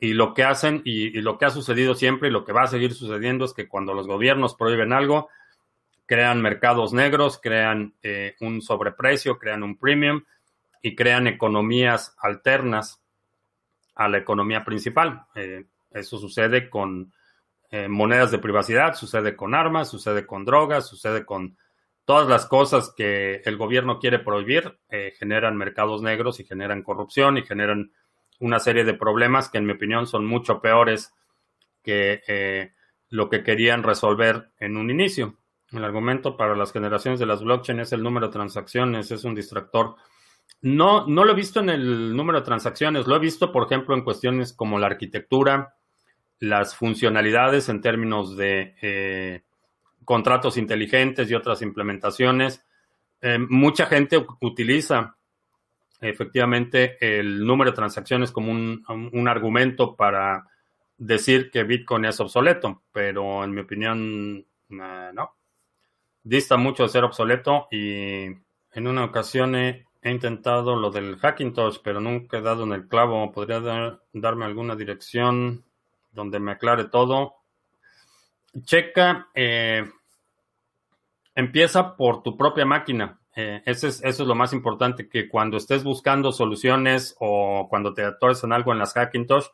Y 0.01 0.15
lo 0.15 0.35
que 0.35 0.43
hacen 0.43 0.83
y, 0.85 1.11
lo 1.21 1.39
que 1.39 1.45
ha 1.45 1.51
sucedido 1.51 1.95
siempre 1.95 2.29
y 2.29 2.33
lo 2.33 2.45
que 2.45 2.53
va 2.53 2.63
a 2.63 2.67
seguir 2.67 2.93
sucediendo 2.93 3.45
es 3.45 3.53
que 3.53 3.69
cuando 3.69 3.95
los 3.95 4.09
gobiernos 4.09 4.57
prohíben 4.57 4.93
algo, 4.93 5.29
crean 6.07 6.41
mercados 6.41 6.93
negros, 6.93 7.39
crean 7.43 7.95
eh, 8.03 8.37
un 8.41 8.63
sobreprecio, 8.63 9.39
crean 9.39 9.63
un 9.63 9.77
premium 9.77 10.23
y 10.83 10.95
crean 10.95 11.27
economías 11.27 12.15
alternas 12.19 13.03
a 13.95 14.09
la 14.09 14.19
economía 14.19 14.65
principal. 14.65 15.27
Eh, 15.35 15.65
eso 15.91 16.19
sucede 16.19 16.71
con 16.71 17.13
monedas 17.89 18.31
de 18.31 18.39
privacidad, 18.39 18.95
sucede 18.95 19.37
con 19.37 19.55
armas, 19.55 19.91
sucede 19.91 20.25
con 20.25 20.47
drogas, 20.47 20.87
sucede 20.87 21.27
con 21.27 21.59
todas 22.07 22.29
las 22.29 22.47
cosas 22.47 22.95
que 22.97 23.43
el 23.45 23.59
gobierno 23.59 23.99
quiere 23.99 24.21
prohibir 24.21 24.79
eh, 24.89 25.13
generan 25.19 25.57
mercados 25.57 26.01
negros 26.01 26.41
y 26.41 26.45
generan 26.45 26.83
corrupción 26.83 27.37
y 27.37 27.43
generan 27.43 27.93
una 28.39 28.61
serie 28.61 28.85
de 28.85 28.95
problemas 28.95 29.51
que 29.51 29.59
en 29.59 29.67
mi 29.67 29.73
opinión 29.73 30.07
son 30.07 30.25
mucho 30.25 30.61
peores 30.61 31.13
que 31.83 32.23
eh, 32.29 32.73
lo 33.11 33.29
que 33.29 33.43
querían 33.43 33.83
resolver 33.83 34.51
en 34.61 34.77
un 34.77 34.91
inicio. 34.91 35.37
El 35.77 35.85
argumento 35.85 36.37
para 36.37 36.57
las 36.57 36.73
generaciones 36.73 37.21
de 37.21 37.27
las 37.27 37.43
blockchain 37.43 37.81
es 37.81 37.93
el 37.93 38.03
número 38.03 38.27
de 38.27 38.33
transacciones, 38.33 39.11
es 39.11 39.25
un 39.25 39.35
distractor. 39.35 39.97
No, 40.63 41.07
no 41.07 41.25
lo 41.25 41.33
he 41.33 41.37
visto 41.37 41.61
en 41.61 41.71
el 41.71 42.17
número 42.17 42.41
de 42.41 42.45
transacciones, 42.45 43.07
lo 43.07 43.17
he 43.17 43.21
visto, 43.21 43.53
por 43.53 43.67
ejemplo, 43.67 43.95
en 43.95 44.03
cuestiones 44.03 44.53
como 44.53 44.79
la 44.79 44.87
arquitectura, 44.87 45.77
las 46.39 46.75
funcionalidades 46.75 47.69
en 47.69 47.81
términos 47.81 48.37
de 48.37 48.75
eh, 48.81 49.43
contratos 50.05 50.57
inteligentes 50.57 51.31
y 51.31 51.35
otras 51.35 51.63
implementaciones. 51.63 52.65
Eh, 53.21 53.39
mucha 53.39 53.87
gente 53.87 54.25
utiliza 54.41 55.17
efectivamente 56.01 56.97
el 57.01 57.45
número 57.45 57.71
de 57.71 57.77
transacciones 57.77 58.31
como 58.31 58.53
un, 58.53 59.29
argumento 59.29 59.97
para 59.97 60.47
decir 60.99 61.51
que 61.51 61.65
Bitcoin 61.65 62.05
es 62.05 62.21
obsoleto, 62.21 62.85
pero 62.93 63.45
en 63.45 63.53
mi 63.53 63.61
opinión 63.63 64.47
eh, 64.71 65.11
no. 65.15 65.36
Dista 66.27 66.57
mucho 66.57 66.83
de 66.83 66.89
ser 66.89 67.05
obsoleto 67.05 67.69
y 67.71 68.25
en 68.25 68.89
una 68.89 69.05
ocasión 69.05 69.55
he, 69.55 69.87
intentado 70.03 70.75
lo 70.75 70.91
del 70.91 71.19
Hackintosh, 71.19 71.79
pero 71.85 72.01
nunca 72.01 72.39
he 72.39 72.43
dado 72.43 72.65
en 72.65 72.73
el 72.73 72.89
clavo. 72.89 73.31
¿Podría 73.31 73.61
darme 74.13 74.45
alguna 74.45 74.75
dirección 74.75 75.65
donde 76.11 76.41
me 76.41 76.51
aclare 76.51 76.87
todo? 76.87 77.37
Checa 78.65 79.29
eh, 79.37 79.89
Empieza 81.37 81.97
por 81.97 82.25
tu 82.25 82.37
propia 82.37 82.67
máquina. 82.67 83.21
Eh, 83.37 83.63
eso, 83.65 83.87
es, 83.87 84.03
eso 84.03 84.23
es 84.25 84.29
lo 84.29 84.35
más 84.35 84.53
importante, 84.53 85.09
que 85.09 85.29
cuando 85.29 85.59
estés 85.59 85.85
buscando 85.85 86.33
soluciones 86.33 87.15
o 87.21 87.69
cuando 87.71 87.95
te 87.95 88.05
atores 88.05 88.43
en 88.43 88.53
algo 88.53 88.73
en 88.73 88.81
las 88.81 88.95
Hackintosh, 88.95 89.47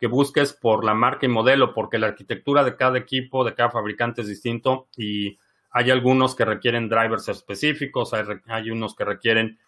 que 0.00 0.08
busques 0.08 0.52
por 0.52 0.84
la 0.84 0.94
marca 0.94 1.26
y 1.26 1.28
modelo, 1.28 1.74
porque 1.74 1.98
la 1.98 2.08
arquitectura 2.08 2.64
de 2.64 2.74
cada 2.74 2.98
equipo, 2.98 3.44
de 3.44 3.54
cada 3.54 3.70
fabricante 3.70 4.22
es 4.22 4.26
distinto 4.26 4.88
y 4.96 5.38
hay 5.78 5.92
algunos 5.92 6.34
que 6.34 6.44
requieren 6.44 6.88
drivers 6.88 7.28
específicos, 7.28 8.12
hay, 8.12 8.70
unos 8.72 8.96
que 8.96 9.04
requieren 9.04 9.60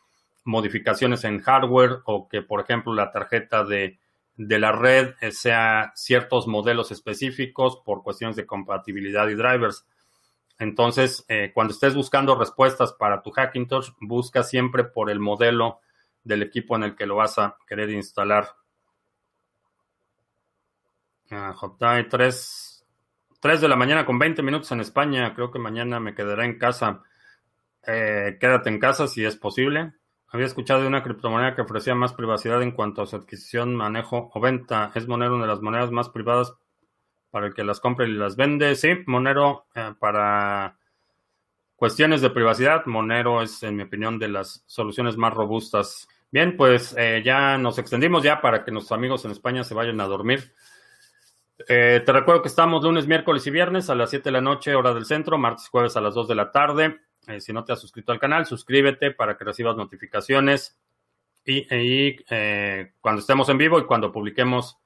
modificaciones 0.42 1.22
en 1.22 1.40
hardware 1.40 2.00
o 2.04 2.28
que, 2.28 2.42
por 2.42 2.60
ejemplo, 2.60 2.92
la 2.92 3.12
tarjeta 3.12 3.62
de, 3.62 4.00
de 4.34 4.58
la 4.58 4.72
red 4.72 5.14
sea 5.30 5.92
ciertos 5.94 6.48
modelos 6.48 6.90
específicos 6.90 7.80
por 7.84 8.02
cuestiones 8.02 8.34
de 8.34 8.44
compatibilidad 8.44 9.28
y 9.28 9.34
drivers. 9.34 9.86
Entonces, 10.58 11.24
eh, 11.28 11.52
cuando 11.54 11.74
estés 11.74 11.94
buscando 11.94 12.34
respuestas 12.34 12.92
para 12.92 13.22
tu 13.22 13.30
Hackintosh, 13.30 13.90
busca 14.00 14.42
siempre 14.42 14.82
por 14.82 15.10
el 15.10 15.20
modelo 15.20 15.78
del 16.24 16.42
equipo 16.42 16.74
en 16.74 16.82
el 16.82 16.96
que 16.96 17.06
lo 17.06 17.14
vas 17.14 17.38
a 17.38 17.56
querer 17.68 17.88
instalar. 17.90 18.48
Uh, 21.30 21.54
3, 22.10 22.69
3 23.40 23.60
de 23.60 23.68
la 23.68 23.76
mañana 23.76 24.04
con 24.04 24.18
20 24.18 24.42
minutos 24.42 24.70
en 24.72 24.80
España. 24.80 25.34
Creo 25.34 25.50
que 25.50 25.58
mañana 25.58 25.98
me 25.98 26.14
quedaré 26.14 26.44
en 26.44 26.58
casa. 26.58 27.02
Eh, 27.86 28.36
quédate 28.38 28.68
en 28.68 28.78
casa 28.78 29.08
si 29.08 29.24
es 29.24 29.36
posible. 29.36 29.94
Había 30.28 30.46
escuchado 30.46 30.82
de 30.82 30.86
una 30.86 31.02
criptomoneda 31.02 31.56
que 31.56 31.62
ofrecía 31.62 31.94
más 31.94 32.12
privacidad 32.12 32.62
en 32.62 32.72
cuanto 32.72 33.02
a 33.02 33.06
su 33.06 33.16
adquisición, 33.16 33.74
manejo 33.74 34.30
o 34.32 34.40
venta. 34.40 34.92
Es 34.94 35.08
Monero 35.08 35.34
una 35.34 35.44
de 35.44 35.50
las 35.50 35.62
monedas 35.62 35.90
más 35.90 36.10
privadas 36.10 36.54
para 37.30 37.46
el 37.46 37.54
que 37.54 37.64
las 37.64 37.80
compre 37.80 38.08
y 38.08 38.12
las 38.12 38.36
vende. 38.36 38.76
Sí, 38.76 38.90
Monero 39.06 39.66
eh, 39.74 39.94
para 39.98 40.76
cuestiones 41.74 42.20
de 42.20 42.30
privacidad, 42.30 42.84
Monero 42.86 43.42
es, 43.42 43.62
en 43.62 43.74
mi 43.76 43.84
opinión, 43.84 44.18
de 44.18 44.28
las 44.28 44.62
soluciones 44.66 45.16
más 45.16 45.32
robustas. 45.32 46.06
Bien, 46.30 46.56
pues 46.56 46.94
eh, 46.96 47.22
ya 47.24 47.56
nos 47.56 47.78
extendimos 47.78 48.22
ya 48.22 48.40
para 48.40 48.64
que 48.64 48.70
nuestros 48.70 48.96
amigos 48.96 49.24
en 49.24 49.30
España 49.30 49.64
se 49.64 49.74
vayan 49.74 50.00
a 50.00 50.06
dormir. 50.06 50.52
Eh, 51.68 52.02
te 52.04 52.12
recuerdo 52.12 52.42
que 52.42 52.48
estamos 52.48 52.82
lunes, 52.82 53.06
miércoles 53.06 53.46
y 53.46 53.50
viernes 53.50 53.90
a 53.90 53.94
las 53.94 54.10
7 54.10 54.24
de 54.24 54.32
la 54.32 54.40
noche, 54.40 54.74
hora 54.74 54.94
del 54.94 55.04
centro, 55.04 55.38
martes 55.38 55.66
y 55.66 55.70
jueves 55.70 55.96
a 55.96 56.00
las 56.00 56.14
2 56.14 56.28
de 56.28 56.34
la 56.34 56.50
tarde. 56.50 57.00
si 57.38 57.52
no 57.52 57.64
te 57.64 57.72
has 57.72 57.80
suscrito 57.80 58.12
al 58.12 58.18
canal, 58.18 58.46
suscríbete 58.46 59.10
para 59.10 59.36
que 59.36 59.44
recibas 59.44 59.76
notificaciones 59.76 60.78
y, 61.44 61.66
y 61.74 62.16
cuando 63.00 63.20
estemos 63.20 63.48
en 63.48 63.58
vivo 63.58 63.78
y 63.78 63.84
cuando 63.84 64.10
publiquemos 64.10 64.80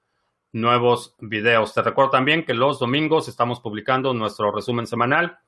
nuevos 0.55 1.15
videos. 1.19 1.75
Te 1.75 1.83
recuerdo 1.83 2.13
también 2.13 2.45
que 2.45 2.55
los 2.55 2.79
domingos 2.79 3.29
estamos 3.29 3.61
publicando 3.61 4.15
nuestro 4.15 4.53
resumen 4.53 4.87
semanal 4.87 5.39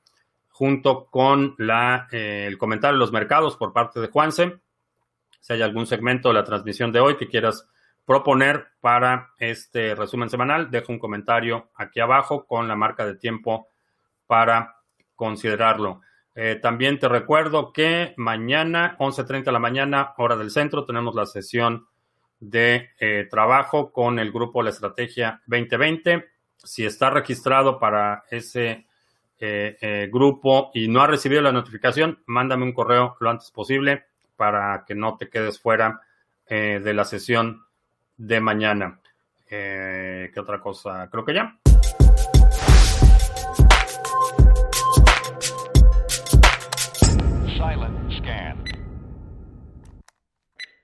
junto 0.49 1.05
con 1.05 1.55
la, 1.57 2.07
eh, 2.11 2.45
el 2.47 2.57
comentario 2.57 2.95
de 2.95 2.99
los 2.99 3.11
mercados 3.11 3.55
por 3.55 3.73
parte 3.73 3.99
de 3.99 4.07
Juanse. 4.07 4.59
Si 5.39 5.53
hay 5.53 5.61
algún 5.61 5.87
segmento 5.87 6.27
de 6.27 6.33
la 6.33 6.43
transmisión 6.43 6.91
de 6.91 6.99
hoy 6.99 7.15
que 7.15 7.27
quieras 7.27 7.69
proponer 8.07 8.67
para 8.79 9.33
este 9.37 9.93
resumen 9.93 10.29
semanal, 10.29 10.71
deja 10.71 10.93
un 10.93 10.97
comentario 10.97 11.71
aquí 11.75 11.99
abajo 11.99 12.47
con 12.47 12.69
la 12.69 12.75
marca 12.77 13.05
de 13.05 13.15
tiempo 13.15 13.67
para 14.25 14.77
considerarlo. 15.13 15.99
Eh, 16.33 16.57
también 16.61 16.99
te 16.99 17.09
recuerdo 17.09 17.73
que 17.73 18.13
mañana, 18.15 18.95
11.30 18.99 19.43
de 19.43 19.51
la 19.51 19.59
mañana, 19.59 20.13
hora 20.17 20.37
del 20.37 20.51
centro, 20.51 20.85
tenemos 20.85 21.15
la 21.15 21.25
sesión 21.25 21.85
de 22.39 22.91
eh, 22.97 23.27
trabajo 23.29 23.91
con 23.91 24.19
el 24.19 24.31
grupo 24.31 24.63
La 24.63 24.69
Estrategia 24.69 25.41
2020. 25.47 26.29
Si 26.55 26.85
está 26.85 27.09
registrado 27.09 27.77
para 27.77 28.23
ese 28.31 28.85
eh, 29.37 30.09
grupo 30.09 30.71
y 30.73 30.87
no 30.87 31.01
ha 31.01 31.07
recibido 31.07 31.41
la 31.41 31.51
notificación, 31.51 32.23
mándame 32.25 32.63
un 32.63 32.73
correo 32.73 33.17
lo 33.19 33.29
antes 33.29 33.51
posible 33.51 34.05
para 34.37 34.85
que 34.87 34.95
no 34.95 35.17
te 35.17 35.27
quedes 35.27 35.59
fuera 35.59 35.99
de 36.49 36.93
la 36.93 37.03
sesión 37.03 37.66
de 38.17 38.39
mañana. 38.41 38.99
¿Qué 39.47 40.33
otra 40.37 40.59
cosa? 40.59 41.07
Creo 41.09 41.23
que 41.23 41.33
ya. 41.33 41.57